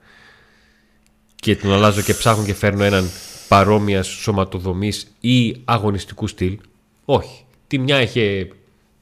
Και 1.35 1.57
τον 1.57 1.73
αλλάζω 1.73 2.03
και 2.03 2.15
ψάχνω 2.15 2.45
και 2.45 2.55
φέρνω 2.55 2.85
έναν 2.85 3.11
παρόμοια 3.49 4.03
σωματοδομής 4.03 5.07
ή 5.21 5.61
αγωνιστικού 5.65 6.27
στυλ. 6.27 6.59
Όχι. 7.05 7.45
Τη 7.73 7.79
μια 7.79 8.01
είχε 8.01 8.49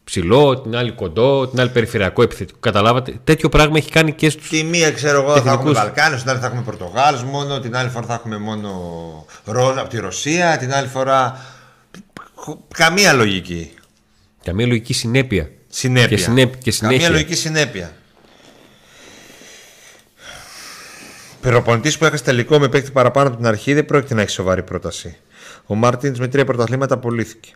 ψηλό, 0.05 0.61
την 0.61 0.77
άλλη 0.77 0.93
κοντό, 0.93 1.49
την 1.49 1.61
άλλη 1.61 1.71
περιφερειακό 1.71 2.23
επιθετικό. 2.23 2.59
Καταλάβατε. 2.61 3.21
Τέτοιο 3.25 3.49
πράγμα 3.49 3.77
έχει 3.77 3.91
κάνει 3.91 4.12
και 4.12 4.31
στους. 4.31 4.49
Τη 4.49 4.62
μία 4.62 4.93
ξέρω 4.93 5.21
εγώ 5.21 5.29
θα 5.29 5.35
Τεχνικούς. 5.35 5.59
έχουμε 5.59 5.73
Βαλκάνου, 5.73 6.16
την 6.16 6.31
άλλη 6.31 6.39
θα 6.39 6.47
έχουμε 6.47 6.62
Πορτογάλου 6.62 7.27
μόνο, 7.27 7.61
την 7.61 7.77
άλλη 7.77 7.91
φορά 7.91 8.07
θα 8.07 8.14
έχουμε 8.14 8.39
μόνο 8.39 8.71
Ρόλο 9.45 9.81
από 9.81 9.89
τη 9.89 9.99
Ρωσία, 9.99 10.57
την 10.59 10.75
άλλη 10.75 10.89
φορά. 10.89 11.45
Καμία 12.75 13.12
λογική. 13.12 13.71
Καμία 14.45 14.66
λογική 14.66 14.93
συνέπεια. 14.93 15.51
Συνέπεια. 15.68 16.09
Και, 16.09 16.16
συνέπ... 16.16 16.59
και 16.59 16.71
συνέχεια. 16.71 16.99
Καμία 16.99 17.12
λογική 17.18 17.35
συνέπεια. 17.35 17.93
Προπονητή 21.41 21.97
που 21.99 22.05
έχασε 22.05 22.25
τελικό 22.25 22.59
με 22.59 22.68
παίκτη 22.68 22.91
παραπάνω 22.91 23.29
από 23.29 23.37
την 23.37 23.47
αρχή 23.47 23.75
δεν 23.75 23.85
πρόκειται 23.85 24.14
να 24.14 24.21
έχει 24.21 24.31
σοβαρή 24.31 24.62
πρόταση. 24.62 25.16
Ο 25.66 25.75
Μάρτιν 25.75 26.16
με 26.18 26.29
τρία 26.29 26.45
πρωταθλήματα 26.45 26.95
απολύθηκε. 26.95 27.55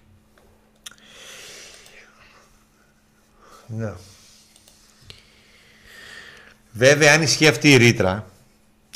Ναι. 3.66 3.92
Βέβαια, 6.72 7.12
αν 7.14 7.22
ισχύει 7.22 7.46
αυτή 7.46 7.72
η 7.72 7.76
ρήτρα, 7.76 8.26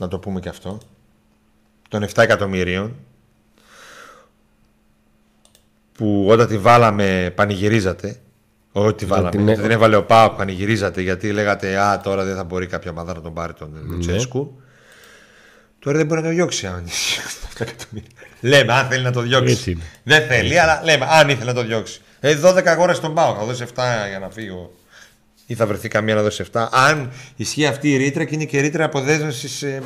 να 0.01 0.09
το 0.09 0.19
πούμε 0.19 0.41
και 0.41 0.49
αυτό, 0.49 0.81
των 1.89 2.03
7 2.05 2.23
εκατομμυρίων, 2.23 2.97
που 5.93 6.27
όταν 6.29 6.47
τη 6.47 6.59
βάλαμε 6.59 7.33
πανηγυρίζατε, 7.35 8.21
όχι 8.73 8.95
τη 8.95 9.05
βάλαμε, 9.05 9.31
την- 9.31 9.47
την 9.61 9.71
έβαλε 9.71 9.97
ο 9.97 10.05
Πάοκ 10.05 10.33
πανηγυρίζατε 10.37 11.01
γιατί 11.01 11.33
λέγατε 11.33 11.79
Α, 11.79 12.01
τώρα 12.01 12.25
δεν 12.25 12.37
θα 12.37 12.45
μπορεί 12.45 12.67
κάποια 12.67 12.91
ομάδα 12.91 13.15
να 13.15 13.21
τον 13.21 13.35
πάρει 13.35 13.53
τον 13.53 13.73
Λουτσέσκου. 13.87 14.61
Τώρα 15.79 15.97
δεν 15.97 16.07
μπορεί 16.07 16.21
να 16.21 16.27
το 16.29 16.33
διώξει 16.35 16.67
αν 16.67 16.83
ισχύει 16.87 17.19
αυτά 17.19 17.47
τα 17.59 17.71
εκατομμύρια. 17.71 18.11
Λέμε, 18.41 18.73
αν 18.73 18.87
θέλει 18.89 19.03
να 19.03 19.13
το 19.13 19.21
διώξει. 19.21 19.53
Έτσι 19.53 19.71
είναι. 19.71 19.83
Δεν 20.03 20.27
θέλει, 20.27 20.59
αλλά 20.59 20.81
λέμε, 20.85 21.07
αν 21.11 21.29
ήθελε 21.29 21.53
να 21.53 21.61
το 21.61 21.67
διώξει. 21.67 22.01
Ε, 22.21 22.37
12 22.45 22.63
αγορέ 22.67 22.95
στον 22.95 23.15
Πάοκ, 23.15 23.37
θα 23.39 23.45
δώσει 23.45 23.65
7 23.75 23.83
για 24.09 24.19
να 24.21 24.31
φύγει. 24.31 24.49
ο- 24.49 24.71
Ή 25.47 25.55
θα 25.55 25.67
βρεθεί 25.67 25.89
καμία 25.89 26.15
να 26.15 26.23
δώσει 26.23 26.45
7. 26.53 26.69
Αν 26.73 27.11
ισχύει 27.37 27.67
αυτή 27.67 27.93
η 27.93 27.97
ρήτρα 27.97 28.25
και 28.25 28.35
είναι 28.35 28.45
και 28.45 28.61
ρήτρα 28.61 28.85
αποδέσμευσης. 28.85 29.63
Ε... 29.63 29.83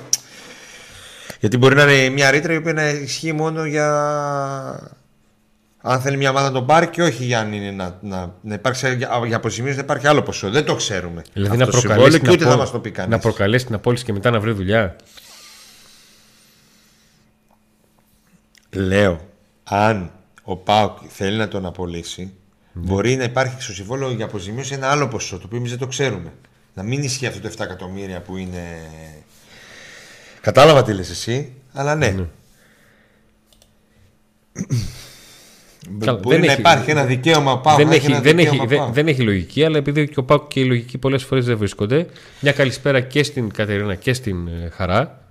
Γιατί 1.41 1.57
μπορεί 1.57 1.75
να 1.75 1.83
είναι 1.93 2.09
μια 2.09 2.31
ρήτρα 2.31 2.53
η 2.53 2.57
οποία 2.57 2.73
να 2.73 2.89
ισχύει 2.89 3.33
μόνο 3.33 3.65
για. 3.65 3.89
Αν 5.85 6.01
θέλει 6.01 6.17
μια 6.17 6.31
ομάδα 6.31 6.47
να 6.47 6.53
τον 6.53 6.67
πάρει 6.67 6.87
και 6.89 7.03
όχι 7.03 7.25
για, 7.25 7.41
αν 7.41 7.53
είναι 7.53 7.71
να, 7.71 7.99
να, 8.03 8.35
να 8.43 8.55
υπάρξει 8.55 8.95
για, 8.97 9.23
για 9.27 9.37
αποζημίωση 9.37 9.77
να 9.77 9.83
υπάρχει 9.83 10.07
άλλο 10.07 10.23
ποσό. 10.23 10.51
Δεν 10.51 10.65
το 10.65 10.75
ξέρουμε. 10.75 11.23
Δηλαδή 11.33 11.53
Αυτό 11.63 11.65
να 11.65 11.71
το 11.71 11.79
συμβόλαιο 11.79 12.03
προκαλέσει, 12.11 12.19
και 12.19 12.25
την 12.25 12.35
ούτε 12.35 12.45
θα 12.45 12.51
απο- 12.51 12.61
μας 12.61 12.71
το 12.71 12.79
πει 12.81 12.91
κανείς. 12.91 13.11
να 13.11 13.19
προκαλέσει 13.19 13.67
την 13.67 13.75
απόλυση 13.75 14.05
και 14.05 14.13
μετά 14.13 14.31
να 14.31 14.41
βρει 14.41 14.53
δουλειά. 14.53 14.97
Λέω, 18.71 19.21
αν 19.65 20.11
ο 20.43 20.57
Πάουκ 20.57 20.99
θέλει 21.09 21.37
να 21.37 21.49
τον 21.49 21.67
απολύσει, 21.67 22.33
μπορεί 22.73 23.17
να 23.17 23.25
υπάρχει 23.25 23.63
στο 23.63 23.73
συμβόλαιο 23.73 24.11
για 24.13 24.25
αποζημίωση 24.25 24.75
ένα 24.75 24.91
άλλο 24.91 25.09
ποσό, 25.09 25.37
το 25.37 25.43
οποίο 25.45 25.59
εμείς 25.59 25.71
δεν 25.71 25.79
το 25.79 25.87
ξέρουμε. 25.87 26.33
Να 26.75 26.83
μην 26.83 27.03
ισχύει 27.03 27.27
αυτό 27.27 27.41
το 27.41 27.49
7 27.59 27.61
εκατομμύρια 27.65 28.21
που 28.21 28.37
είναι. 28.37 28.63
Κατάλαβα 30.41 30.83
τι 30.83 30.93
λες 30.93 31.11
εσύ, 31.11 31.53
αλλά 31.73 31.95
ναι. 31.95 32.15
Μπο- 35.91 36.07
Καλά, 36.07 36.19
Μπορεί 36.19 36.37
δεν 36.37 36.45
να 36.47 36.51
έχει- 36.53 36.61
υπάρχει 36.61 36.91
ένα 36.91 37.05
δικαίωμα 37.05 37.61
Πάουκ. 37.61 37.79
δεν, 37.79 37.87
να 37.89 37.95
έχει, 37.95 38.07
ένα 38.07 38.21
δεν, 38.21 38.39
έχει, 38.39 38.49
δικαίωμα 38.49 38.69
δεν, 38.69 38.79
ΠΑΟΚ. 38.79 38.95
δεν 38.95 39.07
έχει 39.09 39.23
λογική, 39.23 39.65
αλλά 39.65 39.77
επειδή 39.79 40.09
και 40.09 40.21
ο 40.21 40.25
Πάκου 40.25 40.47
και 40.49 40.61
η 40.61 40.65
λογική 40.65 40.99
πολλές 40.99 41.25
φορές 41.25 41.45
δεν 41.47 41.57
βρίσκονται. 41.59 42.07
Μια 42.41 42.53
καλησπέρα 42.53 43.01
και 43.01 43.23
στην 43.23 43.53
Κατερίνα 43.53 43.95
και 43.95 44.13
στην 44.13 44.47
ε, 44.49 44.69
Χαρά. 44.73 45.22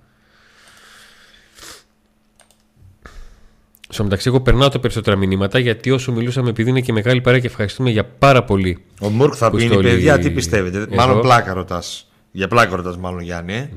Στο 3.92 4.02
μεταξύ, 4.02 4.28
εγώ 4.28 4.40
περνάω 4.40 4.68
τα 4.68 4.80
περισσότερα 4.80 5.16
μηνύματα 5.16 5.58
γιατί 5.58 5.90
όσο 5.90 6.12
μιλούσαμε, 6.12 6.48
επειδή 6.48 6.70
είναι 6.70 6.80
και 6.80 6.92
μεγάλη 6.92 7.20
παρέα 7.20 7.40
και 7.40 7.46
ευχαριστούμε 7.46 7.90
για 7.90 8.04
πάρα 8.04 8.44
πολύ. 8.44 8.84
Ο 9.00 9.08
Μουρκ 9.08 9.34
θα 9.36 9.50
που 9.50 9.56
πει: 9.56 9.62
στόλει 9.62 9.88
παιδιά, 9.88 10.18
τι 10.18 10.30
πιστεύετε; 10.30 10.78
εδώ. 10.78 10.94
Μάλλον 10.94 11.20
πλάκα 11.20 11.52
ρωτάς. 11.52 12.10
Για 12.30 12.48
πλάκα 12.48 12.76
ρωτάς, 12.76 12.96
μάλλον 12.96 13.20
Γιάννη. 13.20 13.52
Ε. 13.52 13.68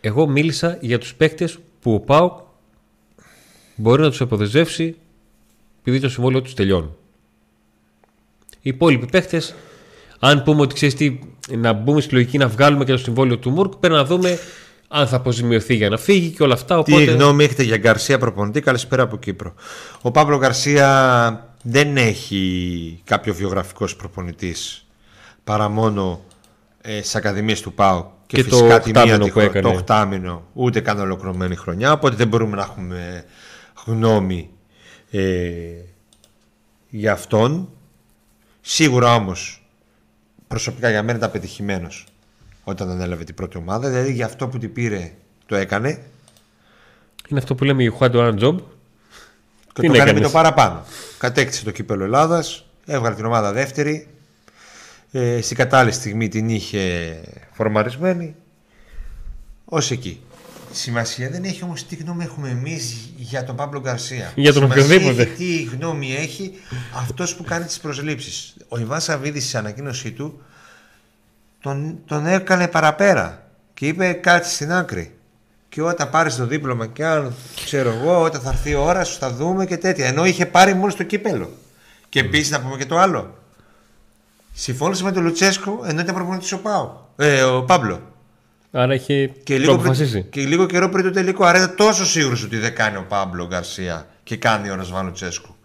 Εγώ 0.00 0.26
μίλησα 0.26 0.78
για 0.80 0.98
τους 0.98 1.14
παίκτες 1.14 1.58
που 1.80 1.94
ο 1.94 2.00
ΠΑΟΚ 2.00 2.38
μπορεί 3.76 4.02
να 4.02 4.08
τους 4.10 4.20
αποδεσμεύσει 4.20 4.96
επειδή 5.80 6.00
το 6.00 6.08
συμβόλαιο 6.08 6.42
τους 6.42 6.54
τελειώνει. 6.54 6.90
Οι 8.60 8.68
υπόλοιποι 8.68 9.06
παίκτες, 9.06 9.54
αν 10.18 10.42
πούμε 10.42 10.60
ότι 10.60 10.74
ξέρεις 10.74 10.94
τι, 10.94 11.18
να 11.56 11.72
μπούμε 11.72 12.00
στη 12.00 12.14
λογική 12.14 12.38
να 12.38 12.48
βγάλουμε 12.48 12.84
και 12.84 12.92
το 12.92 12.98
συμβόλαιο 12.98 13.38
του 13.38 13.50
Μουρκ, 13.50 13.74
πρέπει 13.74 13.94
να 13.94 14.04
δούμε 14.04 14.38
αν 14.88 15.06
θα 15.08 15.16
αποζημιωθεί 15.16 15.74
για 15.74 15.88
να 15.88 15.96
φύγει 15.96 16.28
και 16.30 16.42
όλα 16.42 16.54
αυτά. 16.54 16.82
Τι 16.82 16.92
Οπότε... 16.92 17.12
γνώμη 17.12 17.44
έχετε 17.44 17.62
για 17.62 17.76
Γκαρσία 17.76 18.18
προπονητή, 18.18 18.60
καλησπέρα 18.60 19.02
από 19.02 19.16
Κύπρο. 19.16 19.54
Ο 20.02 20.10
Παύλο 20.10 20.38
Γκαρσία 20.38 21.54
δεν 21.62 21.96
έχει 21.96 23.00
κάποιο 23.04 23.34
βιογραφικός 23.34 23.96
προπονητής 23.96 24.86
παρά 25.44 25.68
μόνο 25.68 26.20
ε, 26.80 26.98
στις 26.98 27.14
ακαδημίες 27.14 27.60
του 27.60 27.72
ΠΑΟ 27.72 28.10
και, 28.26 28.36
Και 28.42 28.48
το 28.48 28.56
φυσικά 28.56 28.80
τη 28.80 28.90
μία 28.90 29.00
οκτάμινο 29.02 29.24
τη 29.24 29.30
που 29.30 29.38
χρο- 29.38 29.50
έκανε. 29.50 29.68
το 29.72 29.78
οκτάμινο 29.78 30.44
ούτε 30.52 30.80
καν 30.80 30.98
ολοκληρωμένη 31.00 31.56
χρονιά 31.56 31.92
οπότε 31.92 32.16
δεν 32.16 32.28
μπορούμε 32.28 32.56
να 32.56 32.62
έχουμε 32.62 33.24
γνώμη 33.86 34.50
ε, 35.10 35.20
για 36.88 37.12
αυτόν 37.12 37.68
σίγουρα 38.60 39.14
όμως 39.14 39.66
προσωπικά 40.46 40.90
για 40.90 41.02
μένα 41.02 41.18
ήταν 41.18 41.30
πετυχημένος 41.30 42.06
όταν 42.68 42.90
ανέλαβε 42.90 43.24
την 43.24 43.34
πρώτη 43.34 43.56
ομάδα 43.56 43.88
δηλαδή 43.88 44.12
για 44.12 44.26
αυτό 44.26 44.48
που 44.48 44.58
την 44.58 44.72
πήρε 44.72 45.12
το 45.46 45.56
έκανε 45.56 45.88
Είναι 47.28 47.38
αυτό 47.38 47.54
που 47.54 47.64
λέμε 47.64 47.82
η 47.82 47.92
Juan 47.98 48.10
One 48.10 48.38
Job. 48.38 48.56
και 49.72 49.80
Τι 49.80 49.86
το 49.86 49.92
να 49.92 49.94
έκανες; 49.94 49.96
με 49.96 49.96
έκανες; 49.96 50.22
το 50.22 50.30
παραπάνω. 50.30 50.84
Κατέκτησε 51.18 51.64
το 51.64 51.70
κύπελο 51.70 52.04
Ελλάδας, 52.04 52.66
έβγαλε 52.86 53.14
την 53.14 53.24
ομάδα 53.24 53.52
δεύτερη. 53.52 54.08
Ε, 55.12 55.40
στην 55.40 55.56
κατάλληλη 55.56 55.94
στιγμή 55.94 56.28
την 56.28 56.48
είχε 56.48 57.16
φορμαρισμένη. 57.52 58.34
Ω 59.64 59.76
εκεί. 59.76 60.20
Σημασία 60.72 61.30
δεν 61.30 61.44
έχει 61.44 61.62
όμως 61.62 61.86
τι 61.86 61.94
γνώμη 61.94 62.24
έχουμε 62.24 62.48
εμείς 62.48 63.10
για 63.16 63.44
τον 63.44 63.56
Παύλο 63.56 63.80
Γκαρσία. 63.80 64.32
Για 64.34 64.52
τον 64.52 64.62
Σημασία 64.62 64.84
οποιοδήποτε. 64.84 65.22
Έχει 65.22 65.32
τι 65.32 65.62
γνώμη 65.62 66.14
έχει 66.14 66.52
αυτός 66.94 67.36
που 67.36 67.44
κάνει 67.44 67.64
τις 67.64 67.80
προσλήψεις. 67.80 68.56
Ο 68.68 68.78
Ιβάν 68.78 69.00
Σαββίδης 69.00 69.46
στην 69.46 69.58
ανακοίνωσή 69.58 70.12
του 70.12 70.40
τον, 71.66 71.98
τον 72.06 72.26
έκανε 72.26 72.68
παραπέρα 72.68 73.42
και 73.74 73.86
είπε 73.86 74.12
κάτι 74.12 74.48
στην 74.48 74.72
άκρη. 74.72 75.14
Και 75.68 75.82
όταν 75.82 76.10
πάρεις 76.10 76.36
το 76.36 76.46
δίπλωμα 76.46 76.86
και 76.86 77.04
αν 77.04 77.34
ξέρω 77.64 77.90
εγώ, 77.90 78.22
όταν 78.22 78.40
θα 78.40 78.48
έρθει 78.50 78.70
η 78.70 78.74
ώρα 78.74 79.04
σου 79.04 79.18
θα 79.18 79.30
δούμε 79.30 79.66
και 79.66 79.76
τέτοια. 79.76 80.06
Ενώ 80.06 80.24
είχε 80.24 80.46
πάρει 80.46 80.74
μόνο 80.74 80.90
στο 80.90 81.02
κύπελο. 81.02 81.50
Και 82.08 82.20
επίσης 82.20 82.50
να 82.50 82.60
πούμε 82.60 82.76
και 82.76 82.86
το 82.86 82.98
άλλο. 82.98 83.38
Συμφώνησε 84.52 85.02
με 85.04 85.12
τον 85.12 85.22
Λουτσέσκο 85.22 85.82
ενώ 85.86 86.00
ήταν 86.00 86.14
προπονητής 86.14 86.52
ο 86.52 86.58
Πάο. 86.58 86.90
Ε, 87.16 87.42
ο 87.42 87.62
Παύλο. 87.62 88.00
Άρα 88.70 88.94
είχε 88.94 89.26
Και 89.26 89.58
λίγο, 89.58 89.72
αποφασίσει. 89.72 90.10
πριν, 90.10 90.30
και 90.30 90.40
λίγο 90.40 90.66
καιρό 90.66 90.88
πριν 90.88 91.04
το 91.04 91.10
τελικό. 91.10 91.44
Άρα 91.44 91.58
ήταν 91.58 91.76
τόσο 91.76 92.06
σίγουρος 92.06 92.42
ότι 92.42 92.56
δεν 92.56 92.74
κάνει 92.74 92.96
ο 92.96 93.04
Πάμπλο 93.08 93.46
Γκαρσία 93.46 94.06
και 94.22 94.36
κάνει 94.36 94.70
ο 94.70 94.74
Ρασβάν 94.74 95.04
Λουτσέσκου. 95.04 95.55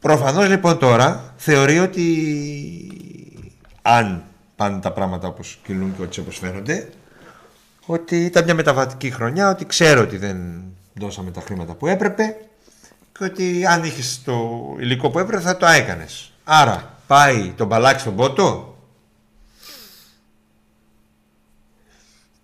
Προφανώς 0.00 0.48
λοιπόν 0.48 0.78
τώρα 0.78 1.34
θεωρεί 1.36 1.78
ότι 1.78 2.06
αν 3.82 4.22
πάνε 4.56 4.80
τα 4.80 4.92
πράγματα 4.92 5.28
όπως 5.28 5.58
κυλούν 5.64 5.96
και 5.96 6.02
έτσι 6.02 6.20
όπως 6.20 6.38
φαίνονται 6.38 6.88
ότι 7.86 8.24
ήταν 8.24 8.44
μια 8.44 8.54
μεταβατική 8.54 9.10
χρονιά, 9.10 9.50
ότι 9.50 9.66
ξέρω 9.66 10.00
ότι 10.00 10.16
δεν 10.16 10.62
δώσαμε 10.94 11.30
τα 11.30 11.40
χρήματα 11.40 11.74
που 11.74 11.86
έπρεπε 11.86 12.36
και 13.18 13.24
ότι 13.24 13.66
αν 13.66 13.84
είχες 13.84 14.22
το 14.24 14.60
υλικό 14.78 15.10
που 15.10 15.18
έπρεπε 15.18 15.42
θα 15.42 15.56
το 15.56 15.66
έκανες. 15.66 16.32
Άρα 16.44 16.98
πάει 17.06 17.52
τον 17.56 17.66
μπαλάκι 17.66 18.00
στον 18.00 18.16
πότο, 18.16 18.78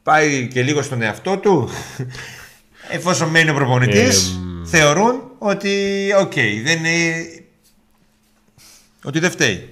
πάει 0.03 0.49
και 0.49 0.63
λίγο 0.63 0.83
στον 0.83 1.03
εαυτό 1.03 1.37
του. 1.37 1.69
Εφόσον 2.91 3.29
μένει 3.29 3.51
ο 3.51 3.55
προπονητής 3.55 4.41
θεωρούν 4.65 5.23
ότι 5.39 6.09
οκ 6.21 6.35
δεν 6.65 6.85
είναι 6.85 7.27
ότι 9.07 9.19
δεν 9.19 9.31
φταίει 9.31 9.69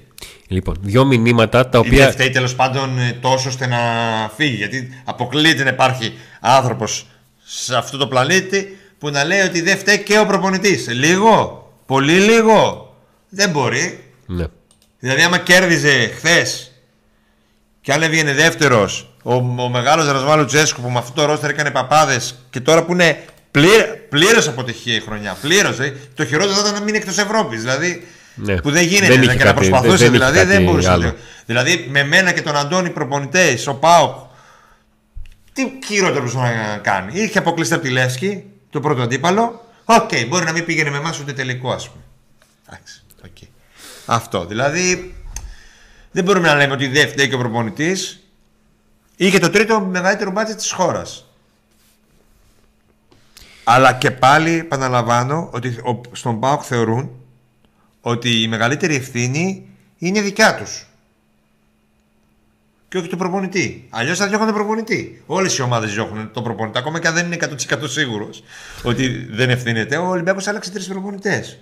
Λοιπόν, 0.48 0.76
δύο 0.80 1.04
μηνύματα 1.04 1.68
τα 1.68 1.78
ή 1.78 1.88
δεν 1.88 1.92
οποία. 1.92 2.10
φταίει 2.10 2.30
τέλος 2.30 2.54
πάντων 2.54 2.98
ε, 2.98 3.18
τόσο 3.20 3.48
ώστε 3.48 3.66
να 3.66 3.78
φύγει 4.36 4.56
γιατί 4.56 5.02
αποκλείεται 5.04 5.62
να 5.62 5.70
υπάρχει 5.70 6.12
άνθρωπος 6.40 7.06
σε 7.44 7.76
αυτό 7.76 7.96
το 7.96 8.06
πλανήτη 8.06 8.78
που 8.98 9.10
να 9.10 9.24
λέει 9.24 9.40
ότι 9.40 9.60
δεν 9.60 9.78
φταίει 9.78 10.02
και 10.02 10.18
ο 10.18 10.26
προπονητής 10.26 10.88
λίγο, 10.88 11.68
πολύ 11.86 12.18
λίγο 12.18 12.88
δεν 13.28 13.50
μπορεί 13.50 14.04
Ναι. 14.26 14.44
Δηλαδή, 14.98 15.22
άμα 15.22 15.38
κέρδιζε 15.38 16.12
χθες 16.16 16.72
και 17.80 17.92
αν 17.92 18.02
έβγαινε 18.02 18.32
δεύτερος 18.32 19.14
ο, 19.22 19.34
ο 19.34 19.68
μεγάλος 19.68 20.06
Ραζβάν 20.06 20.44
Λουτσέσκου 20.44 20.80
που 20.80 20.90
με 20.90 20.98
αυτό 20.98 21.12
το 21.20 21.24
ρόστερ 21.26 21.50
έκανε 21.50 21.70
παπάδες 21.70 22.34
και 22.50 22.60
τώρα 22.60 22.84
που 22.84 22.92
είναι 22.92 23.24
πλήρως 24.08 24.48
αποτυχία 24.48 24.94
η 24.94 25.00
χρονιά. 25.00 25.36
Πλήρως. 25.40 25.78
Ε, 25.78 25.96
το 26.14 26.24
χειρότερο 26.24 26.54
θα 26.54 26.60
ήταν 26.60 26.72
να 26.72 26.80
μείνει 26.80 26.96
εκτός 26.96 27.18
Ευρώπης. 27.18 27.60
Δηλαδή, 27.60 28.06
Ναι. 28.34 28.60
που 28.60 28.70
δεν 28.70 28.82
γίνεται 28.82 29.06
Δεν 29.06 29.20
δηλαδή, 29.20 29.24
είχε 29.24 29.36
και 29.36 29.44
κάτι- 29.52 29.68
να 29.68 29.70
προσπαθούσε. 29.70 29.96
δεν- 29.96 30.12
δεν 30.12 30.20
είχε 30.20 30.30
δηλαδή, 30.30 30.38
δεν 30.48 30.48
κάτι 30.56 30.64
μπορούσε 30.70 30.88
να 30.88 30.94
άλλο. 30.94 31.02
λέει. 31.02 31.14
Δηλαδή, 31.46 31.86
με 31.90 32.04
μένα 32.04 32.32
και 32.32 32.42
τον 32.42 32.56
Αντώνη 32.56 32.90
προπονητέ, 32.90 33.58
ο 33.66 33.74
ΠΑΟΚ, 33.74 34.16
τι 35.52 35.62
χειρότερο 35.86 36.18
μπορούσε 36.18 36.36
να 36.38 36.76
κάνει. 36.78 37.20
Είχε 37.20 37.38
αποκλειστεί 37.38 37.74
από 37.74 37.82
τη 37.82 37.90
Λέφσκι, 37.90 38.44
το 38.70 38.80
πρώτο 38.80 39.02
αντίπαλο. 39.02 39.64
Οκ, 39.84 40.10
μπορεί 40.28 40.44
να 40.44 40.52
μην 40.52 40.64
πήγαινε 40.64 40.90
με 40.90 40.96
εμάς 40.96 41.20
ούτε 41.20 41.32
τελικό, 41.32 41.72
ας 41.72 41.88
πούμε. 41.90 42.02
Εντάξει, 42.68 43.02
οκ. 43.24 43.36
Αυτό. 44.06 44.44
Δηλαδή 44.46 45.14
δεν 46.10 46.24
μπορούμε 46.24 46.48
να 46.48 46.54
λέμε 46.54 46.72
ότι 46.72 46.86
δεν 46.88 47.08
φταίει 47.08 47.28
και 47.28 47.34
ο 47.34 47.38
προπονητής. 47.38 48.18
Είχε 49.16 49.38
το 49.38 49.50
τρίτο 49.50 49.80
μεγαλύτερο 49.80 50.30
μπάτζετ 50.30 50.56
της 50.56 50.72
χώρας. 50.72 51.24
Αλλά 53.64 53.92
και 53.92 54.10
πάλι 54.10 54.58
επαναλαμβάνω 54.58 55.48
ότι 55.52 55.68
ο- 55.68 56.00
στον 56.12 56.40
ΠΑΟΚ 56.40 56.62
θεωρούν 56.64 57.10
ότι 58.06 58.42
η 58.42 58.48
μεγαλύτερη 58.48 58.94
ευθύνη 58.94 59.68
είναι 59.98 60.20
δικιά 60.20 60.54
τους. 60.54 60.86
Και 62.88 62.98
όχι 62.98 63.08
του 63.08 63.16
προπονητή. 63.16 63.86
Αλλιώς 63.90 64.18
θα 64.18 64.26
διώχνουν 64.26 64.48
τον 64.48 64.56
προπονητή. 64.56 65.22
Όλες 65.26 65.56
οι 65.56 65.62
ομάδες 65.62 65.94
διώχνουν 65.94 66.30
τον 66.32 66.42
προπονητή. 66.42 66.78
Ακόμα 66.78 67.00
και 67.00 67.08
αν 67.08 67.14
δεν 67.14 67.26
είναι 67.26 67.36
100% 67.40 67.88
σίγουρος 67.88 68.42
ότι 68.82 69.08
δεν 69.30 69.50
ευθύνεται. 69.50 69.96
Ο 69.96 70.08
Ολυμπιακός 70.08 70.46
άλλαξε 70.46 70.70
τρεις 70.70 70.86
προπονητές. 70.88 71.58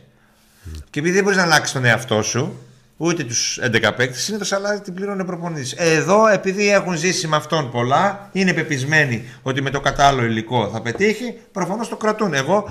Και 0.91 0.99
επειδή 1.01 1.15
δεν 1.15 1.23
μπορείς 1.23 1.39
να 1.39 1.45
αλλάξεις 1.45 1.73
τον 1.73 1.85
εαυτό 1.85 2.23
σου, 2.23 2.59
ούτε 2.97 3.25
τους 3.25 3.59
11 3.63 3.93
παίκτες, 3.97 4.23
συνήθως 4.23 4.53
αλλάζει 4.53 4.81
την 4.81 4.95
πληρώνει 4.95 5.21
ο 5.21 5.25
προπονητής. 5.25 5.73
Εδώ, 5.73 6.27
επειδή 6.27 6.71
έχουν 6.71 6.97
ζήσει 6.97 7.29
με 7.29 7.37
αυτόν 7.37 7.71
πολλά, 7.71 8.29
είναι 8.33 8.53
πεπισμένοι 8.53 9.25
ότι 9.43 9.63
με 9.63 9.71
το 9.71 9.81
κατάλληλο 9.81 10.25
υλικό 10.25 10.69
θα 10.73 10.83
πετύχει, 10.83 11.35
προφανώς 11.53 11.89
το 11.89 11.97
κρατούν. 11.97 12.35
Εγώ 12.35 12.71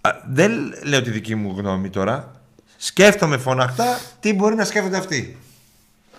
α, 0.00 0.10
δεν 0.32 0.52
λέω 0.82 1.02
τη 1.02 1.10
δική 1.10 1.34
μου 1.34 1.54
γνώμη 1.56 1.90
τώρα. 1.90 2.43
Σκέφτομαι 2.88 3.36
φωναχτά 3.38 4.00
τι 4.20 4.32
μπορεί 4.34 4.54
να 4.54 4.64
σκέφτονται 4.64 4.96
αυτοί. 4.96 5.38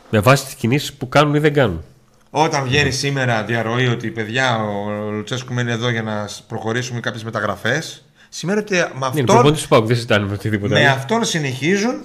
Με 0.09 0.20
βάση 0.20 0.45
τις 0.45 0.53
κινήσεις 0.53 0.93
που 0.93 1.09
κάνουν 1.09 1.36
ή 1.36 1.39
δεν 1.39 1.53
κάνουν. 1.53 1.84
Όταν 2.30 2.63
βγαίνει 2.63 2.91
σήμερα 2.91 3.43
διαρροή 3.43 3.88
ότι 3.88 4.09
παιδιά 4.11 4.55
ο 4.63 4.89
Λουτσέσκου 5.11 5.53
μένει 5.53 5.72
εδώ 5.72 5.89
για 5.89 6.01
να 6.01 6.28
σ- 6.28 6.41
προχωρήσουμε 6.47 6.99
κάποιες 6.99 7.24
μεταγραφές, 7.24 8.05
σημαίνει 8.30 8.59
ότι 8.59 8.74
με 8.74 8.80
Είναι 8.80 9.05
αυτόν, 9.05 9.26
προπονητής 9.26 9.61
του 9.61 9.68
Πάουκ, 9.68 9.86
δεν 9.86 9.95
συζητάνε 9.95 10.26
με 10.26 10.34
οτιδήποτε. 10.34 10.74
με 10.74 10.80
άλλο. 10.80 10.89
αυτόν 10.95 11.26
συνεχίζουν 11.26 12.01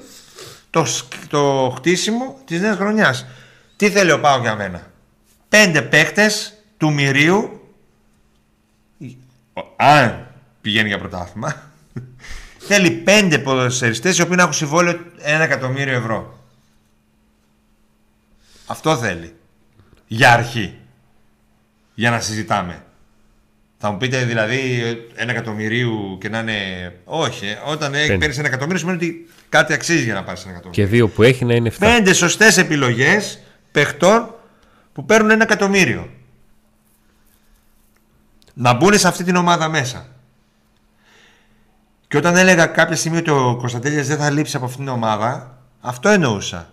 το, 0.70 0.84
σκ- 0.84 1.26
το 1.28 1.72
χτίσιμο 1.76 2.38
της 2.44 2.60
νέας 2.60 2.76
χρονιάς. 2.76 3.26
Τι 3.76 3.90
θέλει 3.90 4.10
ο 4.12 4.20
Πάο 4.20 4.40
για 4.40 4.54
μένα; 4.54 4.82
Πέντε 5.48 5.82
παίκτες 5.82 6.52
του 6.76 6.92
μυρίου. 6.92 7.60
ο- 9.52 9.60
Αν 9.76 10.26
πηγαίνει 10.60 10.88
για 10.88 10.98
πρωτάθλημα. 10.98 11.69
Θέλει 12.74 12.90
πέντε 12.90 13.38
ποδοσφαιριστές 13.38 14.18
οι 14.18 14.22
οποίοι 14.22 14.34
να 14.36 14.42
έχουν 14.42 14.54
συμβόλαιο 14.54 14.98
ένα 15.18 15.42
εκατομμύριο 15.44 15.94
ευρώ. 15.94 16.38
Αυτό 18.66 18.96
θέλει. 18.96 19.34
Για 20.06 20.32
αρχή. 20.32 20.74
Για 21.94 22.10
να 22.10 22.20
συζητάμε. 22.20 22.82
Θα 23.78 23.90
μου 23.90 23.96
πείτε 23.96 24.24
δηλαδή 24.24 24.80
ένα 25.14 25.30
εκατομμυρίου 25.30 26.18
και 26.20 26.28
να 26.28 26.38
είναι. 26.38 26.56
Όχι. 27.04 27.46
ε, 27.46 27.58
Όταν 27.64 27.94
έχει 27.94 28.06
Πέντε. 28.06 28.18
παίρνεις 28.18 28.38
ένα 28.38 28.46
εκατομμύριο 28.48 28.78
σημαίνει 28.78 28.96
ότι 28.98 29.28
κάτι 29.48 29.72
αξίζει 29.72 30.04
για 30.04 30.14
να 30.14 30.24
πάρεις 30.24 30.42
ένα 30.42 30.50
εκατομμύριο. 30.52 30.84
Και 30.84 30.90
δύο 30.90 31.08
που 31.08 31.22
έχει 31.22 31.44
να 31.44 31.54
είναι 31.54 31.70
7. 31.70 31.76
Πέντε 31.78 32.12
σωστές 32.12 32.56
επιλογές 32.58 33.40
παιχτών 33.72 34.34
που 34.92 35.04
παίρνουν 35.04 35.30
ένα 35.30 35.42
εκατομμύριο. 35.42 36.10
Να 38.54 38.72
μπουν 38.72 38.98
σε 38.98 39.08
αυτή 39.08 39.24
την 39.24 39.36
ομάδα 39.36 39.68
μέσα. 39.68 40.06
Και 42.10 42.16
όταν 42.16 42.36
έλεγα 42.36 42.66
κάποια 42.66 42.96
στιγμή 42.96 43.18
ότι 43.18 43.30
ο 43.30 43.56
Κωνσταντέλιας 43.58 44.06
δεν 44.06 44.18
θα 44.18 44.30
λείψει 44.30 44.56
από 44.56 44.64
αυτήν 44.64 44.84
την 44.84 44.92
ομάδα, 44.92 45.58
αυτό 45.80 46.08
εννοούσα. 46.08 46.70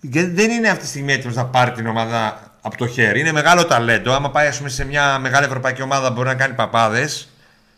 Γιατί 0.00 0.30
δεν 0.30 0.50
είναι 0.50 0.68
αυτή 0.68 0.82
τη 0.82 0.88
στιγμή 0.88 1.12
έτοιμος 1.12 1.36
να 1.36 1.46
πάρει 1.46 1.72
την 1.72 1.86
ομάδα 1.86 2.40
από 2.60 2.76
το 2.76 2.86
χέρι. 2.86 3.20
Είναι 3.20 3.32
μεγάλο 3.32 3.64
ταλέντο. 3.64 4.12
Άμα 4.12 4.30
πάει 4.30 4.46
ας 4.46 4.56
πούμε, 4.56 4.68
σε 4.68 4.84
μια 4.84 5.18
μεγάλη 5.18 5.46
ευρωπαϊκή 5.46 5.82
ομάδα, 5.82 6.10
μπορεί 6.10 6.28
να 6.28 6.34
κάνει 6.34 6.54
παπάδες 6.54 7.28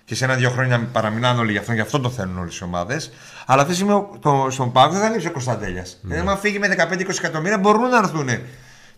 και 0.05 0.15
σε 0.15 0.25
ένα-δύο 0.25 0.51
χρόνια 0.51 0.89
παραμεινάνε 0.93 1.41
όλοι 1.41 1.53
γι' 1.53 1.59
αυτό. 1.59 1.73
Γι' 1.73 1.81
αυτό 1.81 2.01
το 2.01 2.11
θέλουν 2.11 2.39
όλες 2.39 2.59
οι 2.59 2.65
ομάδες. 2.65 3.13
Αλλά 3.47 3.63
αυτή 3.63 3.75
τη 3.75 3.79
στιγμή 3.81 4.09
το, 4.21 4.47
στον 4.51 4.73
Πάο 4.73 4.89
δεν 4.89 5.01
θα 5.01 5.09
λείψει 5.09 5.27
ο 5.27 5.33
Κωνσταντέλιας. 5.33 5.99
Δηλαδή, 6.03 6.21
άμα 6.21 6.37
φύγει 6.37 6.59
με 6.59 6.75
15-20 6.79 7.09
εκατομμύρια, 7.09 7.59
μπορούν 7.59 7.89
να 7.89 7.99
έρθουν 7.99 8.29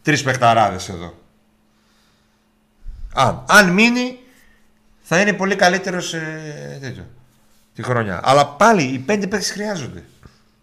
τρεις 0.03 0.23
παιχταράδες 0.23 0.89
εδώ. 0.89 1.15
Αν, 3.15 3.45
αν 3.49 3.69
μείνει, 3.73 4.19
θα 5.01 5.21
είναι 5.21 5.33
πολύ 5.33 5.57
καλύτερος 5.57 6.15
ε, 6.15 6.79
τέτοιο, 6.81 7.07
τη 7.75 7.83
χρονιά. 7.83 8.21
Αλλά 8.25 8.47
πάλι 8.47 8.83
οι 8.83 8.99
πέντε 8.99 9.27
παίχτε 9.27 9.53
χρειάζονται. 9.53 10.03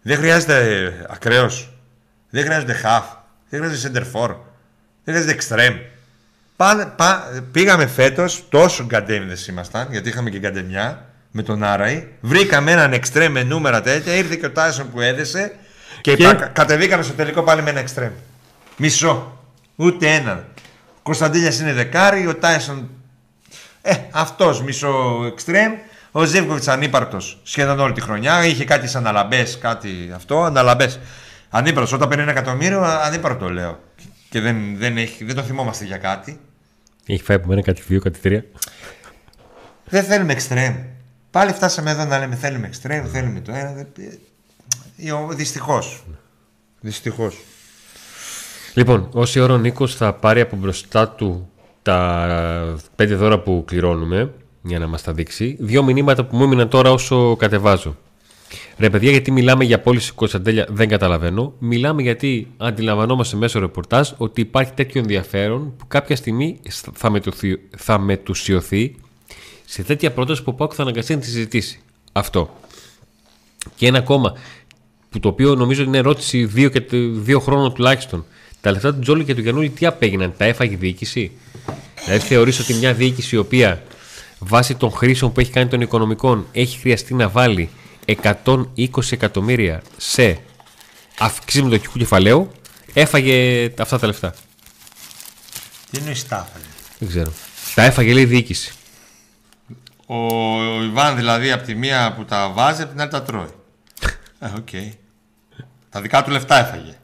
Δεν 0.02 0.16
χρειάζεται 0.16 0.56
ε, 0.74 1.06
ακραίος. 1.08 1.72
Δεν 2.30 2.44
χρειάζονται 2.44 2.80
half. 2.84 3.02
Δεν 3.48 3.60
χρειάζεται 3.62 4.00
center 4.00 4.16
for. 4.16 4.34
Δεν 5.04 5.14
χρειάζεται 5.14 5.36
extreme. 5.40 5.76
Πάνε, 6.56 6.84
πά, 6.96 7.42
πήγαμε 7.52 7.86
φέτος, 7.86 8.44
τόσο 8.48 8.84
γκαντέμιδε 8.84 9.36
ήμασταν, 9.48 9.88
γιατί 9.90 10.08
είχαμε 10.08 10.30
και 10.30 10.38
γκαντεμιά 10.38 11.04
με 11.30 11.42
τον 11.42 11.62
Άραη. 11.64 12.08
Βρήκαμε 12.20 12.72
έναν 12.72 12.94
extreme 12.94 13.28
με 13.30 13.42
νούμερα 13.42 13.80
τέτοια. 13.80 14.14
Ήρθε 14.14 14.36
και 14.36 14.46
ο 14.46 14.50
Τάισον 14.50 14.90
που 14.90 15.00
έδεσε 15.00 15.54
και, 16.00 16.14
Και- 16.16 16.24
πα- 16.24 16.34
κατεβήκαμε 16.34 17.02
στο 17.02 17.12
τελικό 17.12 17.42
πάλι 17.42 17.62
με 17.62 17.70
ένα 17.70 17.84
extreme. 17.84 18.10
Μισό. 18.76 19.38
Ούτε 19.76 20.14
έναν. 20.14 20.44
Ο 20.96 21.00
Κωνσταντίνιας 21.02 21.60
είναι 21.60 21.72
δεκάρι, 21.72 22.26
ο 22.26 22.34
Τάισον. 22.34 22.90
Ε, 23.82 23.94
αυτός 24.10 24.62
μισό 24.62 25.20
extreme. 25.26 25.74
Ο 26.10 26.24
Ζεύκοβιτ 26.24 26.68
ανύπαρκτος 26.68 27.40
σχεδόν 27.42 27.80
όλη 27.80 27.92
τη 27.92 28.00
χρονιά. 28.00 28.46
Είχε 28.46 28.64
κάτι 28.64 28.88
σαν 28.88 29.06
αναλαμπές, 29.06 29.58
κάτι 29.58 30.12
αυτό. 30.14 30.42
Αναλαμπές. 30.42 30.98
Ανύπαρκτος. 31.48 31.92
Όταν 31.92 32.08
παίρνει 32.08 32.22
ένα 32.22 32.32
εκατομμύριο, 32.32 32.82
ανύπαρκτο 32.82 33.50
λέω. 33.50 33.80
Και 34.30 34.40
δεν, 34.40 34.76
δεν, 34.76 34.96
έχει, 34.96 35.24
δεν 35.24 35.34
το 35.34 35.42
θυμόμαστε 35.42 35.84
για 35.84 35.96
κάτι. 35.96 36.40
Έχει 37.06 37.22
φάει 37.22 37.36
από 37.36 37.46
μένα 37.48 37.62
κάτι 37.62 37.82
δύο, 37.86 38.00
κάτι 38.00 38.18
τρία. 38.18 38.44
Δεν 39.84 40.04
θέλουμε 40.04 40.36
extreme. 40.38 40.74
Πάλι 41.30 41.52
φτάσαμε 41.52 41.90
εδώ 41.90 42.04
να 42.04 42.18
λέμε 42.18 42.34
θέλουμε 42.34 42.70
extreme, 42.72 43.04
θέλουμε 43.12 43.40
το 43.40 43.52
ένα. 43.52 43.86
Δυστυχώς. 45.34 46.04
Δυστυχώς. 46.80 47.36
Λοιπόν, 48.74 49.08
όση 49.12 49.40
ώρα 49.40 49.54
ο 49.54 49.58
Νίκος 49.58 49.94
θα 49.94 50.12
πάρει 50.12 50.40
από 50.40 50.56
μπροστά 50.56 51.08
του 51.08 51.50
τα 51.82 52.78
πέντε 52.96 53.14
δώρα 53.14 53.38
που 53.38 53.64
κληρώνουμε, 53.66 54.32
για 54.62 54.78
να 54.78 54.86
μας 54.86 55.02
τα 55.02 55.12
δείξει, 55.12 55.56
δύο 55.60 55.82
μηνύματα 55.82 56.24
που 56.24 56.36
μου 56.36 56.42
έμειναν 56.44 56.68
τώρα 56.68 56.90
όσο 56.92 57.36
κατεβάζω. 57.36 57.96
Ρε 58.78 58.90
παιδιά, 58.90 59.10
γιατί 59.10 59.30
μιλάμε 59.30 59.64
για 59.64 59.80
πώληση 59.80 60.12
Κωνσταντέλια, 60.12 60.66
δεν 60.70 60.88
καταλαβαίνω. 60.88 61.54
Μιλάμε 61.58 62.02
γιατί 62.02 62.48
αντιλαμβανόμαστε 62.56 63.36
μέσω 63.36 63.60
ρεπορτάζ 63.60 64.10
ότι 64.16 64.40
υπάρχει 64.40 64.72
τέτοιο 64.72 65.00
ενδιαφέρον 65.00 65.76
που 65.76 65.86
κάποια 65.86 66.16
στιγμή 66.16 66.60
θα, 66.92 67.10
μετουθει- 67.10 67.60
θα 67.76 67.98
μετουσιωθεί 67.98 68.94
σε 69.64 69.82
τέτοια 69.82 70.12
πρόταση 70.12 70.42
που 70.42 70.50
ο 70.52 70.54
Πάουκ 70.54 70.72
θα 70.74 70.82
αναγκαστεί 70.82 71.14
να 71.14 71.20
τη 71.20 71.26
συζητήσει. 71.26 71.80
Αυτό. 72.12 72.58
Και 73.76 73.86
ένα 73.86 73.98
ακόμα, 73.98 74.32
που 75.10 75.20
το 75.20 75.28
οποίο 75.28 75.54
νομίζω 75.54 75.82
είναι 75.82 75.98
ερώτηση 75.98 76.44
δύο, 76.44 76.68
και, 76.68 76.80
δύο 77.12 77.40
χρόνων 77.40 77.74
τουλάχιστον. 77.74 78.24
Τα 78.60 78.70
λεφτά 78.70 78.94
του 78.94 79.00
Τζόλου 79.00 79.24
και 79.24 79.34
του 79.34 79.40
Γιαννούλη 79.40 79.68
τι 79.68 79.86
απέγιναν, 79.86 80.34
τα 80.36 80.44
έφαγε 80.44 80.72
η 80.72 80.76
διοίκηση; 80.76 81.32
Δηλαδή 82.04 82.26
θεωρείς 82.26 82.58
ότι 82.60 82.74
μια 82.74 82.94
διοίκηση 82.94 83.34
η 83.34 83.38
οποία 83.38 83.82
βάσει 84.38 84.74
των 84.74 84.90
χρήσεων 84.90 85.32
που 85.32 85.40
έχει 85.40 85.50
κάνει 85.50 85.68
των 85.68 85.80
οικονομικών 85.80 86.46
έχει 86.52 86.78
χρειαστεί 86.78 87.14
να 87.14 87.28
βάλει 87.28 87.70
120 88.06 88.56
εκατομμύρια 89.10 89.82
σε 89.96 90.40
αυξήσει 91.18 91.62
μετοχικού 91.62 91.98
κεφαλαίου, 91.98 92.50
έφαγε 92.92 93.70
αυτά 93.78 93.98
τα 93.98 94.06
λεφτά. 94.06 94.34
Τι 95.90 95.98
εννοεί 95.98 96.22
τα 96.28 96.36
'φα'. 96.36 96.60
Δεν 96.98 97.08
ξέρω. 97.08 97.32
Τα 97.74 97.82
έφαγε 97.82 98.12
λέει 98.12 98.22
η 98.22 98.26
διοίκηση. 98.26 98.72
Ο, 100.06 100.16
ο 100.76 100.82
Ιβάν 100.82 101.16
δηλαδή 101.16 101.50
από 101.50 101.64
τη 101.64 101.74
μία 101.74 102.12
που 102.16 102.24
τα 102.24 102.48
βάζει, 102.48 102.82
από 102.82 102.90
την 102.90 103.00
άλλη 103.00 103.10
τα 103.10 103.22
τρώει. 103.22 103.48
Ε, 104.40 104.46
οκ. 104.56 104.68
Τα 105.90 106.00
δικά 106.00 106.24
του 106.24 106.30
λεφτά 106.30 106.66
έφαγε. 106.66 106.98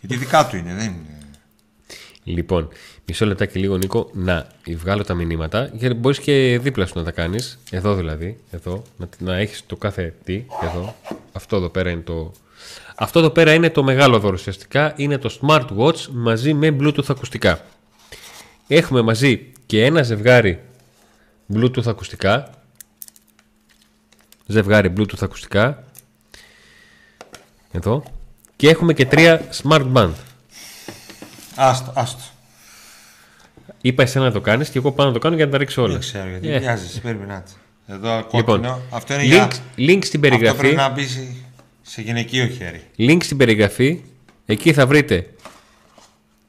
Γιατί 0.00 0.16
δικά 0.16 0.46
του 0.46 0.56
είναι, 0.56 0.74
δεν 0.74 0.86
είναι. 0.86 1.12
Λοιπόν, 2.24 2.68
μισό 3.12 3.26
λεπτάκι 3.26 3.58
λίγο 3.58 3.76
Νίκο 3.76 4.10
να 4.12 4.46
βγάλω 4.76 5.04
τα 5.04 5.14
μηνύματα 5.14 5.70
γιατί 5.72 5.94
μπορείς 5.94 6.18
και 6.18 6.58
δίπλα 6.62 6.86
σου 6.86 6.92
να 6.96 7.04
τα 7.04 7.10
κάνεις. 7.10 7.58
Εδώ 7.70 7.94
δηλαδή, 7.94 8.38
εδώ 8.50 8.82
να, 8.96 9.08
να 9.18 9.36
έχεις 9.36 9.62
το 9.66 9.76
κάθε 9.76 10.14
τι 10.24 10.44
εδώ. 10.62 10.94
Αυτό 11.32 11.56
εδώ 11.56 11.68
πέρα 11.68 11.90
είναι 11.90 12.00
το 12.00 12.32
αυτό 12.96 13.18
εδώ 13.18 13.30
πέρα 13.30 13.54
είναι 13.54 13.70
το 13.70 13.82
μεγάλο 13.82 14.18
δώρο 14.18 14.34
ουσιαστικά 14.34 14.92
είναι 14.96 15.18
το 15.18 15.38
smartwatch 15.40 16.06
μαζί 16.10 16.54
με 16.54 16.76
bluetooth 16.80 17.08
ακουστικά. 17.08 17.64
Έχουμε 18.66 19.02
μαζί 19.02 19.52
και 19.66 19.84
ένα 19.84 20.02
ζευγάρι 20.02 20.60
bluetooth 21.54 21.86
ακουστικά. 21.86 22.50
Ζευγάρι 24.46 24.92
bluetooth 24.96 25.20
ακουστικά. 25.20 25.84
Εδώ. 27.72 28.04
Και 28.56 28.68
έχουμε 28.68 28.92
και 28.92 29.06
τρία 29.06 29.48
smart 29.62 29.92
band. 29.92 30.12
Άστο, 31.56 31.92
άστο. 31.94 32.22
Είπα 33.80 34.02
εσένα 34.02 34.24
να 34.24 34.32
το 34.32 34.40
κάνεις 34.40 34.68
και 34.68 34.78
εγώ 34.78 34.92
πάω 34.92 35.06
να 35.06 35.12
το 35.12 35.18
κάνω 35.18 35.36
για 35.36 35.44
να 35.44 35.50
τα 35.50 35.58
ρίξω 35.58 35.82
όλα. 35.82 35.92
Δεν 35.92 36.00
ξέρω 36.00 36.28
γιατί 36.28 36.48
Ε, 36.52 36.58
βιάζεσαι, 36.58 37.00
περίμενάτε. 37.00 37.50
Εδώ 37.86 38.16
Λοιπόν, 38.16 38.42
κόκκινο. 38.44 38.80
αυτό 38.90 39.14
είναι 39.14 39.22
link, 39.22 39.26
για... 39.26 39.48
link 39.48 39.98
στην 40.04 40.04
Αυτό 40.04 40.18
περιγραφή. 40.18 40.58
πρέπει 40.58 40.74
να 40.74 40.88
μπει 40.88 41.06
σε- 41.06 41.34
σε 41.82 42.02
γυναικείο 42.02 42.46
χέρι. 42.46 42.82
Link 42.98 43.18
στην 43.22 43.36
περιγραφή. 43.36 44.00
Εκεί 44.46 44.72
θα 44.72 44.86
βρείτε 44.86 45.26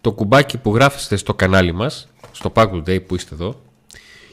το 0.02 0.12
κουμπάκι 0.12 0.58
που 0.58 0.76
γράφεστε 0.76 1.16
στο 1.16 1.34
κανάλι 1.34 1.72
μας, 1.72 2.08
στο 2.32 2.52
Pack 2.56 2.70
Today 2.72 3.06
που 3.08 3.16
είστε 3.16 3.34
εδώ, 3.36 3.62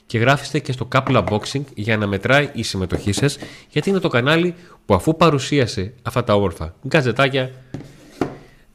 και 0.07 0.19
γράφεστε 0.19 0.59
και 0.59 0.73
στο 0.73 0.89
Couple 0.93 1.25
Unboxing 1.25 1.63
για 1.75 1.97
να 1.97 2.07
μετράει 2.07 2.49
η 2.53 2.63
συμμετοχή 2.63 3.13
σας, 3.13 3.39
γιατί 3.71 3.91
είναι 3.91 3.99
το 3.99 4.09
κανάλι 4.09 4.55
που 4.87 4.95
αφού 4.95 5.17
παρουσίασε 5.17 5.93
αυτά 6.03 6.25
τα 6.25 6.35
όμορφα 6.35 6.75
γκαζετάκια 6.89 7.51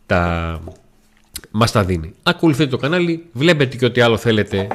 τα... 0.06 0.60
μας 1.58 1.72
τα 1.72 1.84
δίνει. 1.84 2.14
Ακολουθείτε 2.24 2.70
το 2.70 2.78
κανάλι, 2.78 3.26
βλέπετε 3.32 3.78
και 3.78 3.86
ό,τι 3.86 4.02
άλλο 4.02 4.18
θέλετε 4.18 4.68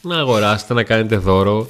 να 0.00 0.16
αγοράσετε, 0.16 0.74
να 0.74 0.82
κάνετε 0.82 1.16
δώρο, 1.16 1.68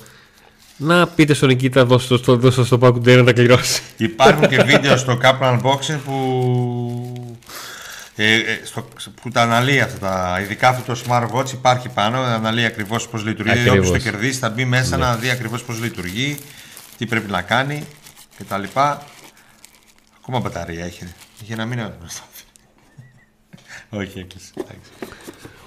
να 0.76 1.06
πείτε 1.06 1.34
στον 1.34 1.48
Νικήτα 1.48 1.84
δώστε 1.84 2.16
στο, 2.16 2.36
δώστε 2.36 2.64
στο 2.64 2.78
Πακουντέ 2.78 3.16
να 3.16 3.24
τα 3.24 3.32
κληρώσει. 3.32 3.82
Υπάρχουν 3.96 4.48
και 4.48 4.62
βίντεο 4.62 4.96
στο 4.96 5.18
Kaplan 5.22 5.60
Unboxing 5.60 5.98
που, 6.04 7.32
ε, 8.16 8.34
ε, 8.34 8.60
στο, 8.64 8.88
που 9.22 9.30
τα 9.30 9.42
αναλύει 9.42 9.80
αυτά 9.80 9.98
τα, 9.98 10.40
ειδικά 10.42 10.68
αυτό 10.68 10.92
το 10.92 11.00
smartwatch 11.06 11.52
υπάρχει 11.52 11.88
πάνω, 11.88 12.18
αναλύει 12.18 12.64
ακριβώς 12.64 13.08
πώς 13.08 13.24
λειτουργεί. 13.24 13.50
Ακριβώς. 13.50 13.78
Όποιος 13.78 13.90
το 13.90 14.10
κερδίσει 14.10 14.38
θα 14.38 14.48
μπει 14.48 14.64
μέσα 14.64 14.96
να 14.96 15.16
δει 15.16 15.30
ακριβώς 15.30 15.62
πώς 15.62 15.80
λειτουργεί, 15.80 16.38
τι 16.98 17.06
πρέπει 17.06 17.30
να 17.30 17.42
κάνει 17.42 17.86
κτλ. 18.38 18.62
Ακόμα 20.18 20.40
μπαταρία 20.40 20.84
έχει. 20.84 21.04
Είχε 21.42 21.52
ένα 21.52 21.64
μήνα 21.64 21.96
μπροστά. 22.00 22.22
Όχι, 23.90 24.18
έκλεισε. 24.18 24.50
εντάξει. 24.54 24.90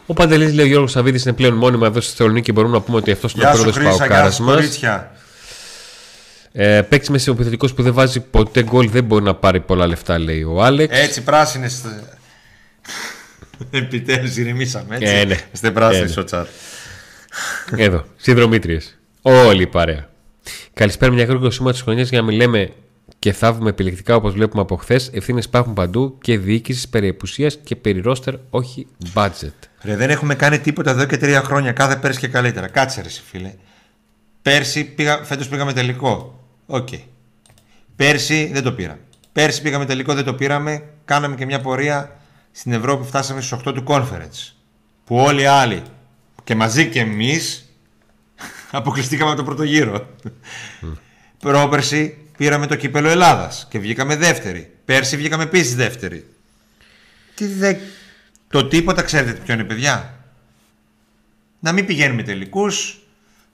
Ο 0.06 0.14
Παντελής 0.14 0.54
λέει 0.54 0.66
ο 0.66 0.68
Γιώργος 0.68 0.92
Σαββίδης 0.92 1.24
είναι 1.26 1.34
πλέον 1.34 1.54
μόνιμα 1.54 1.88
εδώ 1.88 2.02
στη 2.02 2.12
Θεσσαλονίκη 2.12 2.46
και 2.46 2.52
μπορούμε 2.52 2.74
να 2.74 2.82
πούμε 2.82 2.98
ότι 2.98 3.12
αυτός 3.12 3.34
είναι 3.34 3.44
ο 3.44 3.48
Γεια 3.48 3.56
σου 3.56 3.62
πρόεδρος 3.62 3.84
Χρύσα, 3.86 3.98
γεια 4.06 4.08
Παοκάρας 4.08 4.36
σου 4.36 4.44
μας. 4.44 4.56
κορίτσια. 4.56 5.12
Ε, 6.52 6.82
Παίξει 6.82 7.12
με 7.12 7.20
επιθετικός 7.28 7.74
που 7.74 7.84
δεν 7.84 7.94
βάζει 7.94 8.20
ποτέ 8.20 8.64
γκολ 8.64 8.90
δεν 8.90 9.04
μπορεί 9.04 9.24
να 9.24 9.36
πάρει 9.36 9.60
πολλά 9.60 9.88
λεφτά 9.88 10.20
λέει 10.20 10.44
ο 10.44 10.64
Άλεξ. 10.64 11.00
Έτσι 11.00 11.22
πράσινες 11.24 11.82
Επιτέλους 13.72 14.38
ηρεμήσαμε 14.38 14.96
έτσι. 14.96 15.14
Ε, 15.14 15.26
ναι. 15.26 15.38
Είστε 15.54 15.72
πράσινοι 15.72 16.02
Ε, 16.02 16.06
ναι. 16.06 16.12
στο 16.12 16.24
chat. 16.32 16.46
Εδώ, 17.78 18.06
συνδρομήτριες. 18.18 18.98
Όλη 19.22 19.62
η 19.62 19.68
παρέα. 19.68 20.10
Καλησπέρα, 20.74 21.12
μια 21.12 21.24
γρήγορα 21.24 21.52
σήμα 21.52 21.72
της 21.72 21.82
χρονιάς 21.82 22.10
για 22.10 22.20
να 22.22 22.26
μην 22.26 22.36
λέμε 22.38 22.72
και 23.20 23.32
θαύουμε 23.32 23.70
επιλεκτικά 23.70 24.16
όπως 24.16 24.34
βλέπουμε 24.34 24.62
από 24.62 24.76
χθες. 24.76 25.10
Ευθύνες 25.14 25.46
υπάρχουν 25.46 25.74
παντού 25.74 26.18
και 26.22 26.38
διοίκησης 26.38 26.90
περί 26.90 27.08
επουσίας 27.08 27.58
και 27.64 27.76
περί 27.76 28.00
ρόστερ, 28.00 28.36
όχι 28.50 28.88
budget. 29.14 29.54
Ρε, 29.82 29.96
δεν 29.96 30.10
έχουμε 30.10 30.36
κάνει 30.36 30.60
τίποτα 30.60 30.92
εδώ 30.92 31.06
και 31.06 31.18
τρία 31.18 31.42
χρόνια. 31.42 31.72
Κάθε 31.72 31.96
πέρσι 31.96 32.20
και 32.20 32.28
καλύτερα. 32.28 32.68
Κάτσε 32.68 33.02
ρε, 33.02 33.08
εσύ, 33.08 33.22
φίλε. 33.26 33.54
Πέρσι 34.42 34.84
πήγα, 34.84 35.24
φέτος 35.24 35.48
πήγαμε 35.48 35.74
τελικό. 35.74 36.44
Οκ. 36.66 36.88
Πέρσι 37.96 38.50
δεν 38.54 38.64
το 38.64 38.72
πήραμε. 38.72 39.00
Πέρσι 39.32 39.62
πήγαμε 39.62 39.86
τελικό, 39.86 40.14
δεν 40.14 40.24
το 40.24 40.34
πήραμε. 40.34 40.84
Κάναμε 41.06 41.36
και 41.36 41.46
μια 41.46 41.62
πορεία 41.62 42.20
στην 42.52 42.72
Ευρώπη. 42.72 43.08
Φτάσαμε 43.08 43.42
στους 43.42 43.60
8 43.68 43.74
του 43.74 43.84
conference. 43.88 44.54
Που 45.06 45.18
όλοι 45.18 45.42
οι 45.42 45.46
άλλοι 45.46 45.84
και 46.44 46.56
μαζί 46.56 46.90
και 46.90 47.00
εμείς 47.00 47.70
αποκλειστήκαμε 48.72 49.32
από 49.32 49.40
το 49.40 49.46
πρώτο 49.46 49.64
γύρο. 49.64 50.08
Πρόπερσι 51.40 52.18
πήραμε 52.40 52.68
το 52.68 52.76
κύπελλο 52.76 53.10
Ελλάδας 53.10 53.68
και 53.70 53.80
βγήκαμε 53.80 54.16
δεύτεροι. 54.16 54.72
Πέρσι 54.86 55.18
βγήκαμε 55.18 55.44
επίσης 55.44 55.76
δεύτεροι. 55.76 56.26
Τι 57.36 57.46
δε... 57.46 57.76
Το 58.50 58.66
τίποτα 58.66 59.02
ξέρετε 59.02 59.32
ποιο 59.32 59.54
είναι 59.54 59.64
παιδιά. 59.64 60.14
Να 61.60 61.72
μην 61.72 61.86
πηγαίνουμε 61.86 62.24
τελικούς, 62.24 63.00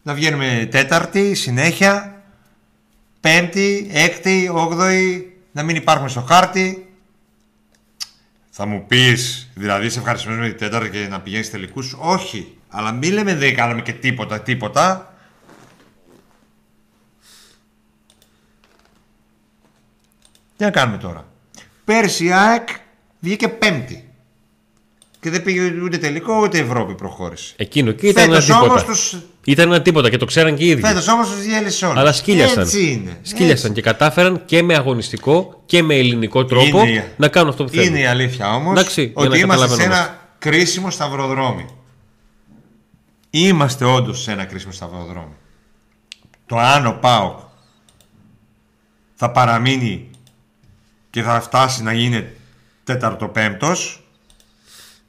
να 0.03 0.13
βγαίνουμε 0.13 0.67
τέταρτη 0.71 1.33
συνέχεια, 1.33 2.23
πέμπτη, 3.19 3.89
έκτη, 3.91 4.49
όγδοη, 4.53 5.37
να 5.51 5.63
μην 5.63 5.75
υπάρχουν 5.75 6.09
στο 6.09 6.21
χάρτη. 6.21 6.89
Θα 8.49 8.65
μου 8.65 8.85
πεις, 8.87 9.49
δηλαδή 9.55 9.89
σε 9.89 9.99
ευχαριστούμε 9.99 10.35
με 10.35 10.47
την 10.47 10.57
τέταρτη 10.57 10.89
και 10.89 11.07
να 11.09 11.21
πηγαίνεις 11.21 11.51
τελικούς. 11.51 11.95
Όχι, 11.99 12.57
αλλά 12.69 12.91
μην 12.91 13.13
λέμε 13.13 13.35
δεν 13.35 13.55
κάναμε 13.55 13.81
και 13.81 13.93
τίποτα, 13.93 14.41
τίποτα. 14.41 15.14
Τι 20.57 20.63
να 20.63 20.69
κάνουμε 20.69 20.97
τώρα; 20.97 21.25
Πέρσι 21.85 22.25
η 22.25 22.31
ΑΕΚ 22.31 22.67
βγήκε 23.19 23.47
πέμπτη. 23.49 24.09
Και 25.19 25.29
δεν 25.31 25.43
πήγε 25.43 25.73
ούτε 25.83 25.97
τελικό 25.97 26.41
ούτε 26.41 26.57
Ευρώπη 26.59 26.95
προχώρησε. 26.95 27.53
Εκείνο 27.57 27.91
και 27.91 28.07
ήταν 28.07 28.23
ένα 28.23 28.33
Φέτος 28.41 28.49
όμως 28.49 28.63
τίποτα. 28.67 28.83
τους, 28.85 29.17
Ήταν 29.45 29.67
ένα 29.71 29.81
τίποτα 29.81 30.09
και 30.09 30.17
το 30.17 30.25
ξέραν 30.25 30.55
και 30.55 30.63
οι 30.63 30.67
ίδιοι. 30.67 30.81
φέτος 30.81 31.07
όμως 31.07 31.29
τους 31.29 31.41
διέλυσε 31.41 31.85
όλους. 31.85 31.97
Αλλά 31.99 32.11
σκύλιασαν. 32.13 32.63
Έτσι 32.63 32.91
είναι. 32.91 33.19
Σκύλιασαν 33.21 33.73
και 33.73 33.81
κατάφεραν 33.81 34.45
και 34.45 34.63
με 34.63 34.75
αγωνιστικό 34.75 35.61
και 35.65 35.83
με 35.83 35.95
ελληνικό 35.95 36.45
τρόπο 36.45 36.79
Είναι- 36.85 37.13
να 37.17 37.27
κάνουν 37.27 37.49
αυτό 37.49 37.63
που 37.63 37.69
θέλουν. 37.69 37.85
Είναι 37.87 37.99
η 37.99 38.05
αλήθεια 38.05 38.53
όμως 38.55 38.71
Εντάξει, 38.79 39.01
για 39.03 39.11
ότι 39.15 39.29
να 39.29 39.37
είμαστε 39.37 39.67
σε 39.67 39.69
καταλαβαίνουμε. 39.75 39.95
ένα 40.09 40.29
κρίσιμο 40.39 40.89
σταυροδρόμι. 40.89 41.65
Είμαστε 43.29 43.85
όντως 43.85 44.21
σε 44.21 44.31
ένα 44.31 44.45
κρίσιμο 44.45 44.71
σταυροδρόμι. 44.71 45.35
Το 46.45 46.57
αν 46.57 46.85
ο 46.85 46.97
ΠΑΟΚ 47.01 47.39
θα 49.15 49.31
παραμείνει 49.31 50.09
και 51.15 51.21
θα 51.21 51.41
φτάσει 51.41 51.83
να 51.83 51.93
γίνει 51.93 52.27
τέταρτο 52.83 53.27
πέμπτος 53.27 54.03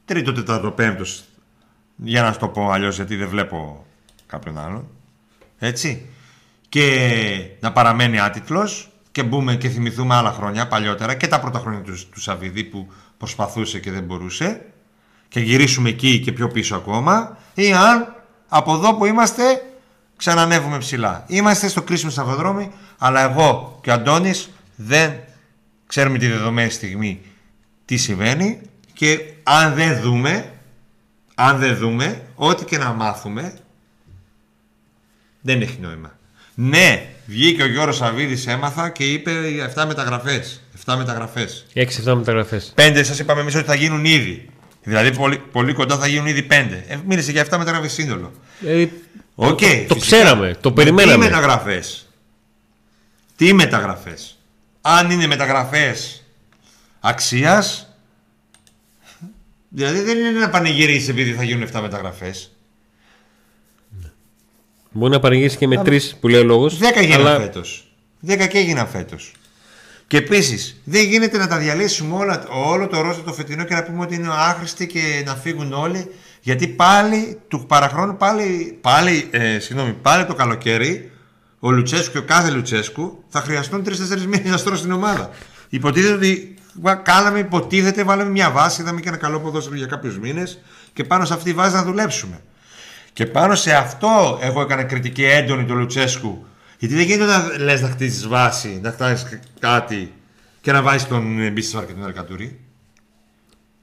τρίτο 0.05 0.33
τέταρτο 0.33 0.71
πέμπτος 0.71 1.25
για 1.97 2.23
να 2.23 2.33
σου 2.33 2.39
το 2.39 2.49
πω 2.49 2.71
αλλιώς 2.71 2.97
γιατί 2.97 3.17
δεν 3.17 3.29
βλέπω 3.29 3.87
κάποιον 4.27 4.59
άλλον. 4.59 4.89
Έτσι. 5.59 6.07
Και 6.69 7.49
να 7.61 7.73
παραμένει 7.73 8.21
άτιτλος 8.21 8.91
και 9.13 9.23
μπούμε 9.23 9.57
και 9.57 9.69
θυμηθούμε 9.69 10.15
άλλα 10.15 10.33
χρόνια 10.33 10.69
παλιότερα 10.69 11.15
και 11.15 11.27
τα 11.27 11.41
πρώτα 11.41 11.59
χρόνια 11.59 11.81
του, 11.81 12.09
του 12.13 12.21
Σαββίδη 12.21 12.65
που 12.65 12.93
προσπαθούσε 13.19 13.79
και 13.79 13.91
δεν 13.91 14.03
μπορούσε. 14.03 14.67
Και 15.29 15.41
γυρίσουμε 15.41 15.89
εκεί 15.89 16.21
και 16.21 16.33
πιο 16.33 16.49
πίσω 16.49 16.77
ακόμα. 16.77 17.39
Ή 17.55 17.73
αν 17.73 18.15
από 18.49 18.75
εδώ 18.75 18.95
που 18.95 19.07
είμαστε 19.07 19.43
ξανανεύουμε 20.17 20.79
ψηλά. 20.79 21.25
Είμαστε 21.27 21.69
στο 21.69 21.83
κρίσιμο 21.83 22.11
σταυροδρόμι 22.11 22.73
αλλά 22.99 23.21
εγώ 23.21 23.79
και 23.83 23.91
ο 23.91 23.93
Αντώνης 23.93 24.51
δεν 24.77 25.13
ξέρουμε 25.87 26.19
τη 26.19 26.27
δεδομένη 26.27 26.71
στιγμή 26.71 27.21
τι 27.85 27.97
συμβαίνει 27.97 28.61
και 28.93 29.21
αν 29.43 29.75
δεν 29.75 30.01
δούμε 30.01 30.51
αν 31.35 31.59
δεν 31.59 31.77
δούμε 31.77 32.23
ό,τι 32.35 32.65
και 32.65 32.79
να 32.79 32.93
μάθουμε 32.93 33.55
δεν 35.41 35.63
έχει 35.63 35.79
νόημα. 35.81 36.19
Ναι, 36.55 37.07
βγήκε 37.27 37.63
ο 37.63 37.67
Γιώργος 37.67 37.97
Σαββίδης 37.97 38.47
έμαθα 38.47 38.89
και 38.89 39.05
είπε 39.05 39.31
7 39.75 39.85
μεταγραφές. 39.87 40.63
7 40.87 40.95
μεταγραφές. 40.97 41.67
6-7 41.75 42.15
μεταγραφές. 42.15 42.75
5 42.77 43.03
σας 43.05 43.19
είπαμε 43.19 43.41
εμείς 43.41 43.55
ότι 43.55 43.67
θα 43.67 43.75
γίνουν 43.75 44.05
ήδη. 44.05 44.49
Δηλαδή 44.83 45.17
πολύ, 45.17 45.39
πολύ 45.53 45.73
κοντά 45.73 45.97
θα 45.97 46.07
γίνουν 46.07 46.27
ήδη 46.27 46.47
5. 46.51 46.85
Ε, 46.87 46.97
μίλησε 47.07 47.31
για 47.31 47.47
7 47.51 47.59
μεταγραφές 47.59 47.93
σύνολο. 47.93 48.33
Ε, 48.67 48.87
Οκ. 49.35 49.59
το 49.59 49.67
φυσικά. 49.67 49.95
ξέραμε, 50.01 50.57
το 50.61 50.69
Με 50.69 50.75
περιμέναμε. 50.75 51.25
Τι 51.25 51.31
μεταγραφές; 51.31 52.09
Τι 53.37 53.53
μεταγραφές; 53.53 54.36
Αν 54.89 55.11
είναι 55.11 55.27
μεταγραφές 55.27 56.25
αξίας, 57.01 57.95
δηλαδή 59.69 60.01
δεν 60.01 60.19
είναι 60.19 60.31
να 60.31 60.49
πανηγυρίσει 60.49 61.11
επειδή 61.11 61.33
θα 61.33 61.43
γίνουν 61.43 61.69
7 61.73 61.81
μεταγραφές. 61.81 62.57
Μπορεί 64.91 65.13
να 65.13 65.21
πανηγυρίσει 65.21 65.57
και 65.57 65.67
με 65.67 65.77
τρεις 65.77 66.17
που 66.21 66.29
λέει 66.29 66.41
ο 66.41 66.45
λόγος. 66.45 66.79
10 66.79 66.83
έγιναν 66.95 67.41
φέτος. 67.41 67.91
10 68.27 68.47
και 68.49 68.59
έγιναν 68.59 68.87
φέτος. 68.87 69.33
Και 70.07 70.17
επίσης, 70.17 70.81
δεν 70.85 71.05
γίνεται 71.05 71.39
να 71.39 71.47
τα 71.47 71.59
διαλύσουμε 71.59 72.17
όλα, 72.17 72.47
όλο 72.49 72.87
το 72.87 73.01
ρόστο 73.01 73.23
το 73.23 73.33
φετινό 73.33 73.65
και 73.65 73.75
να 73.75 73.83
πούμε 73.83 74.03
ότι 74.03 74.15
είναι 74.15 74.29
άχρηστοι 74.31 74.87
και 74.87 75.23
να 75.25 75.35
φύγουν 75.35 75.73
όλοι. 75.73 76.11
Γιατί 76.41 76.69
πάλι 76.69 77.39
του 77.49 77.67
παραχρόνου, 77.67 78.17
πάλι, 78.17 78.79
πάλι, 78.81 79.29
ε, 79.31 79.59
συγγνώμη, 79.59 79.93
πάλι 79.93 80.25
το 80.25 80.35
καλοκαίρι, 80.35 81.11
ο 81.67 81.71
Λουτσέσκου 81.71 82.13
και 82.13 82.19
ο 82.19 82.23
κάθε 82.23 82.51
Λουτσέσκου 82.51 83.25
θα 83.29 83.41
χρειαστούν 83.41 83.85
3-4 83.87 83.93
μήνες 84.29 84.51
να 84.51 84.57
στρώσει 84.57 84.83
την 84.83 84.93
ομάδα. 84.93 85.31
Υποτίθεται 85.69 86.15
ότι 86.15 86.55
βα- 86.81 86.95
κάναμε, 86.95 87.39
υποτίθεται, 87.39 88.05
βάλαμε 88.05 88.31
μια 88.31 88.51
βάση, 88.51 88.81
είδαμε 88.83 89.01
και 89.01 89.09
ένα 89.09 89.17
καλό 89.17 89.41
ποδόσφαιρο 89.41 89.77
για 89.77 89.87
κάποιους 89.87 90.19
μήνες 90.19 90.61
και 90.93 91.05
πάνω 91.05 91.25
σε 91.25 91.33
αυτή 91.33 91.45
τη 91.51 91.57
βάση 91.57 91.75
να 91.75 91.83
δουλέψουμε. 91.83 92.41
Και 93.13 93.27
πάνω 93.27 93.55
σε 93.55 93.75
αυτό 93.75 94.39
εγώ 94.43 94.61
έκανα 94.61 94.83
κριτική 94.83 95.25
έντονη 95.25 95.65
του 95.65 95.75
Λουτσέσκου. 95.75 96.47
Γιατί 96.79 96.95
δεν 96.95 97.05
γίνεται 97.05 97.31
να 97.37 97.59
λες 97.65 97.81
να 97.81 97.89
χτίσει 97.89 98.27
βάση, 98.29 98.79
να 98.83 98.91
φτάσει 98.93 99.41
κάτι 99.61 100.13
και 100.61 100.73
να 100.73 100.83
βάζεις 100.83 101.09
τον 101.09 101.53
Μπίσσαρ 101.53 101.87
και 101.87 101.93
τον 101.93 102.05
Ερκατουρί. 102.05 102.61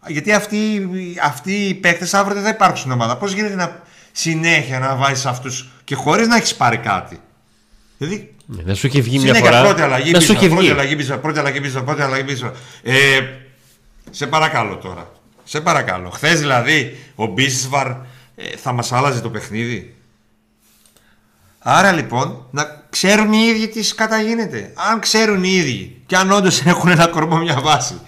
Γιατί 0.08 0.34
αυτοί, 0.34 0.88
αυτοί 1.24 1.54
οι 1.54 1.74
παίκτες 1.74 2.14
αύριο 2.14 2.34
δεν 2.36 2.44
θα 2.44 2.50
υπάρξουν 2.50 2.80
στην 2.80 2.92
ομάδα. 2.92 3.18
Πώς 3.18 3.32
γίνεται 3.34 3.56
να 3.56 3.82
συνέχεια 4.12 4.80
να 4.80 4.96
βάζεις 4.96 5.26
αυτούς 5.26 5.70
και 5.84 5.96
χωρίς 5.96 6.28
να 6.28 6.36
έχεις 6.36 6.56
πάρει 6.56 6.78
κάτι; 6.78 7.20
Δηλαδή 8.06 8.34
Ναι, 8.46 8.62
να 8.66 8.74
σου 8.74 8.88
έχει 8.88 9.02
βγει 9.02 9.18
μια 9.20 9.34
Συνέχεια 9.34 9.50
φορά. 9.52 9.64
πρώτη 9.64 9.82
αλλαγή 9.82 10.12
να 10.12 10.20
σου 10.20 10.28
πίσω, 10.28 10.40
έχει 10.40 10.48
πρώτη 10.48 10.62
βγει. 10.64 10.72
αλλαγή 10.72 10.96
πίσω, 10.96 11.18
πρώτη 11.18 11.40
αλλαγή 11.40 11.62
πίσω, 11.62 11.82
πρώτη 11.82 12.02
αλλαγή 12.02 12.24
πίσω. 12.24 12.52
Ε, 12.84 13.20
σε 14.12 14.28
παρακαλώ 14.28 14.78
τώρα. 14.78 15.12
Σε 15.44 15.62
παρακαλώ. 15.62 16.10
Χθες 16.10 16.40
δηλαδή 16.40 16.98
ο 17.16 17.26
Μπίσβαρ 17.26 17.88
ε, 17.88 17.96
θα 18.58 18.72
μας 18.72 18.92
άλλαζε 18.92 19.22
το 19.22 19.30
παιχνίδι. 19.30 19.96
Άρα 21.60 21.92
λοιπόν 21.92 22.46
να 22.52 22.86
ξέρουν 22.90 23.34
οι 23.34 23.46
ίδιοι 23.50 23.68
τι 23.68 23.84
σκατά 23.84 24.22
γίνεται. 24.22 24.74
Αν 24.92 25.00
ξέρουν 25.00 25.44
οι 25.44 25.50
ίδιοι 25.52 26.02
και 26.06 26.16
αν 26.16 26.32
όντως 26.32 26.62
έχουν 26.66 26.90
ένα 26.90 27.08
κορμό 27.08 27.38
μια 27.38 27.60
βάση 27.62 28.00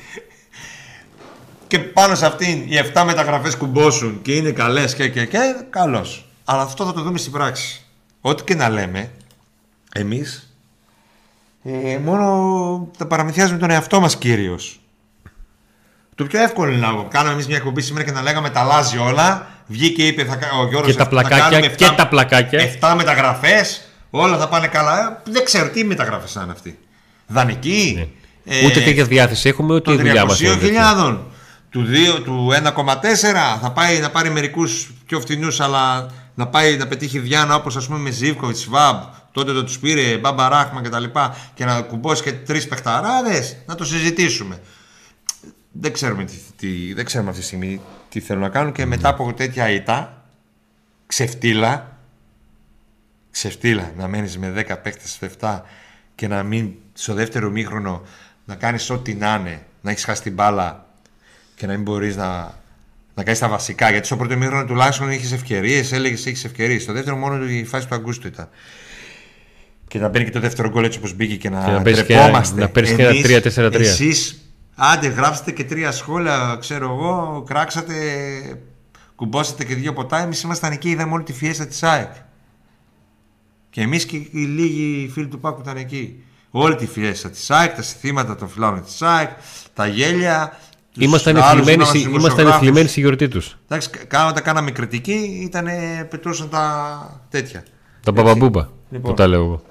και 1.67 1.79
πάνω 1.79 2.15
σε 2.15 2.25
αυτήν 2.25 2.61
οι 2.67 2.79
7 2.93 3.03
μεταγραφές 3.05 3.55
κουμπώσουν 3.57 4.21
και 4.21 4.35
είναι 4.35 4.51
καλές 4.51 4.95
και 4.95 5.09
και 5.09 5.25
και 5.25 5.39
καλώς. 5.69 6.25
Αλλά 6.45 6.61
αυτό 6.61 6.85
θα 6.85 6.93
το 6.93 7.01
δούμε 7.01 7.17
στην 7.17 7.31
πράξη. 7.31 7.81
Ό,τι 8.21 8.43
και 8.43 8.55
να 8.55 8.69
λέμε 8.69 9.11
εμείς; 9.99 10.49
Ε, 11.63 11.97
μόνο 11.97 12.87
τα 12.97 13.05
παραμυθιάζουμε 13.07 13.59
τον 13.59 13.69
εαυτό 13.69 13.99
μας 13.99 14.17
κυρίως. 14.17 14.79
Το 16.15 16.25
πιο 16.25 16.41
εύκολο 16.41 16.71
είναι 16.71 16.87
να 16.87 17.03
κάνουμε 17.09 17.33
εμείς 17.33 17.47
μια 17.47 17.57
εκπομπή 17.57 17.81
σήμερα 17.81 18.05
και 18.05 18.11
να 18.11 18.21
λέγαμε 18.21 18.49
τα 18.49 18.59
αλλάζει 18.59 18.97
όλα. 18.97 19.47
Βγήκε 19.67 20.07
είπε 20.07 20.23
θα, 20.23 20.39
ο 20.61 20.67
Γιώργος 20.67 20.91
Και 20.91 20.97
τα 20.97 21.03
θα 21.03 21.09
πλακάκια, 21.09 21.49
κάνουμε 21.49 21.67
και 21.75 21.89
τα 21.89 22.07
πλακάκια. 22.07 22.59
7 22.81 22.93
μεταγραφές. 22.97 23.81
Όλα 24.09 24.37
θα 24.37 24.47
πάνε 24.47 24.67
καλά. 24.67 25.21
Δεν 25.25 25.43
ξέρω 25.43 25.69
τι 25.69 25.83
μεταγραφές 25.83 26.31
θα 26.31 26.41
είναι 26.43 26.51
αυτή. 26.51 26.79
Δανεική. 27.27 28.09
ε, 28.45 28.65
Ούτε 28.65 28.81
τέτοια 28.81 29.03
διάθεση 29.05 29.49
έχουμε, 29.49 29.73
ούτε 29.73 29.91
η 29.91 29.95
των 29.95 30.05
δουλειά 30.05 30.25
μας. 30.25 30.39
300.000 30.41 31.17
του, 31.69 31.85
2, 32.17 32.21
του 32.23 32.51
1,4 32.51 33.59
θα 33.61 33.71
πάει 33.71 33.99
να 33.99 34.09
πάρει 34.09 34.29
μερικούς 34.29 34.93
πιο 35.05 35.19
φθηνού, 35.19 35.47
αλλά 35.59 36.09
να 36.35 36.47
πάει 36.47 36.77
να 36.77 36.87
πετύχει 36.87 37.19
Βιάννα 37.19 37.55
όπως 37.55 37.75
ας 37.75 37.85
πούμε 37.87 37.99
με 37.99 38.09
Ζήβκοβιτ, 38.09 38.57
Σβάμπ, 38.57 39.01
τότε 39.35 39.53
το 39.53 39.63
τους 39.63 39.79
πήρε 39.79 40.17
Μπάμπα 40.17 40.49
Ράχμα 40.49 40.81
κτλ. 40.81 41.03
Και, 41.03 41.19
και 41.53 41.65
να 41.65 41.81
κουμπώσει 41.81 42.23
και 42.23 42.31
τρεις 42.31 42.67
παιχταράδες, 42.67 43.57
να 43.65 43.75
το 43.75 43.85
συζητήσουμε. 43.85 44.61
Δεν 45.71 45.93
ξέρουμε, 45.93 46.23
τι, 46.23 46.33
τι, 46.57 46.93
δεν 46.93 47.05
ξέρουμε 47.05 47.29
αυτή 47.29 47.41
τη 47.41 47.47
στιγμή 47.47 47.81
τι 48.09 48.19
θέλουν 48.19 48.41
να 48.41 48.49
κάνουν 48.49 48.71
και 48.71 48.85
μετά 48.85 49.09
από 49.09 49.33
τέτοια 49.33 49.69
ήττα, 49.69 50.25
ξεφτύλα, 51.07 51.97
ξεφτύλα 53.31 53.91
να 53.97 54.07
μένεις 54.07 54.37
με 54.37 54.65
10 54.67 54.75
παίχτες 54.83 55.11
στο 55.11 55.27
7 55.39 55.61
και 56.15 56.27
να 56.27 56.43
μην 56.43 56.73
στο 56.93 57.13
δεύτερο 57.13 57.49
μήχρονο 57.49 58.01
να 58.45 58.55
κάνεις 58.55 58.89
ό,τι 58.89 59.13
να 59.13 59.35
είναι, 59.39 59.65
να 59.81 59.91
έχεις 59.91 60.03
χάσει 60.03 60.21
την 60.21 60.33
μπάλα 60.33 60.85
και 61.55 61.65
να 61.65 61.73
μην 61.73 61.81
μπορείς 61.81 62.15
να, 62.15 62.53
να 63.15 63.23
κάνεις 63.23 63.39
τα 63.39 63.47
βασικά. 63.47 63.89
Γιατί 63.89 64.05
στο 64.05 64.17
πρώτο 64.17 64.37
μήχρονο 64.37 64.65
τουλάχιστον 64.65 65.11
είχε 65.11 65.35
ευκαιρίες, 65.35 65.91
έλεγες 65.91 66.25
έχεις 66.25 66.43
ευκαιρίες. 66.43 66.81
Στο 66.81 66.93
δεύτερο 66.93 67.15
μόνο 67.15 67.45
η 67.45 67.65
φάση 67.65 67.87
του 67.87 67.95
Αγκούστου 67.95 68.27
ήταν. 68.27 68.49
Και 69.95 70.01
να 70.01 70.09
μπαίνει 70.09 70.25
και 70.25 70.31
το 70.31 70.39
δεύτερο 70.39 70.69
γκολ 70.69 70.83
έτσι 70.83 70.97
όπως 70.97 71.13
μπήκε 71.15 71.35
και 71.35 71.49
να, 71.49 71.63
Και 71.65 71.71
να 71.71 71.81
παίζει 71.81 72.01
και 72.05 72.13
τρεπόμαστε. 72.13 72.55
ένα- 72.55 72.65
να 72.65 72.71
παίζει 72.71 72.95
και 72.95 73.01
ένα 73.01 73.11
Εμείς, 73.11 73.21
3-4-3. 73.23 73.73
Εσείς, 73.79 74.41
άντε 74.75 75.07
γράψτε 75.07 75.51
και 75.51 75.63
τρία 75.63 75.91
σχόλια, 75.91 76.57
ξέρω 76.59 76.85
εγώ, 76.85 77.43
κράξατε, 77.47 77.93
κουμπώσατε 79.15 79.63
και 79.65 79.75
δύο 79.75 79.93
ποτά. 79.93 80.21
Εμείς 80.21 80.41
ήμασταν 80.41 80.71
εκεί, 80.71 80.89
είδαμε 80.89 81.13
όλη 81.13 81.23
τη 81.23 81.33
φιέστα 81.33 81.65
της 81.67 81.83
ΑΕΚ. 81.83 82.11
Και 83.69 83.81
εμείς 83.81 84.05
και 84.05 84.15
οι 84.15 84.29
λίγοι 84.39 85.09
φίλοι 85.13 85.27
του 85.27 85.39
Πάκου 85.39 85.61
ήταν 85.61 85.77
εκεί. 85.77 86.23
Όλη 86.51 86.75
τη 86.75 86.85
φιέστα 86.87 87.29
της 87.29 87.51
ΑΕΚ, 87.51 87.75
τα 87.75 87.81
συστήματα 87.81 88.35
των 88.35 88.47
φιλάων 88.49 88.83
της 88.83 89.01
ΑΕΚ, 89.01 89.29
τα 89.73 89.87
γέλια. 89.87 90.57
τους 90.93 91.03
Ήμασταν 91.03 91.35
άλλους 91.37 91.47
εθλιμμένοι, 91.49 91.73
ήμασταν 91.73 91.87
στη- 91.87 91.99
ήμασταν 92.09 92.21
δημοσιογράφους. 92.21 92.59
εθλιμμένοι 92.61 92.87
στη 92.87 92.99
γιορτή 92.99 93.27
τους. 93.27 93.57
Εντάξει, 93.67 93.89
κάνοντα 94.07 94.41
κάναμε 94.41 94.71
κριτική, 94.71 95.39
ήταν, 95.43 95.67
πετούσαν 96.09 96.49
τα 96.49 97.21
τέτοια. 97.29 97.63
Τα 98.03 98.11
μπαμπαμπούμπα. 98.11 98.67
Λοιπόν. 98.89 99.09
Που 99.11 99.13
τα 99.17 99.27
λέω 99.27 99.43
εγώ. 99.43 99.61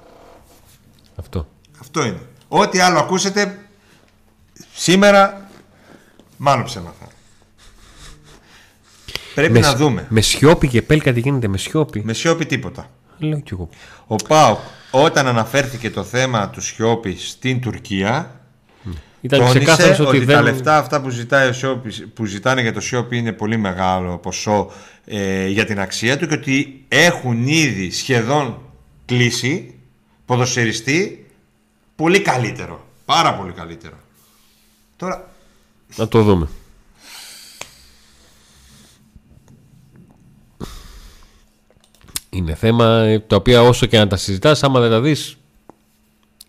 Αυτό. 1.25 1.47
Αυτό 1.81 2.05
είναι. 2.05 2.19
Ό,τι 2.47 2.79
άλλο 2.79 2.99
ακούσετε 2.99 3.59
σήμερα, 4.73 5.49
μάλλον 6.37 6.63
ψέμα 6.65 6.93
θα 6.99 7.05
είναι. 7.05 7.13
Πρέπει 9.35 9.51
με, 9.53 9.59
να 9.59 9.69
σ- 9.69 9.77
δούμε. 9.77 10.05
Με 10.09 10.21
Σιώπη 10.21 10.67
και 10.67 10.81
Πέλκα 10.81 11.13
τι 11.13 11.19
γίνεται 11.19 11.47
με 11.47 11.57
Σιώπη. 11.57 12.01
Με 12.05 12.13
Σιώπη 12.13 12.45
τίποτα. 12.45 12.89
Λέω 13.17 13.39
κι 13.39 13.53
εγώ. 13.53 13.69
Ο 14.07 14.15
ΠΑΟΚ 14.15 14.59
όταν 14.91 15.27
αναφέρθηκε 15.27 15.89
το 15.89 16.03
θέμα 16.03 16.49
του 16.49 16.61
Σιώπη 16.61 17.15
στην 17.17 17.61
Τουρκία 17.61 18.39
Ήταν 19.21 19.39
τόνισε 19.39 19.57
ξεκάθαρος 19.59 19.99
ότι, 19.99 20.17
ότι, 20.17 20.25
τα 20.25 20.33
δεν. 20.33 20.43
λεφτά 20.43 20.77
αυτά 20.77 21.01
που, 21.01 21.09
ζητάει 21.09 21.49
ο 21.49 21.53
Σιώπης, 21.53 22.07
που 22.13 22.25
ζητάνε 22.25 22.61
για 22.61 22.73
το 22.73 22.79
Σιώπη 22.81 23.17
είναι 23.17 23.31
πολύ 23.31 23.57
μεγάλο 23.57 24.17
ποσό 24.17 24.71
ε, 25.05 25.47
για 25.47 25.65
την 25.65 25.79
αξία 25.79 26.17
του 26.17 26.27
και 26.27 26.33
ότι 26.33 26.85
έχουν 26.87 27.47
ήδη 27.47 27.91
σχεδόν 27.91 28.61
κλείσει 29.05 29.74
ποδοσφαιριστή 30.25 31.29
πολύ 31.95 32.21
καλύτερο. 32.21 32.85
Πάρα 33.05 33.35
πολύ 33.35 33.51
καλύτερο. 33.51 33.95
Τώρα 34.97 35.29
Να 35.95 36.07
το 36.07 36.21
δούμε. 36.21 36.47
Είναι 42.29 42.55
θέμα 42.55 42.85
ε, 42.85 43.19
τα 43.19 43.35
οποία 43.35 43.61
όσο 43.61 43.85
και 43.85 43.97
να 43.97 44.07
τα 44.07 44.17
συζητάς, 44.17 44.63
άμα 44.63 44.79
δεν 44.79 44.89
τα 44.89 45.01
δεις, 45.01 45.37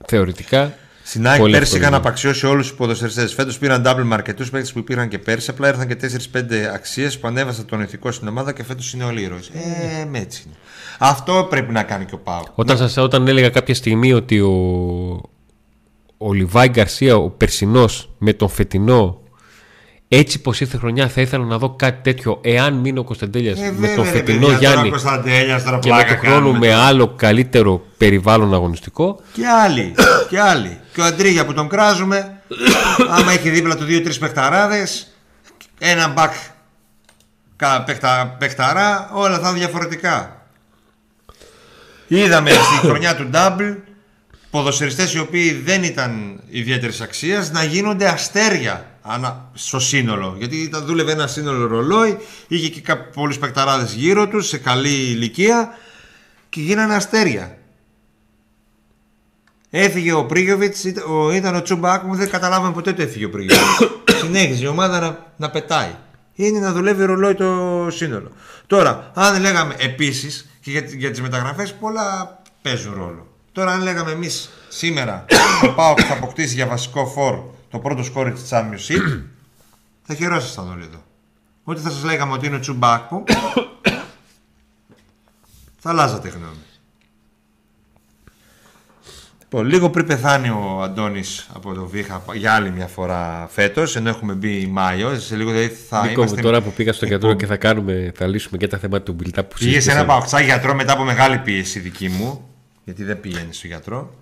θεωρητικά... 0.07 0.75
Στην 1.09 1.27
ΑΕΚ 1.27 1.39
πολύ 1.39 1.53
πέρσι 1.53 1.65
εύκολο 1.65 1.83
είχαν 1.83 1.99
είναι. 1.99 2.09
απαξιώσει 2.09 2.47
όλους 2.47 2.67
τους 2.67 2.77
ποδοσφαιριστές. 2.77 3.35
Φέτος 3.35 3.59
πήραν 3.59 3.83
double 3.87 4.03
με 4.03 4.15
αρκετού 4.15 4.47
παίκτες 4.47 4.73
που 4.73 4.79
υπήρχαν 4.79 5.09
και 5.09 5.19
πέρσι. 5.19 5.51
Απλά 5.51 5.69
ήρθαν 5.69 5.87
και 5.87 5.97
4-5 6.33 6.41
αξίες 6.75 7.19
που 7.19 7.29
ανέβασαν 7.29 7.67
τον 7.67 7.81
ηθικό 7.81 8.13
στην 8.13 8.29
ομάδα 8.29 8.53
και 8.53 8.65
φέτος 8.65 8.93
είναι 8.93 9.05
όλοι 9.05 9.23
ήρωες. 9.23 9.49
Ε, 9.49 10.05
με 10.05 10.19
έτσι 10.19 10.43
είναι. 10.47 10.57
Αυτό 10.99 11.47
πρέπει 11.51 11.73
να 11.73 11.83
κάνει 11.83 12.05
και 12.05 12.15
ο 12.15 12.19
Πάου. 12.19 12.43
Όταν, 12.55 12.77
σας, 12.77 12.97
όταν 12.97 13.29
έλεγα 13.29 13.51
κάποια 13.51 13.75
στιγμή 13.75 14.13
ότι 14.13 14.41
ο, 14.41 14.53
ο 16.19 16.33
Λιβάη 16.33 16.69
Γκαρσία, 16.69 17.17
ο 17.17 17.31
περσινός 17.31 18.11
με 18.19 18.33
τον 18.33 18.49
φετινό, 18.49 19.21
έτσι 20.09 20.41
πως 20.41 20.61
ήρθε 20.61 20.77
χρονιά 20.77 21.09
θα 21.09 21.21
ήθελα 21.21 21.45
να 21.45 21.59
δω 21.59 21.71
κάτι 21.77 22.03
τέτοιο 22.03 22.39
εάν 22.43 22.75
μείνει 22.75 22.99
ο 22.99 23.05
Κωνσταντέλιας 23.05 23.59
Ε, 23.59 23.63
με 23.63 23.71
βέβαια, 23.71 23.95
τον 23.97 24.05
ρε 24.05 24.11
φετινό 24.11 24.39
παιδιά, 24.47 24.59
τώρα 24.59 24.59
Γιάννη 24.73 24.87
ο 24.87 24.91
Κωνσταντέλιας, 24.91 25.63
τώρα 25.65 25.79
και 25.79 25.89
με 25.89 25.95
πλάκα 25.95 26.09
τον 26.15 26.19
χρόνο 26.19 26.35
κάνουμε 26.37 26.59
με 26.59 26.67
τώρα. 26.67 26.83
άλλο 26.87 27.13
καλύτερο 27.17 27.87
περιβάλλον 27.97 28.55
αγωνιστικό 28.55 29.21
Και 29.33 29.47
άλλοι. 29.47 29.95
και 30.29 30.41
άλλοι. 30.41 30.79
Και 30.93 31.01
ο 31.01 31.05
Αντρίγια 31.05 31.47
που 31.47 31.53
τον 31.55 31.69
κράζουμε, 31.69 32.41
άμα 33.19 33.33
έχει 33.33 33.51
δίπλα 33.51 33.77
του 33.77 33.85
δύο-τρεις 33.85 34.19
παιχταράδες, 34.19 35.13
ένα 35.79 36.09
μπακ 36.09 36.33
κα- 37.57 37.83
παιχτα, 37.83 38.37
παιχταρά, 38.39 39.11
όλα 39.13 39.39
θα 39.39 39.49
είναι 39.49 39.59
διαφορετικά. 39.59 40.47
Είδαμε 42.09 42.51
στη 42.67 42.87
χρονιά 42.87 43.17
του 43.17 43.31
Double 43.33 43.77
ποδοσφαιριστές 44.51 45.15
οι 45.15 45.19
οποίοι 45.19 45.53
δεν 45.53 45.83
ήταν 45.83 46.41
ιδιαίτερης 46.51 47.01
αξίας 47.01 47.51
να 47.51 47.63
γίνονται 47.65 48.09
αστέρια 48.09 48.87
ανα- 49.09 49.51
στο 49.55 49.79
σύνολο. 49.79 50.35
Γιατί 50.39 50.57
ήταν, 50.57 50.85
δούλευε 50.85 51.13
ένα 51.13 51.27
σύνολο 51.27 51.67
ρολόι, 51.67 52.19
είχε 52.49 52.69
και 52.69 52.95
πολλούς 52.95 53.39
παικταράδες 53.39 53.93
γύρω 53.93 54.29
τους 54.29 54.49
σε 54.49 54.59
καλή 54.59 54.89
ηλικία 54.89 55.69
και 56.49 56.61
γίνανε 56.61 56.95
αστέρια. 56.95 57.59
Έφυγε 59.71 60.13
ο 60.13 60.25
Πρίγιοβιτς, 60.25 60.85
ήταν 61.33 61.55
ο 61.55 61.63
Τσούμπακ 61.63 62.03
μου, 62.03 62.15
δεν 62.15 62.31
καταλάβαμε 62.31 62.73
ποτέ 62.73 62.93
το 62.93 63.03
έφυγε 63.03 63.25
ο 63.25 63.31
Πρίγιοβιτς. 63.31 63.79
Συνέχιζε 64.23 64.65
η 64.65 64.67
ομάδα 64.67 65.01
να, 65.01 65.33
να 65.37 65.51
πετάει. 65.51 65.95
Είναι 66.35 66.59
να 66.59 66.73
δουλεύει 66.73 67.05
ρολόι 67.05 67.35
το 67.35 67.87
σύνολο. 67.91 68.31
Τώρα, 68.67 69.11
αν 69.15 69.41
λέγαμε 69.41 69.75
επίσης 69.79 70.49
και 70.61 70.71
για, 70.71 70.81
για 70.81 71.11
τις 71.11 71.21
μεταγραφές, 71.21 71.75
πολλά 71.75 72.43
παίζουν 72.63 72.95
ρόλο. 72.95 73.27
Τώρα, 73.53 73.73
αν 73.73 73.83
λέγαμε 73.83 74.11
εμείς 74.11 74.51
σήμερα 74.69 75.25
ο 75.65 75.73
Πάοκ 75.77 75.99
θα 76.09 76.13
αποκτήσει 76.13 76.55
για 76.55 76.67
βασικό 76.67 77.07
φόρ 77.07 77.39
το 77.71 77.79
πρώτο 77.79 78.03
σκόρι 78.03 78.33
της 78.33 78.49
Championship, 78.51 79.23
θα 80.07 80.15
χαιρόσασταν 80.15 80.71
όλοι 80.71 80.83
εδώ. 80.83 81.03
Ό,τι 81.65 81.81
θα 81.81 81.91
σας 81.91 82.05
λέγαμε 82.05 82.33
ότι 82.33 82.47
είναι 82.47 82.57
ο 82.57 82.61
Τσουμπάκπο, 82.61 83.25
θα 85.83 85.91
αλλάζατε 85.91 86.29
γνώμη. 86.29 86.55
Λοιπόν, 89.43 89.67
λίγο 89.67 89.91
πριν 89.91 90.07
πεθάνει 90.07 90.49
ο 90.49 90.83
Αντώνης 90.83 91.49
από 91.55 91.75
το 91.75 91.87
Βίχα 91.87 92.23
για 92.35 92.53
άλλη 92.55 92.71
μια 92.71 92.87
φορά 92.87 93.47
φέτος, 93.51 93.97
ενώ 93.97 94.09
έχουμε 94.09 94.33
μπει 94.33 94.67
Μάιο, 94.67 95.19
σε 95.19 95.37
λίγο 95.37 95.51
δηλαδή 95.51 95.69
θα 95.75 96.01
Νίκο 96.01 96.13
μου, 96.13 96.23
είμαστε. 96.23 96.41
τώρα 96.41 96.63
που 96.63 96.73
πήγα 96.73 96.93
στο 96.93 97.07
γιατρό 97.07 97.29
εκπομπ- 97.31 97.41
και 97.45 97.47
θα, 97.53 97.57
κάνουμε, 97.57 98.13
θα 98.17 98.27
λύσουμε 98.27 98.57
και 98.57 98.67
τα 98.69 98.79
θέματα 98.79 99.03
του 99.05 99.17
build-up 99.21 99.43
που 99.49 99.55
Πήγες 99.59 99.59
σε 99.59 99.69
ένα 99.69 99.71
συζητήσαμε. 99.81 100.07
παοξάκι 100.07 100.45
γιατρό 100.45 100.75
μετά 100.75 100.93
από 100.93 101.05
μεγάλη 101.05 101.39
πίεση 101.39 101.79
δική 101.79 102.09
μου, 102.09 102.49
γιατί 102.85 103.05
δεν 103.05 103.21
πήγαινε 103.21 103.53
στο 103.53 103.67
γιατρό. 103.67 104.15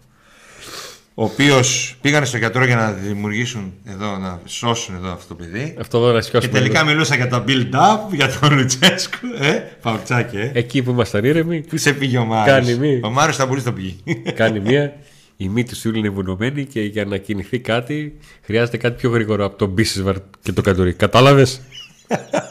Ο 1.16 1.24
οποίος 1.24 1.96
πήγανε 2.00 2.26
στο 2.26 2.36
γιατρό 2.36 2.64
για 2.64 2.76
να 2.76 2.92
δημιουργήσουν 2.92 3.72
εδώ, 3.84 4.16
να 4.16 4.40
σώσουν 4.46 4.94
εδώ 4.94 5.12
αυτό 5.12 5.34
το 5.34 5.34
παιδί. 5.34 5.76
Αυτό 5.80 5.98
εδώ 5.98 6.06
να 6.12 6.18
Και 6.18 6.24
σηκώσουμε 6.24 6.52
τελικά 6.52 6.80
λίγο. 6.80 6.92
μιλούσα 6.92 7.16
για 7.16 7.28
το 7.28 7.44
build-up, 7.48 8.14
για 8.14 8.38
τον 8.40 8.56
Λουτσέσκου. 8.58 9.26
Ε, 9.40 9.52
παουτσάκι, 9.82 10.36
ε. 10.36 10.50
Εκεί 10.54 10.82
που 10.82 10.90
ήμασταν 10.90 11.24
ήρεμοι, 11.24 11.60
Πού 11.60 11.76
σε 11.76 11.92
πήγε 11.92 12.18
ο 12.18 12.24
Μάριος. 12.24 12.56
Κάνει 12.66 12.74
μη. 12.78 13.00
Ο 13.02 13.10
Μάριος 13.10 13.36
θα 13.36 13.46
μπορείς 13.46 13.62
το 13.62 13.72
πήγε. 13.72 13.94
κάνει 14.34 14.60
μία. 14.60 14.92
Η 15.36 15.48
μύτη 15.48 15.74
σου 15.74 15.96
είναι 15.96 16.08
βουλωμένη 16.08 16.64
και 16.64 16.80
για 16.80 17.04
να 17.04 17.16
κινηθεί 17.16 17.58
κάτι 17.58 18.18
χρειάζεται 18.42 18.76
κάτι 18.76 18.96
πιο 19.00 19.10
γρήγορο 19.10 19.44
από 19.44 19.56
τον 19.56 19.68
Μπίσεσβαρ 19.68 20.16
και 20.42 20.52
το 20.52 20.60
Κατουρί. 20.62 20.92
Κατάλαβες; 20.92 21.60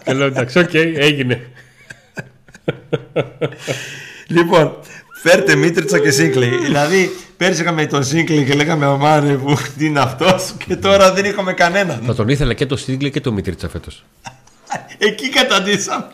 και 0.06 0.14
λέω 0.14 0.26
εντάξει, 0.28 0.60
οκ, 0.60 0.74
έγινε. 0.74 1.42
λοιπόν, 4.28 4.78
φέρτε 5.24 5.56
Μίτριτσα 5.56 6.00
και 6.00 6.12
Σίγκλι. 6.12 6.58
δηλαδή, 6.58 7.16
πέρσι 7.38 7.62
είχαμε 7.62 7.86
τον 7.86 8.04
Σίγκλι 8.04 8.44
και 8.46 8.54
λέγαμε 8.54 8.86
ο 8.86 8.98
Μάρε 8.98 9.34
που 9.34 9.58
τι 9.78 9.86
είναι 9.86 10.00
αυτός 10.00 10.54
και 10.68 10.76
τώρα 10.76 11.14
δεν 11.14 11.26
είχαμε 11.26 11.54
κανέναν. 11.54 12.02
Θα 12.06 12.16
τον 12.16 12.30
ήθελα 12.30 12.54
και 12.54 12.66
το 12.66 12.76
Σίγκλι 12.78 13.12
και 13.12 13.22
το 13.22 13.32
Μίτριτσα 13.32 13.70
φέτος. 13.70 14.04
Εκεί 14.98 15.30
καταντήσαμε. 15.30 16.08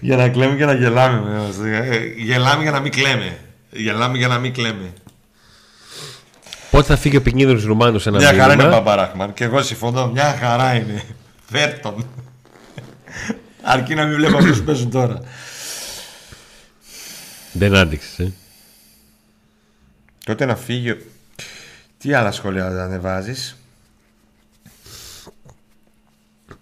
για 0.00 0.16
να 0.16 0.28
κλαίμε 0.28 0.56
και 0.56 0.64
να 0.64 0.72
γελάμε. 0.74 1.50
ε, 1.64 1.98
Γελάμε 2.16 2.62
για 2.62 2.70
να 2.72 2.80
μην 2.80 2.92
κλαίμε. 2.92 3.38
Γελάμε 3.70 4.18
για 4.18 4.28
να 4.28 4.38
μην 4.38 4.52
κλαίμε. 4.52 4.92
Πότε 6.70 6.84
θα 6.86 6.96
φύγει 6.96 7.16
ο 7.16 7.22
Πινίδρο 7.22 7.60
Ρουμάνος 7.64 8.06
ένα 8.06 8.18
Μια 8.18 8.26
χαρά 8.26 8.42
είναι 8.44 8.52
ο 8.52 8.56
μήνυμα. 8.56 8.76
Μπαμπαράχμαν 8.76 9.32
και 9.34 9.44
εγώ 9.44 9.62
συμφωνώ. 9.62 10.06
Μια 10.10 10.36
χαρά 10.40 10.74
είναι. 10.74 11.02
Φέρτον. 11.52 12.06
Αρκεί 13.62 13.94
να 13.94 14.04
μην 14.04 14.16
βλέπω 14.16 14.36
αυτούς 14.36 14.58
που 14.58 14.64
παίζουν 14.64 14.90
τώρα. 14.90 15.20
Δεν 17.52 17.74
άντεξες. 17.76 18.18
Ε. 18.18 18.32
Τότε 20.24 20.44
να 20.44 20.56
φύγει. 20.56 20.90
ο- 20.90 20.98
Τι 21.98 22.12
άλλα 22.14 22.32
σχόλια 22.32 22.70
θα 22.70 22.84
ανεβάζεις; 22.84 23.56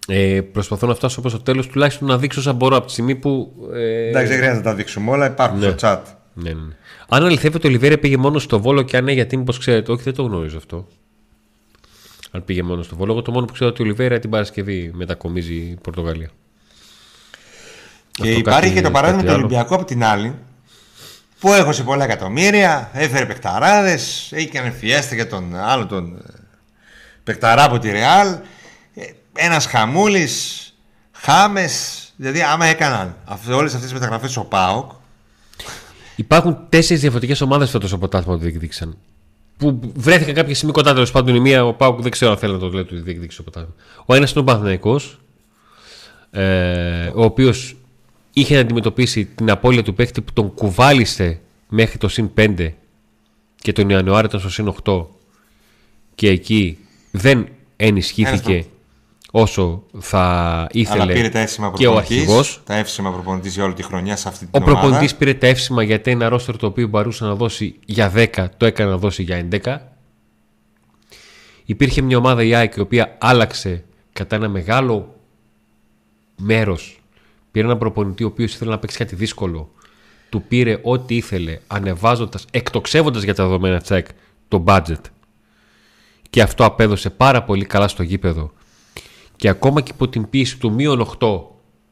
Ε, 0.07 0.41
προσπαθώ 0.41 0.87
να 0.87 0.95
φτάσω 0.95 1.21
προς 1.21 1.33
το 1.33 1.39
τέλος 1.39 1.67
τουλάχιστον 1.67 2.07
να 2.07 2.17
δείξω 2.17 2.39
όσα 2.39 2.53
μπορώ 2.53 2.75
από 2.77 2.85
τη 2.85 2.91
στιγμή 2.91 3.15
που... 3.15 3.53
Ε, 3.73 4.07
Εντάξει, 4.09 4.27
δεν 4.27 4.37
χρειάζεται 4.37 4.57
να 4.57 4.69
τα 4.71 4.75
δείξουμε 4.75 5.11
όλα, 5.11 5.25
υπάρχουν 5.25 5.59
Ναι. 5.59 5.65
στο 5.69 5.75
chat. 5.79 5.99
ναι, 6.33 6.49
ναι. 6.53 6.59
ναι. 6.61 6.75
Αν 7.09 7.23
αληθεύεται 7.25 7.57
ότι 7.57 7.67
ο 7.67 7.69
Λιβέρια 7.69 7.99
πήγε 7.99 8.17
μόνο 8.17 8.39
στο 8.39 8.59
Βόλο 8.61 8.81
και 8.81 8.97
αν 8.97 9.03
ναι, 9.03 9.11
γιατί 9.11 9.37
μήπως 9.37 9.57
ξέρετε, 9.57 9.91
όχι 9.91 10.03
δεν 10.03 10.13
το 10.13 10.23
γνωρίζω 10.23 10.57
αυτό. 10.57 10.87
Αν 12.31 12.45
πήγε 12.45 12.63
μόνο 12.63 12.83
στο 12.83 12.95
Βόλο, 12.95 13.11
εγώ 13.11 13.21
το 13.21 13.31
μόνο 13.31 13.45
που 13.45 13.53
ξέρω 13.53 13.69
ότι 13.69 13.81
ο 13.81 13.85
Λιβέρια 13.85 14.19
την 14.19 14.29
Παρασκευή 14.29 14.91
μετακομίζει 14.93 15.53
η 15.55 15.77
Πορτογαλία. 15.81 16.29
Και 18.11 18.21
Αυτό 18.21 18.37
υπάρχει 18.39 18.61
κάτι- 18.61 18.73
και 18.73 18.81
το 18.81 18.91
παράδειγμα 18.91 19.21
του 19.21 19.25
κάτι 19.27 19.37
άλλο. 19.37 19.45
Ολυμπιακού 19.45 19.73
από 19.75 19.85
την 19.85 20.03
άλλη, 20.03 20.35
που 21.41 21.53
έχωσε 21.53 21.83
πολλά 21.83 22.03
εκατομμύρια, 22.03 22.89
έφερε 22.93 23.25
παιχταράδες, 23.25 24.31
έκανε 24.31 24.69
φιέστα 24.69 25.15
για 25.15 25.27
τον 25.27 25.55
άλλο 25.55 25.85
τον 25.85 26.15
ε, 26.15 26.33
παιχταρά 27.23 27.63
από 27.63 27.79
τη 27.79 27.91
Ρεάλ. 27.91 28.37
Ένας 29.33 29.65
χαμούλης, 29.65 30.65
χάμες. 31.11 32.05
Δηλαδή, 32.15 32.41
άμα 32.41 32.65
έκαναν 32.65 33.15
όλες 33.51 33.73
αυτές 33.73 33.81
τις 33.81 33.93
μεταγραφές 33.93 34.37
ο 34.37 34.43
Πάοκ, 34.43 34.91
Υπάρχουν 36.15 36.57
τέσσερις 36.69 37.01
διαφορετικές 37.01 37.41
ομάδες 37.41 37.69
φέτος 37.69 37.89
στο 37.89 37.97
πρωτάθλημα 37.97 38.37
που 38.37 38.43
διεκδίκησαν. 38.43 38.97
Που 39.57 39.79
βρέθηκαν 39.95 40.33
κάποια 40.33 40.55
στιγμή 40.55 40.73
κοντά 40.73 40.93
τέλος 40.93 41.11
πάντων. 41.11 41.35
Η 41.35 41.39
μία, 41.39 41.65
ο 41.65 41.73
Πάουκ 41.73 42.01
δεν 42.01 42.11
ξέρω 42.11 42.31
αν 42.31 42.37
θέλει 42.37 42.53
να 42.53 42.59
το 42.59 42.69
λέει 42.69 42.81
ότι 42.81 42.99
διεκδίκησε 42.99 43.37
το 43.37 43.43
πρωτάθλημα. 43.43 43.75
Ο 44.05 44.13
ένας 44.13 44.31
είναι 44.31 44.39
ο 44.39 44.43
Παναθυναϊκό, 44.43 44.99
ε, 46.31 47.11
ο 47.13 47.23
οποίος 47.23 47.75
είχε 48.33 48.53
να 48.55 48.59
αντιμετωπίσει 48.59 49.25
την 49.25 49.51
απώλεια 49.51 49.83
του 49.83 49.93
παίχτη 49.93 50.21
που 50.21 50.33
τον 50.33 50.53
κουβάλισε 50.53 51.39
μέχρι 51.69 51.97
το 51.97 52.07
συν 52.07 52.31
5 52.37 52.71
και 53.55 53.71
τον 53.71 53.89
Ιανουάριο 53.89 54.25
ήταν 54.25 54.39
στο 54.39 54.49
συν 54.49 54.73
8 54.83 55.05
και 56.15 56.29
εκεί 56.29 56.77
δεν 57.11 57.47
ενισχύθηκε 57.75 58.65
όσο 59.31 59.83
θα 59.99 60.19
αλλά 60.19 60.67
ήθελε 60.71 61.13
πήρε 61.13 61.29
τα 61.29 61.39
εύσημα 61.39 61.71
και 61.75 61.87
ο 61.87 61.91
προπονητής, 61.91 62.17
αρχηγός. 62.19 62.61
Τα 62.65 62.75
εύσημα 62.75 63.11
προπονητής 63.11 63.53
για 63.53 63.63
όλη 63.63 63.73
τη 63.73 63.83
χρονιά 63.83 64.15
σε 64.15 64.27
αυτή 64.27 64.45
Ο 64.45 64.47
την 64.51 64.61
ομάδα. 64.63 64.79
προπονητής 64.79 65.15
πήρε 65.15 65.33
τα 65.33 65.47
εύσημα 65.47 65.83
γιατί 65.83 66.11
ένα 66.11 66.29
ρόστερ 66.29 66.57
το 66.57 66.65
οποίο 66.65 66.87
μπορούσε 66.87 67.25
να 67.25 67.35
δώσει 67.35 67.75
για 67.85 68.11
10 68.15 68.45
το 68.57 68.65
έκανε 68.65 68.89
να 68.89 68.97
δώσει 68.97 69.23
για 69.23 69.47
11. 69.51 69.77
Υπήρχε 71.65 72.01
μια 72.01 72.17
ομάδα 72.17 72.43
η 72.43 72.53
ΑΕΚ 72.53 72.75
η 72.75 72.79
οποία 72.79 73.17
άλλαξε 73.19 73.83
κατά 74.13 74.35
ένα 74.35 74.49
μεγάλο 74.49 75.15
μέρος. 76.37 77.00
Πήρε 77.51 77.65
έναν 77.65 77.77
προπονητή 77.77 78.23
ο 78.23 78.27
οποίος 78.27 78.53
ήθελε 78.53 78.71
να 78.71 78.79
παίξει 78.79 78.97
κάτι 78.97 79.15
δύσκολο. 79.15 79.71
Του 80.29 80.43
πήρε 80.47 80.79
ό,τι 80.83 81.15
ήθελε, 81.15 81.59
ανεβάζοντας, 81.67 82.45
εκτοξεύοντας 82.51 83.23
για 83.23 83.33
τα 83.33 83.43
δεδομένα 83.43 83.81
τσεκ 83.81 84.07
το 84.47 84.63
budget. 84.67 85.01
Και 86.29 86.41
αυτό 86.41 86.65
απέδωσε 86.65 87.09
πάρα 87.09 87.43
πολύ 87.43 87.65
καλά 87.65 87.87
στο 87.87 88.03
γήπεδο. 88.03 88.53
Και 89.35 89.49
ακόμα 89.49 89.81
και 89.81 89.91
υπό 89.93 90.09
την 90.09 90.29
πίεση 90.29 90.57
του 90.57 90.71
μείον 90.71 90.99
8 91.19 91.41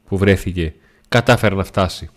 που 0.07 0.17
βρέθηκε, 0.17 0.73
κατάφερε 1.09 1.55
να 1.55 1.63
φτάσει 1.63 2.09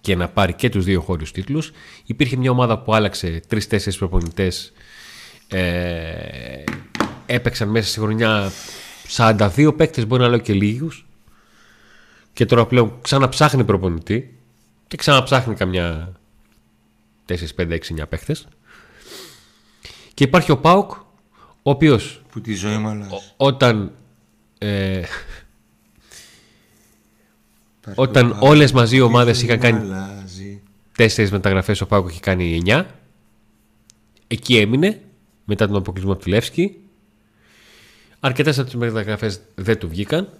και 0.00 0.16
να 0.16 0.28
πάρει 0.28 0.52
και 0.52 0.68
τους 0.68 0.84
δύο 0.84 1.00
χώριους 1.00 1.32
τίτλους. 1.32 1.72
Υπήρχε 2.04 2.36
μια 2.36 2.50
ομάδα 2.50 2.78
που 2.78 2.94
άλλαξε 2.94 3.40
τρεις-τέσσερις 3.48 3.98
προπονητές. 3.98 4.72
Ε, 5.48 6.64
έπαιξαν 7.26 7.68
μέσα 7.68 7.88
στη 7.88 7.98
χρονιά 7.98 8.52
42 9.16 9.72
παίκτες, 9.76 10.06
μπορεί 10.06 10.22
να 10.22 10.28
λέω 10.28 10.38
και 10.38 10.52
λίγους. 10.52 11.05
Και 12.36 12.46
τώρα 12.46 12.66
πλέον 12.66 12.98
ξαναψάχνει 13.02 13.64
προπονητή 13.64 14.38
και 14.86 14.96
ξαναψάχνει 14.96 15.54
καμιά 15.54 16.12
4, 17.26 17.34
5, 17.56 17.68
6, 17.70 17.78
9 18.02 18.08
παίκτες. 18.08 18.46
Και 20.14 20.24
υπάρχει 20.24 20.50
ο 20.50 20.58
Πάουκ, 20.58 20.90
ο 21.62 21.70
οποίος 21.70 22.22
Που 22.30 22.40
τη 22.40 22.54
ζωή 22.54 22.76
μου 22.76 22.88
αλλάζει. 22.88 23.10
όταν 23.36 23.92
ε, 24.58 25.02
όταν 27.94 28.36
όλες 28.40 28.72
μαζί 28.72 28.96
οι 28.96 29.00
ομάδες 29.00 29.42
είχαν 29.42 29.58
κάνει 29.58 29.78
Αλλάζει. 29.78 30.62
τέσσερις 30.96 31.30
μεταγραφές 31.30 31.80
ο 31.80 31.86
Πάκο 31.86 32.08
έχει 32.08 32.20
κάνει 32.20 32.62
9 32.66 32.84
εκεί 34.26 34.56
έμεινε 34.56 35.00
μετά 35.44 35.66
τον 35.66 35.76
αποκλεισμό 35.76 36.12
από 36.12 36.22
τη 36.22 36.28
Λεύσκη 36.30 36.76
αρκετές 38.20 38.58
από 38.58 38.66
τις 38.66 38.76
μεταγραφές 38.76 39.40
δεν 39.54 39.78
του 39.78 39.88
βγήκαν 39.88 40.38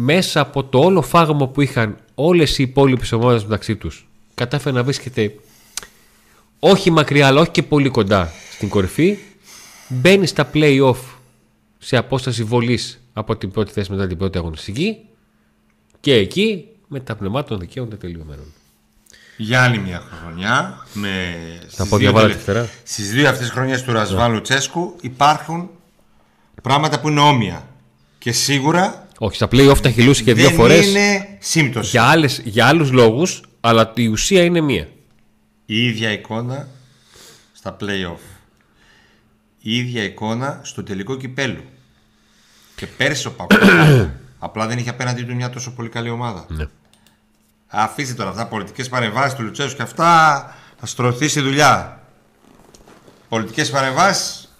μέσα 0.00 0.40
από 0.40 0.64
το 0.64 0.78
όλο 0.78 1.02
φάγμα 1.02 1.48
που 1.48 1.60
είχαν 1.60 1.98
όλες 2.14 2.58
οι 2.58 2.62
υπόλοιπες 2.62 3.12
ομάδες 3.12 3.42
μεταξύ 3.44 3.76
τους 3.76 4.08
κατάφερε 4.34 4.76
να 4.76 4.82
βρίσκεται 4.84 5.34
όχι 6.58 6.90
μακριά 6.90 7.26
αλλά 7.26 7.40
όχι 7.40 7.50
και 7.50 7.62
πολύ 7.62 7.88
κοντά 7.88 8.32
στην 8.50 8.68
κορυφή 8.68 9.18
μπαίνει 9.88 10.26
στα 10.26 10.50
play-off 10.54 10.96
σε 11.78 11.96
απόσταση 11.96 12.44
βολής 12.44 13.00
από 13.12 13.36
την 13.36 13.50
πρώτη 13.50 13.72
θέση 13.72 13.90
μετά 13.90 14.06
την 14.06 14.16
πρώτη 14.18 14.38
αγωνιστική 14.38 14.96
και 16.00 16.14
εκεί 16.14 16.66
με 16.88 17.00
τα 17.00 17.16
πνευμάτων 17.16 17.58
δικαίων 17.58 17.88
των 17.90 17.98
τελειωμένων. 17.98 18.52
Για 19.36 19.62
άλλη 19.62 19.78
μια 19.78 20.02
χρονιά. 20.22 20.86
Με 20.92 21.34
στις 21.66 21.88
πόδια 21.88 21.96
δύο 21.98 22.12
βάλατε 22.12 22.28
τελε- 22.28 22.42
φτερά. 22.42 22.68
Στις 22.84 23.10
δύο 23.10 23.28
αυτές 23.28 23.50
χρονιές 23.50 23.82
του 23.82 23.92
Ρασβάλου 23.92 24.40
Τσέσκου 24.40 24.96
υπάρχουν 25.00 25.70
πράγματα 26.62 27.00
που 27.00 27.08
είναι 27.08 27.20
όμοια. 27.20 27.68
Και 28.18 28.32
σίγουρα 28.32 29.07
Όχι, 29.18 29.36
στα 29.36 29.48
play-off 29.50 29.78
τα 29.82 29.88
έχει 29.88 30.02
λούσει 30.02 30.22
και 30.22 30.34
δύο 30.34 30.48
δεν 30.48 30.54
φορές 30.54 30.86
είναι 30.86 31.36
σύμπτωση. 31.38 31.90
για, 31.90 32.02
άλλες, 32.02 32.40
για 32.44 32.66
άλλους 32.66 32.90
λόγους, 32.90 33.40
αλλά 33.60 33.92
η 33.94 34.06
ουσία 34.06 34.44
είναι 34.44 34.60
μία. 34.60 34.88
Η 35.66 35.86
ίδια 35.86 36.12
εικόνα 36.12 36.68
στα 37.52 37.76
play-off. 37.80 38.20
Η 39.60 39.76
ίδια 39.76 40.02
εικόνα 40.02 40.60
στο 40.62 40.82
τελικό 40.82 41.16
κυπέλου. 41.16 41.62
Και 42.76 42.86
πέρσι 42.86 43.26
ο 43.26 43.32
Παπα. 43.32 43.58
Απλά 44.38 44.66
δεν 44.66 44.78
είχε 44.78 44.90
απέναντί 44.90 45.22
του 45.22 45.34
μια 45.34 45.50
τόσο 45.50 45.70
πολύ 45.70 45.88
καλή 45.88 46.10
ομάδα. 46.10 46.46
Ναι. 46.48 46.64
Αφήστε 47.66 48.14
τώρα 48.14 48.30
αυτά, 48.30 48.46
πολιτικές 48.46 48.88
παρεμβάσεις 48.88 49.34
του 49.34 49.42
Λουτσέσου 49.42 49.76
και 49.76 49.82
αυτά 49.82 50.54
θα 50.80 50.86
στρωθεί 50.86 51.28
στη 51.28 51.40
δουλειά. 51.40 52.02
Πολιτικές 53.28 53.70
παρεμβάσεις. 53.70 54.54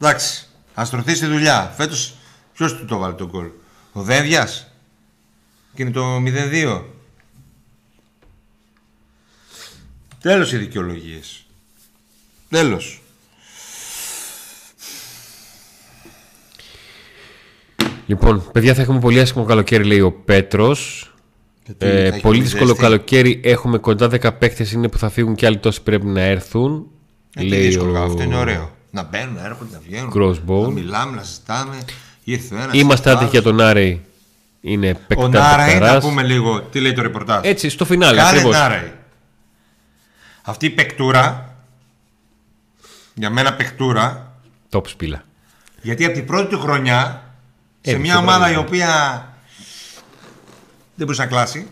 Εντάξει, 0.00 0.46
θα 0.74 0.84
στρωθεί 0.84 1.14
στη 1.14 1.26
δουλειά. 1.26 1.74
Φέτος 1.76 2.14
ποιος 2.52 2.76
του 2.76 2.84
το 2.84 2.98
βάλει 2.98 3.14
τον 3.14 3.30
κόλ, 3.30 3.46
Ο 3.92 4.02
Δένδια. 4.02 4.48
Και 5.74 5.82
είναι 5.82 5.90
το 5.90 6.16
0-2. 6.16 6.82
Τέλος 10.20 10.52
οι 10.52 10.56
δικαιολογίες. 10.56 11.44
Τέλος. 12.48 13.00
Λοιπόν, 18.06 18.50
παιδιά, 18.52 18.74
θα 18.74 18.82
έχουμε 18.82 18.98
πολύ 19.00 19.20
άσχημο 19.20 19.44
καλοκαίρι, 19.44 19.84
λέει 19.84 20.00
ο 20.00 20.12
Πέτρος. 20.12 21.04
Γιατί 21.64 21.86
Ε, 21.86 21.90
θα 21.90 21.96
έχει 21.96 22.08
πολύ 22.10 22.20
πολύ 22.20 22.40
δύσκολο 22.40 22.66
ζέστη. 22.66 22.82
καλοκαίρι. 22.82 23.40
Έχουμε 23.44 23.78
κοντά 23.78 24.08
10 24.10 24.30
παίκτες 24.38 24.72
είναι 24.72 24.88
που 24.88 24.98
θα 24.98 25.08
φύγουν 25.10 25.34
και 25.34 25.46
άλλοι 25.46 25.58
τόσοι 25.58 25.82
πρέπει 25.82 26.06
να 26.06 26.20
έρθουν. 26.20 26.86
Ε, 27.34 27.40
τι 27.40 27.46
λέει 27.46 27.60
δύσκολο, 27.66 27.98
ο... 28.00 28.02
αυτό 28.02 28.22
είναι 28.22 28.36
ωραίο. 28.36 28.70
Να 28.90 29.02
μπαίνουν, 29.02 29.34
να 29.34 29.44
έρχονται, 29.44 29.72
να 29.72 29.80
βγαίνουν. 29.80 30.12
Crossbone. 30.14 30.62
Να 30.62 30.70
μιλάμε, 30.70 31.16
να 31.16 31.22
συζητάμε. 31.22 31.76
Ήρθε 32.30 32.54
ο 32.54 32.58
ένας. 32.58 32.74
Είμαστε 32.74 33.10
άτυχοι 33.10 33.30
για 33.30 33.42
τον 33.42 33.60
Άρη. 33.60 34.04
Είναι 34.60 34.90
Ο 34.90 35.00
παικτά 35.06 35.28
Νάραη, 35.28 35.66
να 35.66 35.72
παικταράς. 35.78 36.04
πούμε 36.04 36.22
λίγο 36.22 36.62
τι 36.62 36.80
λέει 36.80 36.92
το 36.92 37.02
ρεπορτάζ. 37.02 37.40
Έτσι, 37.46 37.68
στο 37.68 37.84
φινάλε 37.84 38.16
Κάνε 38.16 38.28
ακριβώς. 38.30 38.54
Νάραη. 38.56 38.92
Αυτή 40.42 40.66
η 40.66 40.70
παικτούρα, 40.70 41.54
για 43.14 43.30
μένα 43.30 43.54
παικτούρα, 43.54 44.32
Top 44.70 44.88
σπήλα. 44.88 45.24
γιατί 45.82 46.04
από 46.04 46.14
την 46.14 46.26
πρώτη 46.26 46.48
του 46.54 46.60
χρονιά, 46.60 47.22
σε 47.80 47.90
Ε, 47.90 47.98
μια 47.98 48.12
στο 48.12 48.22
ομάδα 48.22 48.48
η 48.50 48.52
βράδυ. 48.52 48.66
οποία 48.66 48.88
δεν 50.94 51.06
μπορούσε 51.06 51.22
να 51.22 51.28
κλάσει 51.28 51.66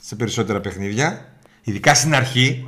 σε 0.00 0.14
περισσότερα 0.16 0.60
παιχνίδια, 0.60 1.32
ειδικά 1.62 1.94
στην 1.94 2.14
αρχή 2.14 2.66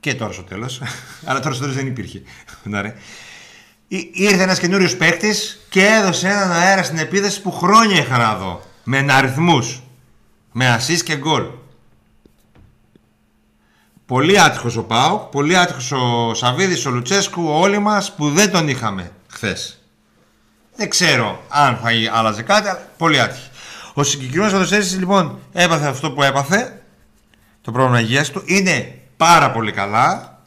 και 0.00 0.14
τώρα 0.14 0.32
στο 0.32 0.42
τέλος, 0.42 0.80
αλλά 1.26 1.40
τώρα 1.40 1.54
στο 1.54 1.60
τέλος 1.62 1.76
δεν 1.76 1.86
υπήρχε. 1.86 2.22
Να 2.64 2.82
ρε. 2.82 2.94
Ή- 3.94 4.10
Ήρθε 4.12 4.42
ένας 4.42 4.58
καινούριος 4.58 4.96
παίκτης 4.96 5.66
και 5.68 5.86
έδωσε 5.86 6.28
έναν 6.28 6.52
αέρα 6.52 6.82
στην 6.82 6.98
επίδεση 6.98 7.42
που 7.42 7.52
χρόνια 7.52 7.96
είχα 7.98 8.18
να 8.18 8.34
δω. 8.34 8.60
Με 8.84 9.06
αριθμούς. 9.10 9.82
Με 10.52 10.76
assist 10.78 11.00
και 11.04 11.16
γκολ. 11.16 11.44
Πολύ 14.06 14.40
άτυχος 14.40 14.76
ο 14.76 14.82
Πάου, 14.82 15.28
πολύ 15.30 15.56
άτυχος 15.58 15.92
ο 15.92 16.34
Σαββίδης, 16.34 16.86
ο 16.86 16.90
Λουτσέσκου, 16.90 17.44
όλοι 17.48 17.78
μας 17.78 18.14
που 18.14 18.30
δεν 18.30 18.50
τον 18.50 18.68
είχαμε 18.68 19.12
χθες. 19.28 19.80
Δεν 20.76 20.88
ξέρω 20.88 21.42
αν 21.48 21.76
θα 21.82 21.88
άλλαζε 22.12 22.42
κάτι, 22.42 22.68
αλλά 22.68 22.88
πολύ 22.96 23.20
άτυχη. 23.20 23.48
Ο 23.94 24.02
συγκεκριμένος 24.02 24.52
ποδοσφαιριστής 24.52 24.98
λοιπόν 24.98 25.38
έπαθε 25.52 25.86
αυτό 25.86 26.10
που 26.12 26.22
έπαθε, 26.22 26.82
το 27.62 27.72
πρόβλημα 27.72 28.00
υγείας 28.00 28.30
του, 28.30 28.42
είναι 28.46 28.98
πάρα 29.16 29.50
πολύ 29.50 29.72
καλά, 29.72 30.38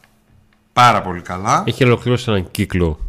πάρα 0.74 1.02
πολύ 1.02 1.22
καλά. 1.22 1.64
Έχει 1.68 1.84
ολοκληρώσει 1.84 2.26
έναν 2.28 2.52
κύκλο. 2.52 3.00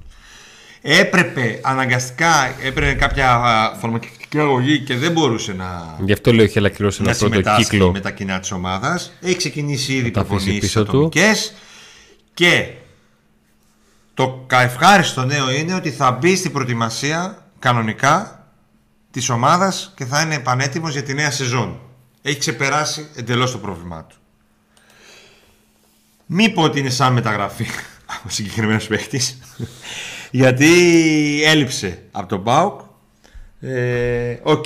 Έπρεπε 0.88 1.60
αναγκαστικά, 1.62 2.54
έπαιρνε 2.62 2.94
κάποια 2.94 3.34
α, 3.34 3.74
φαρμακευτικά 3.80 4.24
και 4.28 4.38
αγωγή 4.38 4.80
και 4.80 4.96
δεν 4.96 5.12
μπορούσε 5.12 5.52
να, 5.52 5.96
Γι' 6.04 6.12
αυτό 6.12 6.32
λέω 6.32 6.44
έχει 6.44 6.58
ολοκληρώσει 6.58 7.02
να 7.02 7.08
ένα 7.08 7.18
πρώτο 7.18 7.32
συμμετάσχει 7.34 7.70
κύκλο. 7.70 7.92
με 7.92 8.00
τα 8.00 8.10
κοινά 8.10 8.40
της 8.40 8.50
ομάδας. 8.52 9.12
Έχει 9.20 9.36
ξεκινήσει 9.36 9.92
ήδη 9.92 10.10
τα 10.10 10.20
αφήσει 10.20 10.34
προπονήσεις 10.34 10.60
πίσω 10.60 10.82
του. 10.84 10.90
ατομικές 10.90 11.54
και 12.34 12.72
το 14.14 14.44
καευχάριστο 14.46 15.24
νέο 15.24 15.50
είναι 15.50 15.74
ότι 15.74 15.90
θα 15.90 16.10
μπει 16.10 16.36
στην 16.36 16.52
προετοιμασία 16.52 17.46
κανονικά 17.58 18.46
της 19.10 19.28
ομάδας 19.28 19.92
και 19.96 20.04
θα 20.04 20.20
είναι 20.20 20.38
πανέτοιμος 20.38 20.92
για 20.92 21.02
τη 21.02 21.14
νέα 21.14 21.30
σεζόν. 21.30 21.80
Έχει 22.22 22.38
ξεπεράσει 22.38 23.08
εντελώς 23.16 23.50
το 23.50 23.58
πρόβλημά 23.58 24.04
του. 24.04 24.16
Μη 26.26 26.48
πω 26.50 26.62
ότι 26.62 26.78
είναι 26.78 26.90
σαν 26.90 27.12
μεταγραφή 27.12 27.66
από 28.16 28.28
συγκεκριμένος 28.30 28.86
παίχτη. 28.86 29.20
Γιατί 30.30 30.68
έλειψε 31.44 32.02
από 32.12 32.28
τον 32.28 32.40
ΠΑΟΚ. 32.40 32.80
Ε, 33.60 34.36
Οκ. 34.42 34.64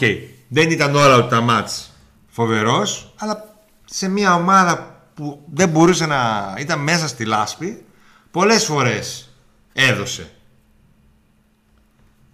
Δεν 0.48 0.70
ήταν 0.70 0.94
όλα 0.96 1.16
του 1.16 1.28
τα 1.30 1.40
ματς 1.40 1.90
φοβερός, 2.28 3.14
αλλά 3.18 3.54
σε 3.84 4.08
μια 4.08 4.34
ομάδα 4.34 5.02
που 5.14 5.42
δεν 5.52 5.68
μπορούσε 5.68 6.06
να 6.06 6.54
ήταν 6.58 6.80
μέσα 6.80 7.08
στη 7.08 7.24
λάσπη, 7.24 7.84
πολλές 8.30 8.64
φορές 8.64 9.34
έδωσε. 9.72 10.30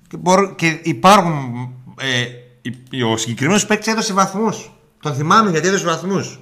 Και, 0.09 0.17
μπορώ- 0.17 0.55
και 0.55 0.81
υπάρχουν. 0.83 1.69
Ε, 2.01 2.25
η- 2.91 3.03
ο 3.03 3.17
συγκεκριμένος 3.17 3.67
παίκτης 3.67 3.93
έδωσε 3.93 4.13
βαθμούς. 4.13 4.71
Τον 5.03 5.15
θυμάμαι 5.15 5.51
γιατί 5.51 5.69
έδωσε 5.69 5.85
βαθμούς. 5.85 6.41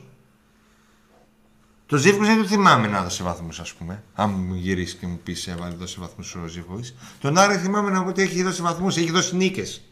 Το 1.94 2.00
Ζίβκο 2.00 2.24
δεν 2.24 2.42
το 2.42 2.48
θυμάμαι 2.48 2.88
να 2.88 2.98
έδωσε 2.98 3.22
βαθμούς, 3.22 3.60
ας 3.60 3.72
πούμε. 3.72 4.02
Αν 4.14 4.30
μου 4.30 4.54
γυρίσεις 4.54 4.94
και 4.94 5.06
μου 5.06 5.20
πεις 5.24 5.46
έβαλε 5.46 5.74
δώσει 5.74 5.96
βαθμούς 6.00 6.34
ο 6.34 6.46
Ζίβκο. 6.46 6.80
Τον 7.20 7.38
Άρη 7.38 7.56
θυμάμαι 7.56 7.90
να 7.90 8.02
πω 8.02 8.08
ότι 8.08 8.22
έχει 8.22 8.42
δώσει 8.42 8.62
βαθμούς, 8.62 8.96
έχει 8.96 9.10
δώσει 9.10 9.36
νίκες. 9.36 9.82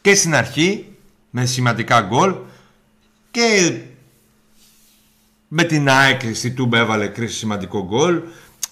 Και 0.00 0.14
στην 0.14 0.34
αρχή 0.34 0.96
με 1.30 1.46
σημαντικά 1.46 2.00
γκολ 2.00 2.34
και 3.30 3.80
με 5.48 5.64
την 5.64 5.88
ΑΕΚ 5.88 6.20
στη 6.34 6.50
Τούμπα 6.50 6.78
έβαλε 6.78 7.06
κρίση 7.06 7.36
σημαντικό 7.36 7.84
γκολ. 7.84 8.22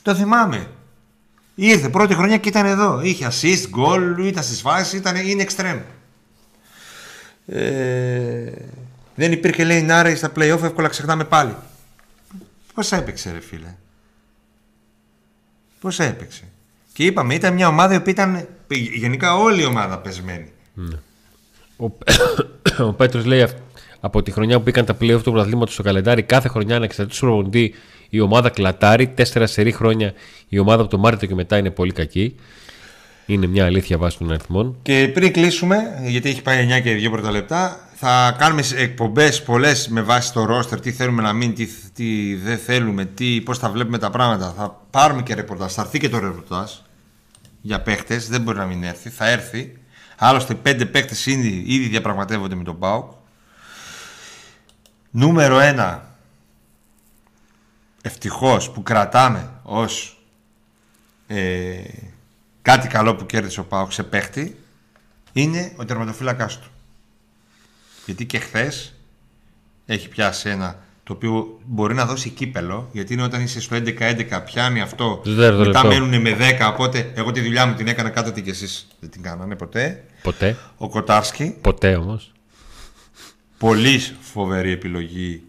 Το 0.02 0.14
θυμάμαι. 0.14 0.70
Ήρθε 1.54 1.88
πρώτη 1.88 2.14
χρονιά 2.14 2.36
και 2.36 2.48
ήταν 2.48 2.66
εδώ. 2.66 3.00
Είχε 3.00 3.28
assist, 3.30 3.68
γκολ, 3.68 4.26
ήταν 4.26 4.42
στις 4.42 4.60
φάσεις, 4.60 4.92
ήταν, 4.92 5.16
είναι 5.16 5.46
extreme. 5.48 5.80
Ε, 7.46 8.52
δεν 9.14 9.32
υπήρχε 9.32 9.64
λέει 9.64 9.82
Νάρη 9.82 10.16
στα 10.16 10.32
playoff, 10.36 10.62
εύκολα 10.62 10.88
ξεχνάμε 10.88 11.24
πάλι. 11.24 11.56
Πώς 12.74 12.92
έπαιξε 12.92 13.30
ρε 13.32 13.40
φίλε; 13.40 13.74
Πώς 15.80 15.98
έπαιξε; 15.98 16.44
Και 16.92 17.04
είπαμε, 17.04 17.34
ήταν 17.34 17.54
μια 17.54 17.68
ομάδα 17.68 17.94
η 17.94 17.96
οποία 17.96 18.12
ήταν 18.12 18.46
γενικά 18.94 19.36
όλη 19.36 19.62
η 19.62 19.64
ομάδα 19.64 19.98
πεσμένη. 19.98 20.52
Ο, 21.76 21.86
ο 22.86 22.92
Πέτρος 22.92 23.24
λέει 23.24 23.42
αυ- 23.42 23.56
από 24.00 24.22
τη 24.22 24.30
χρονιά 24.30 24.56
που 24.56 24.62
μπήκαν 24.62 24.84
τα 24.84 24.96
playoff 25.00 25.20
του 25.22 25.30
πρωταθλήματος 25.30 25.74
στο 25.74 25.82
καλεντάρι, 25.82 26.22
κάθε 26.22 26.48
χρονιά 26.48 26.76
ανεξαρτήτω 26.76 27.18
του 27.18 27.26
προπονητή 27.26 27.74
η 28.08 28.20
ομάδα 28.20 28.50
κλατάρει. 28.50 29.08
Τέσσερα 29.08 29.46
σερή 29.46 29.72
χρόνια 29.72 30.12
η 30.48 30.58
ομάδα 30.58 30.82
από 30.82 30.90
το 30.90 30.98
Μάρτιο 30.98 31.28
και 31.28 31.34
μετά 31.34 31.58
είναι 31.58 31.70
πολύ 31.70 31.92
κακή. 31.92 32.34
Είναι 33.26 33.46
μια 33.46 33.64
αλήθεια 33.64 33.98
βάσει 33.98 34.18
των 34.18 34.30
αριθμών. 34.30 34.76
Και 34.82 35.10
πριν 35.14 35.32
κλείσουμε, 35.32 35.76
γιατί 36.06 36.28
έχει 36.28 36.42
πάει 36.42 36.66
9 36.78 36.82
και 36.82 37.08
2 37.08 37.10
πρώτα 37.10 37.30
λεπτά, 37.30 37.89
θα 38.02 38.36
κάνουμε 38.38 38.62
εκπομπές 38.74 39.42
πολλές 39.42 39.88
με 39.88 40.02
βάση 40.02 40.32
το 40.32 40.44
ρόστερ, 40.44 40.80
τι 40.80 40.92
θέλουμε 40.92 41.22
να 41.22 41.32
μείνει, 41.32 41.52
τι, 41.52 41.66
τι 41.66 42.34
δεν 42.34 42.58
θέλουμε, 42.58 43.04
τι, 43.04 43.40
πώς 43.40 43.58
θα 43.58 43.70
βλέπουμε 43.70 43.98
τα 43.98 44.10
πράγματα. 44.10 44.52
Θα 44.56 44.80
πάρουμε 44.90 45.22
και 45.22 45.34
ρεπορτάζ, 45.34 45.72
θα 45.72 45.82
έρθει 45.82 45.98
και 45.98 46.08
το 46.08 46.18
ρεπορτάζ 46.18 46.72
για 47.60 47.80
παίχτες, 47.80 48.28
δεν 48.28 48.40
μπορεί 48.40 48.58
να 48.58 48.66
μην 48.66 48.84
έρθει, 48.84 49.10
θα 49.10 49.28
έρθει. 49.28 49.78
Άλλωστε, 50.16 50.54
πέντε 50.54 50.84
παίχτες 50.86 51.26
ήδη, 51.26 51.64
ήδη 51.66 51.88
διαπραγματεύονται 51.88 52.54
με 52.54 52.64
τον 52.64 52.78
Πάουκ. 52.78 53.12
Νούμερο 55.10 55.58
1. 55.60 55.98
Ευτυχώς 58.02 58.70
που 58.70 58.82
κρατάμε 58.82 59.50
ως 59.62 60.22
ε, 61.26 61.82
κάτι 62.62 62.88
καλό 62.88 63.14
που 63.14 63.26
κέρδισε 63.26 63.60
ο 63.60 63.64
Πάουκ 63.64 63.92
σε 63.92 64.02
παίχτη 64.02 64.60
είναι 65.32 65.72
ο 65.76 65.84
τερματοφύλακάς 65.84 66.58
του. 66.58 66.69
Γιατί 68.10 68.26
και 68.26 68.38
χθες 68.38 68.94
έχει 69.86 70.08
πιάσει 70.08 70.48
ένα 70.48 70.78
το 71.02 71.12
οποίο 71.12 71.60
μπορεί 71.64 71.94
να 71.94 72.04
δώσει 72.06 72.28
κύπελο, 72.30 72.88
γιατί 72.92 73.12
είναι 73.12 73.22
όταν 73.22 73.42
είσαι 73.42 73.60
στο 73.60 73.76
11-11 73.76 74.40
πιάνει 74.44 74.80
αυτό, 74.80 75.20
Στο 75.24 75.34
τέταρτο 75.34 75.58
μετά 75.58 75.84
λεπτό. 75.84 75.88
μένουν 75.88 76.20
με 76.20 76.36
10, 76.60 76.68
οπότε 76.72 77.12
εγώ 77.14 77.30
τη 77.32 77.40
δουλειά 77.40 77.66
μου 77.66 77.74
την 77.74 77.86
έκανα 77.88 78.10
κάτω 78.10 78.30
και 78.40 78.50
εσείς 78.50 78.88
δεν 79.00 79.10
την 79.10 79.22
κάνανε 79.22 79.56
ποτέ. 79.56 80.04
Ποτέ. 80.22 80.56
Ο 80.76 80.88
Κοτάρσκι, 80.88 81.54
Ποτέ 81.60 81.94
όμως. 81.96 82.32
πολύ 83.58 84.00
φοβερή 84.20 84.70
επιλογή 84.70 85.42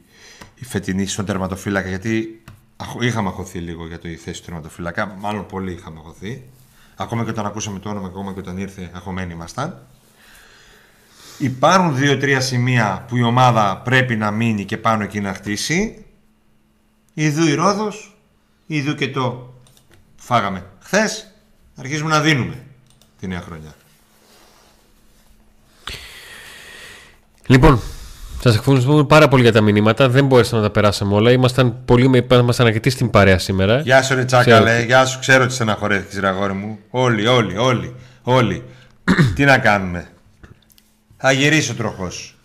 η 0.55 0.66
φετινή 0.66 1.05
στον 1.05 1.26
τερματοφύλακα 1.26 1.88
γιατί 1.89 2.41
αχω- 2.78 3.01
είχαμε 3.03 3.28
αχωθεί 3.30 3.59
λίγο 3.59 3.88
για 3.88 3.99
το 3.99 4.07
η 4.09 4.16
θέση 4.16 4.39
του 4.39 4.45
τερματοφύλακα. 4.45 5.05
Μάλλον 5.20 5.45
πολύ 5.45 5.72
είχαμε 5.72 5.99
αχωθεί. 5.99 6.43
Ακόμα 6.95 7.24
και 7.24 7.30
όταν 7.30 7.45
ακούσαμε 7.45 7.80
το 7.80 7.89
όνομα, 7.89 8.07
ακόμα 8.07 8.34
και 8.34 8.39
όταν 8.39 8.57
ήρθε, 8.57 8.89
αχωμένοι 8.93 9.34
ήμασταν. 9.34 9.88
Υπάρχουν 11.42 11.96
δύο-τρία 11.96 12.39
σημεία 12.39 13.06
που 13.08 13.18
η 13.18 13.24
ομάδα 13.24 13.78
πρέπει 13.78 14.16
να 14.16 14.32
μείνει 14.32 14.66
και 14.66 14.78
πάνω 14.78 15.04
εκεί 15.04 15.20
να 15.20 15.34
χτίσει. 15.34 16.06
Ιδού 17.14 17.48
η 17.48 17.54
Ρόδος, 17.54 18.18
ιδού 18.66 18.96
και 18.96 19.10
το 19.10 19.54
φάγαμε 20.16 20.66
χθες. 20.80 21.32
Αρχίζουμε 21.76 22.10
να 22.10 22.22
δίνουμε 22.22 22.56
τη 23.20 23.28
νέα 23.28 23.42
χρονιά. 23.42 23.76
Λοιπόν, 27.46 27.82
σας 28.42 28.56
ευχαριστούμε 28.56 29.04
πάρα 29.04 29.28
πολύ 29.28 29.42
για 29.42 29.52
τα 29.52 29.62
μηνύματα. 29.62 30.10
Δεν 30.10 30.26
μπόρεσαμε 30.26 30.62
να 30.62 30.68
τα 30.68 30.74
περάσαμε 30.74 31.14
όλα. 31.14 31.32
Ήμασταν 31.32 31.86
πολύ 31.86 32.08
με 32.08 32.28
ήμασταν 32.32 32.66
αρκετοί 32.68 32.89
στην 32.89 33.10
παρέα 33.10 33.38
σήμερα. 33.38 33.80
Γεια 33.80 34.02
σου 34.04 34.16
ρε 34.16 34.26
Ξέρω. 34.26 34.42
Τσάκαλε, 34.42 34.84
γεια 34.84 35.06
σου, 35.06 35.20
ξέρω 35.20 35.44
ότι 35.44 35.54
στεναχωρέθηκες 35.54 36.20
ρε 36.20 36.28
αγόρι 36.28 36.54
μου. 36.54 36.80
Όλοι, 36.89 37.28
όλοι, 37.28 37.58
όλοι, 37.58 37.96
όλοι. 38.24 38.64
Τι 39.36 39.44
να 39.44 39.58
κάνουμε; 39.58 40.08
Θα 41.24 41.32
γυρίσει 41.32 41.72
ο 41.72 41.74
τροχός. 41.74 42.36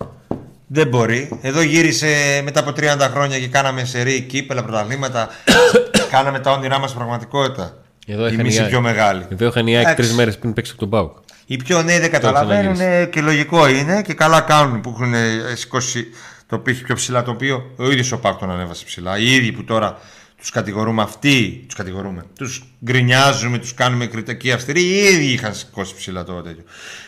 Δεν 0.67 0.89
μπορεί. 0.89 1.39
Εδώ 1.43 1.63
γύρισε 1.63 2.41
μετά 2.45 2.61
από 2.61 2.71
30 2.71 2.99
χρόνια 3.01 3.39
και 3.39 3.49
κάναμε 3.49 3.85
σερή, 3.85 4.21
κύπελα, 4.21 4.63
πρωταθλήματα. 4.63 5.29
κάναμε 6.11 6.39
τα 6.41 6.51
όνειρά 6.51 6.79
μας 6.79 6.95
πραγματικότητα. 6.95 7.77
Εδώ 8.07 8.25
Εμείς 8.25 8.35
είχαν 8.35 8.47
οι 8.47 8.67
οι 8.67 8.69
πιο 8.69 8.79
ΑΕΚ. 8.79 8.87
μεγάλοι. 8.87 9.27
Εδώ 9.29 9.47
είχαν 9.47 9.67
οι 9.67 9.77
ΑΕΚ 9.77 9.85
τρεις 9.85 9.97
Εντάξει. 9.97 10.15
μέρες 10.15 10.39
πριν 10.39 10.53
παίξει 10.53 10.71
από 10.71 10.81
τον 10.81 10.91
Πάουκ. 10.91 11.17
Οι 11.47 11.57
πιο 11.57 11.83
νέοι 11.83 11.99
δεν 11.99 12.11
καταλαβαίνουν 12.11 12.81
ε, 12.81 13.05
και 13.05 13.21
λογικό 13.21 13.69
είναι 13.69 14.03
και 14.03 14.15
καλά 14.15 14.41
κάνουν 14.41 14.81
που 14.81 14.91
έχουν 14.95 15.15
ε, 15.15 15.55
σηκώσει 15.55 16.07
το 16.47 16.59
πύχη 16.59 16.83
πιο 16.83 16.95
ψηλά 16.95 17.23
το 17.23 17.31
οποίο 17.31 17.73
ο 17.77 17.91
ίδιος 17.91 18.13
ο 18.13 18.19
Πάκ 18.19 18.39
τον 18.39 18.51
ανέβασε 18.51 18.85
ψηλά. 18.85 19.19
Οι 19.19 19.35
ίδιοι 19.35 19.53
που 19.53 19.65
τώρα 19.65 19.99
τους 20.39 20.51
κατηγορούμε 20.51 21.03
αυτοί, 21.03 21.65
τους 21.67 21.75
κατηγορούμε, 21.75 22.25
τους 22.39 22.63
γκρινιάζουμε, 22.85 23.59
τους 23.59 23.75
κάνουμε 23.75 24.07
κριτική 24.07 24.53
αυστηρή, 24.53 24.83
οι 24.83 24.99
ίδιοι 24.99 25.33
είχαν 25.33 25.55
σηκώσει 25.55 25.95
ψηλά 25.95 26.25
το 26.25 26.43
τέτοιο. 26.43 26.65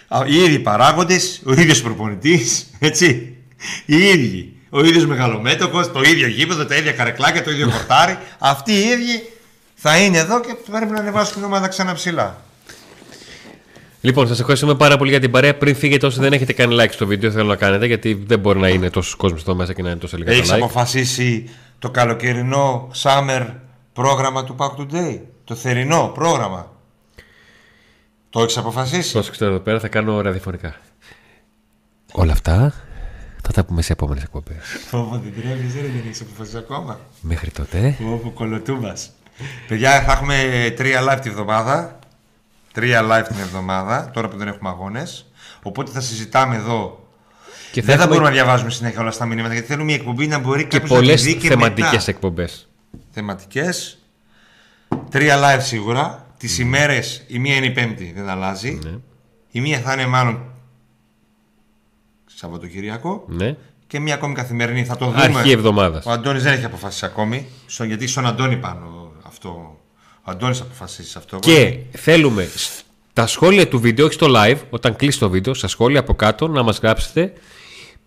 Α, 0.09 0.23
Οι 0.27 0.35
ίδιοι 0.35 0.59
παράγοντες, 0.59 1.43
ο 1.45 1.53
ίδιος 1.53 1.83
προπονητής, 1.83 2.71
έτσι. 2.79 3.37
Οι 3.87 3.97
ίδιοι. 3.97 4.53
Ο 4.71 4.85
ίδιος 4.85 5.07
μεγαλομέτωχος, 5.07 5.93
το 5.93 6.03
ίδιο 6.03 6.27
γήπεδο, 6.27 6.65
τα 6.65 6.77
ίδια 6.77 6.93
καρεκλάκια, 6.93 7.43
το 7.43 7.51
ίδιο 7.51 7.71
χορτάρι. 7.71 8.19
Αυτοί 8.39 8.73
οι 8.73 8.89
ίδιοι 8.89 9.23
θα 9.75 9.99
είναι 9.99 10.19
εδώ 10.19 10.41
και 10.41 10.55
πρέπει 10.71 10.93
να 10.93 10.99
ανεβάσουν 10.99 11.35
την 11.35 11.45
ομάδα 11.45 11.69
ξανά 11.69 11.95
ψηλά. 11.95 12.43
Λοιπόν, 14.01 14.29
σας 14.29 14.41
ευχαριστούμε 14.41 14.75
πάρα 14.75 14.97
πολύ 14.97 15.11
για 15.11 15.21
την 15.21 15.31
παρέα. 15.31 15.57
Πριν 15.57 15.77
φύγετε, 15.77 16.07
όσοι 16.07 16.21
δεν 16.21 16.33
έχετε 16.33 16.53
κάνει 16.53 16.77
like 16.81 16.91
στο 16.91 17.07
βίντεο, 17.07 17.31
θέλω 17.31 17.49
να 17.49 17.57
κάνετε 17.57 17.87
γιατί 17.87 18.25
δεν 18.27 18.39
μπορεί 18.39 18.59
να 18.59 18.69
είναι 18.69 18.91
τόσος 18.91 19.15
κόσμος 19.15 19.41
εδώ 19.41 19.55
μέσα 19.55 19.73
και 19.73 19.83
να 19.83 19.91
είναι 19.91 19.99
τόσο 19.99 20.17
λίγα 20.17 20.33
Έχεις 20.33 20.49
τα 20.49 20.55
like. 20.55 20.59
αποφασίσει 20.59 21.49
το 21.79 21.91
καλοκαιρινό 21.91 22.91
summer 23.03 23.47
πρόγραμμα 23.93 24.45
του 24.45 24.57
Pack 24.59 24.71
Today; 24.81 25.21
Το 25.45 25.55
θερινό 25.55 26.11
πρόγραμμα; 26.15 26.73
Το 28.31 28.41
έχεις 28.41 28.57
αποφασίσει; 28.57 29.13
Τόσο 29.13 29.31
ξέρω 29.31 29.51
εδώ 29.51 29.61
πέρα, 29.61 29.81
θα 29.81 29.89
κάνω 29.89 30.21
ραδιοφωνικά. 30.21 30.75
Όλα 32.13 32.33
αυτά 32.33 32.75
θα 33.43 33.53
τα 33.53 33.65
πούμε 33.65 33.83
σε 33.83 33.93
επόμενες 33.93 34.23
εκπομπές. 34.23 34.57
Φόβο 34.89 35.21
δεν 35.25 35.33
τρέβεις, 35.43 35.75
ρε, 35.75 35.81
δεν 35.81 36.03
έχεις 36.07 36.21
αποφασίσει 36.21 36.57
ακόμα. 36.57 37.01
Μέχρι 37.21 37.51
τότε. 37.51 37.97
Φόβο 38.01 38.31
κολοτούμπας. 38.31 39.11
Παιδιά, 39.69 40.03
θα 40.03 40.13
έχουμε 40.13 40.35
τρία 40.77 41.01
live 41.03 41.19
τη 41.23 41.29
εβδομάδα. 41.29 41.98
Τρία 42.79 43.03
live 43.03 43.25
την 43.29 43.39
εβδομάδα, 43.41 44.11
τώρα 44.13 44.29
που 44.29 44.37
δεν 44.37 44.49
έχουμε 44.49 44.69
αγώνες. 44.69 45.27
Οπότε 45.63 45.91
θα 45.91 46.01
συζητάμε 46.01 46.57
εδώ. 46.57 47.09
Και 47.73 47.81
θα 47.81 47.87
δεν 47.87 47.97
θα 47.97 48.03
έχουμε 48.03 48.07
μπορούμε 48.07 48.29
να 48.29 48.35
διαβάζουμε 48.35 48.71
συνέχεια 48.71 49.01
όλα 49.01 49.11
στα 49.11 49.27
μηνύματα 49.27 49.53
γιατί 49.53 49.69
θέλουμε 49.69 49.93
η 49.93 49.95
εκπομπή 49.95 50.27
να 50.27 50.39
μπορεί 50.39 50.67
και 50.67 50.79
κάποιος 50.79 50.91
να 50.91 50.97
τη 50.97 51.03
πολλές 51.03 51.23
δει 51.23 51.35
και 51.35 51.49
θεματικές 51.49 51.91
μετά. 51.93 52.05
εκπομπές. 52.11 52.69
θεματικές 53.11 53.99
Τρία 55.11 55.37
live 55.39 55.63
σίγουρα 55.63 56.27
Τις 56.39 56.59
ημέρες 56.59 57.25
η 57.27 57.39
μία 57.39 57.55
είναι 57.57 57.67
η 57.67 57.71
πέμπτη 57.71 58.13
Δεν 58.17 58.29
αλλάζει 58.29 58.79
Ναι. 58.85 58.99
Η 59.51 59.61
μία 59.61 59.79
θα 59.79 59.93
είναι 59.93 60.07
μάλλον 60.07 60.41
Σαββατοκυριακό 62.27 63.25
Ναι. 63.29 63.57
Και 63.87 64.01
μία 64.01 64.15
ακόμη 64.15 64.35
καθημερινή 64.35 64.85
Θα 64.85 64.97
το 64.97 65.07
δούμε 65.07 65.23
Αρχή 65.23 65.51
εβδομάδας. 65.51 66.07
Ο 66.07 66.11
Αντώνης 66.11 66.43
δεν 66.43 66.53
έχει 66.53 66.65
αποφασίσει 66.65 67.05
ακόμη 67.05 67.47
στο, 67.67 67.85
Γιατί 67.85 68.07
στον 68.07 68.27
Αντώνη 68.27 68.57
πάνω 68.57 69.13
αυτό 69.27 69.49
Ο 69.49 69.88
Αντώνης 70.31 70.61
αποφασίσει 70.61 71.15
αυτό 71.19 71.39
Και 71.39 71.79
θέλουμε 71.93 72.49
τα 73.13 73.27
σχόλια 73.27 73.69
του 73.69 73.81
βίντεο, 73.81 74.05
όχι 74.05 74.15
στο 74.15 74.27
live, 74.37 74.59
όταν 74.71 74.97
κλείσει 74.97 75.19
το 75.19 75.31
βίντεο, 75.31 75.55
στα 75.55 75.69
σχόλια 75.69 76.01
από 76.01 76.15
κάτω 76.15 76.49
να 76.49 76.63
μας 76.63 76.79
γράψετε 76.79 77.33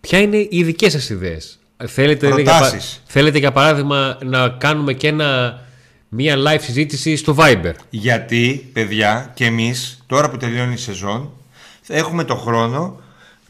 ποια 0.00 0.18
είναι 0.20 0.46
οι 0.50 0.62
δικές 0.64 0.92
σας 0.92 1.08
ιδέες. 1.10 1.58
Θέλετε, 1.86 2.26
για, 2.26 2.34
πα- 2.36 2.42
Προτάσεις. 2.42 3.02
θέλετε 3.06 3.38
για 3.38 3.52
παράδειγμα 3.52 4.18
να 4.24 4.48
κάνουμε 4.48 4.92
και 4.92 5.08
ένα, 5.08 5.60
μια 6.08 6.36
live 6.46 6.60
συζήτηση 6.60 7.16
στο 7.16 7.36
Viber. 7.38 7.72
Γιατί, 7.90 8.70
παιδιά, 8.72 9.30
και 9.34 9.44
εμείς, 9.44 10.02
τώρα 10.06 10.30
που 10.30 10.36
τελειώνει 10.36 10.72
η 10.72 10.76
σεζόν, 10.76 11.30
θα 11.82 11.94
έχουμε 11.94 12.24
το 12.24 12.34
χρόνο 12.36 13.00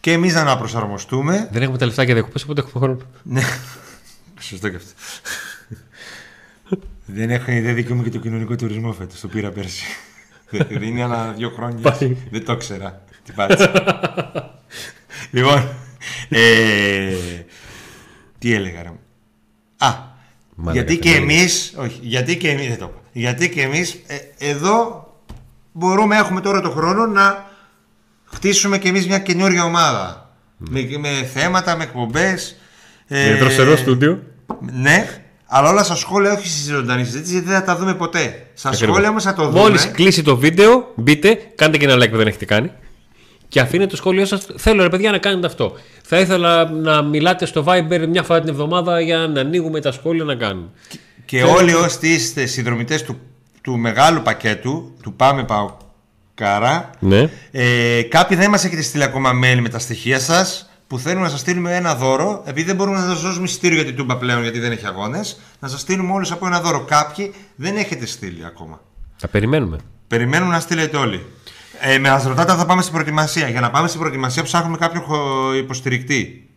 και 0.00 0.12
εμείς 0.12 0.34
να 0.34 0.40
αναπροσαρμοστούμε. 0.40 1.48
Δεν 1.52 1.62
έχουμε 1.62 1.78
τα 1.78 1.86
λεφτά 1.86 2.02
για 2.02 2.14
διακοπές, 2.14 2.42
οπότε 2.42 2.60
έχουμε 2.60 2.84
χρόνο. 2.84 3.00
Ναι. 3.22 3.42
Σωστό 4.40 4.68
και 4.68 4.76
αυτό. 4.76 4.90
Δεν, 7.12 7.30
έχω, 7.30 7.44
δεν 7.46 7.74
δικαιούμαι 7.74 8.02
και 8.02 8.10
το 8.10 8.18
κοινωνικό 8.18 8.56
τουρισμό 8.56 8.92
φέτος, 8.92 9.20
το 9.20 9.28
πήρα 9.28 9.50
πέρσι. 9.50 9.84
Δίνει 10.78 11.02
ανά 11.02 11.32
δύο 11.36 11.50
χρόνια. 11.50 11.90
Πάει. 11.90 12.16
δεν 12.30 12.44
το 12.44 12.52
ήξερα. 12.52 13.02
Τι 13.24 13.32
πάτησε. 13.32 13.72
λοιπόν, 15.30 15.68
ε, 16.28 17.14
τι 18.38 18.54
έλεγα 18.54 18.82
ρε. 18.82 18.88
μου. 18.88 18.98
Α, 19.78 19.94
Μάνα 20.54 20.72
γιατί 20.72 20.98
και 20.98 21.08
καθημερινή. 21.08 21.32
εμείς, 21.40 21.74
όχι, 21.76 21.98
γιατί 22.02 22.36
και 22.36 22.50
εμείς, 22.50 22.68
δεν 22.68 22.78
το 22.78 22.84
είπα. 22.84 23.00
Γιατί 23.12 23.50
και 23.50 23.62
εμείς 23.62 24.02
ε, 24.06 24.16
εδώ 24.38 25.06
μπορούμε, 25.72 26.16
έχουμε 26.16 26.40
τώρα 26.40 26.60
το 26.60 26.70
χρόνο 26.70 27.06
να 27.06 27.50
χτίσουμε 28.24 28.78
και 28.78 28.88
εμείς 28.88 29.06
μια 29.06 29.18
καινούργια 29.18 29.64
ομάδα. 29.64 30.34
Με, 30.56 30.88
με 30.98 31.08
θέματα, 31.08 31.76
με 31.76 31.84
εκπομπές. 31.84 32.56
ε, 33.08 33.26
Είναι 33.28 33.38
δροσερό 33.38 33.76
στούντιο. 33.76 34.22
Ναι, 34.72 35.22
αλλά 35.54 35.68
όλα 35.70 35.82
στα 35.82 35.94
σχόλια, 35.94 36.32
όχι 36.32 36.48
στη 36.48 36.70
ζωντανή 36.70 37.04
συζήτηση, 37.04 37.32
γιατί 37.32 37.48
δεν 37.48 37.58
θα 37.58 37.64
τα 37.64 37.76
δούμε 37.76 37.94
ποτέ. 37.94 38.46
Στα 38.54 38.72
σχόλια 38.72 39.08
όμω 39.08 39.20
θα 39.20 39.34
το 39.34 39.46
δούμε. 39.46 39.60
Μόλις 39.60 39.90
κλείσει 39.90 40.22
το 40.22 40.36
βίντεο, 40.36 40.92
μπείτε, 40.94 41.38
κάντε 41.54 41.76
και 41.76 41.84
ένα 41.84 41.94
like 42.04 42.10
που 42.10 42.16
δεν 42.16 42.26
έχετε 42.26 42.44
κάνει. 42.44 42.70
Και 43.48 43.60
αφήνετε 43.60 43.90
το 43.90 43.96
σχόλιο 43.96 44.24
σας. 44.24 44.46
Θέλω 44.56 44.82
ρε 44.82 44.88
παιδιά 44.88 45.10
να 45.10 45.18
κάνετε 45.18 45.46
αυτό. 45.46 45.72
Θα 46.02 46.18
ήθελα 46.18 46.70
να 46.70 47.02
μιλάτε 47.02 47.46
στο 47.46 47.64
Viber 47.66 48.06
μια 48.08 48.22
φορά 48.22 48.40
την 48.40 48.48
εβδομάδα 48.48 49.00
για 49.00 49.16
να 49.18 49.40
ανοίγουμε 49.40 49.80
τα 49.80 49.92
σχόλια 49.92 50.24
να 50.24 50.34
κάνουμε. 50.34 50.68
Και 51.24 51.42
όλοι 51.42 51.74
όσοι 51.74 52.08
είστε 52.08 52.46
συνδρομητές 52.46 53.02
του, 53.02 53.16
του 53.62 53.78
μεγάλου 53.78 54.22
πακέτου, 54.22 54.94
του 55.02 55.14
Πάμε 55.14 55.44
Πάω 55.44 55.76
Κάρα, 56.34 56.90
Ναι. 56.98 57.30
ε, 57.50 58.02
κάποιοι 58.02 58.36
δεν 58.36 58.46
μα 58.50 58.56
έχετε 58.64 58.82
στείλει 58.82 59.02
ακόμα 59.04 59.30
mail 59.30 59.58
με 59.60 59.68
τα 59.68 59.78
στοιχεία 59.78 60.20
σας 60.20 60.70
που 60.92 60.98
θέλουν 60.98 61.22
να 61.22 61.28
σας 61.28 61.40
στείλουμε 61.40 61.76
ένα 61.76 61.94
δώρο, 61.94 62.42
επειδή 62.46 62.66
δεν 62.66 62.76
μπορούμε 62.76 62.96
να 62.98 63.04
σας 63.04 63.20
δώσουμε 63.22 63.44
εισιτήριο 63.44 63.76
για 63.76 63.84
την 63.86 63.96
Τούμπα 63.96 64.16
πλέον, 64.16 64.42
γιατί 64.42 64.58
δεν 64.58 64.72
έχει 64.72 64.86
αγώνες, 64.86 65.40
να 65.60 65.68
σας 65.68 65.80
στείλουμε 65.80 66.12
όλους 66.12 66.30
από 66.32 66.46
ένα 66.46 66.60
δώρο. 66.60 66.80
Κάποιοι 66.84 67.34
δεν 67.56 67.76
έχετε 67.76 68.06
στείλει 68.06 68.44
ακόμα. 68.46 68.80
Θα 69.16 69.28
περιμένουμε. 69.28 69.78
Περιμένουμε 70.08 70.52
να 70.52 70.60
στείλετε 70.60 70.96
όλοι. 70.96 71.26
Ε, 71.80 71.98
με 71.98 72.10
μας 72.10 72.24
ρωτάτε 72.24 72.52
αν 72.52 72.58
θα 72.58 72.66
πάμε 72.66 72.80
στην 72.80 72.92
προετοιμασία. 72.94 73.48
Για 73.48 73.60
να 73.60 73.70
πάμε 73.70 73.88
στην 73.88 74.00
προετοιμασία 74.00 74.42
ψάχνουμε 74.42 74.76
κάποιον 74.76 75.02
χω- 75.02 75.54
υποστηρικτή. 75.56 76.48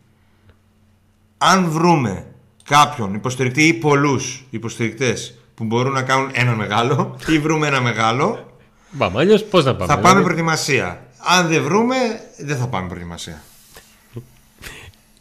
Αν 1.37 1.69
βρούμε 1.69 2.25
κάποιον 2.69 3.13
υποστηρικτή 3.13 3.63
ή 3.67 3.73
πολλούς 3.73 4.45
υποστηρικτές 4.49 5.37
που 5.55 5.63
μπορούν 5.63 5.93
να 5.93 6.01
κάνουν 6.01 6.29
ένα 6.33 6.51
μεγάλο 6.55 7.17
ή 7.27 7.39
βρούμε 7.39 7.67
ένα 7.67 7.81
μεγάλο, 7.81 8.51
Πάμε, 8.97 9.19
αλλιώς 9.19 9.43
πώς 9.43 9.65
να 9.65 9.75
πάμε. 9.75 9.85
θα 9.85 9.93
πάμε 9.99 10.07
δηλαδή; 10.07 10.23
προετοιμασία. 10.23 11.05
Αν 11.39 11.47
δεν 11.47 11.63
βρούμε, 11.63 11.95
δεν 12.37 12.57
θα 12.57 12.67
πάμε 12.67 12.87
προετοιμασία. 12.87 13.41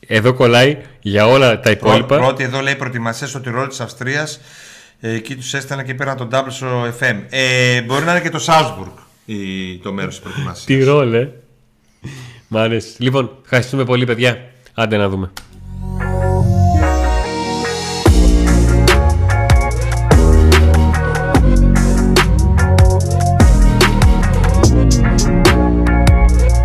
Εδώ 0.07 0.33
κολλάει 0.35 0.77
για 1.01 1.27
όλα 1.27 1.61
τα 1.61 1.61
Πρω- 1.61 1.73
υπόλοιπα. 1.73 2.17
Πρώτη 2.19 2.43
εδώ 2.45 2.61
λέει 2.61 2.75
προετοιμασία 2.75 3.27
στο 3.27 3.41
Τυρόλ 3.41 3.69
της 3.69 3.81
Αυστρίας. 3.81 4.41
Ε, 5.01 5.15
εκεί 5.15 5.37
τους 5.37 5.55
έστελνα 5.55 5.83
και 5.83 5.95
πήραν 5.95 6.17
τον 6.17 6.29
double 6.33 6.47
στο 6.51 6.95
FM. 7.01 7.17
Ε, 7.31 7.83
μπορεί 7.83 8.05
να 8.05 8.11
είναι 8.11 8.21
και 8.21 8.31
το 8.31 8.39
Σάλσμπουργκ 8.39 8.91
η- 9.25 9.77
το 9.83 9.93
μέρος 9.93 10.15
της 10.15 10.23
προετοιμασίας. 10.23 10.65
Τι 10.65 10.85
ρόλε. 10.85 11.29
Μ' 12.49 12.57
άρεσε. 12.57 12.89
Λοιπόν, 12.99 13.31
ευχαριστούμε 13.43 13.85
πολύ, 13.85 14.05
παιδιά. 14.07 14.39
Άντε 14.75 14.97
να 14.97 15.09
δούμε. 15.09 15.31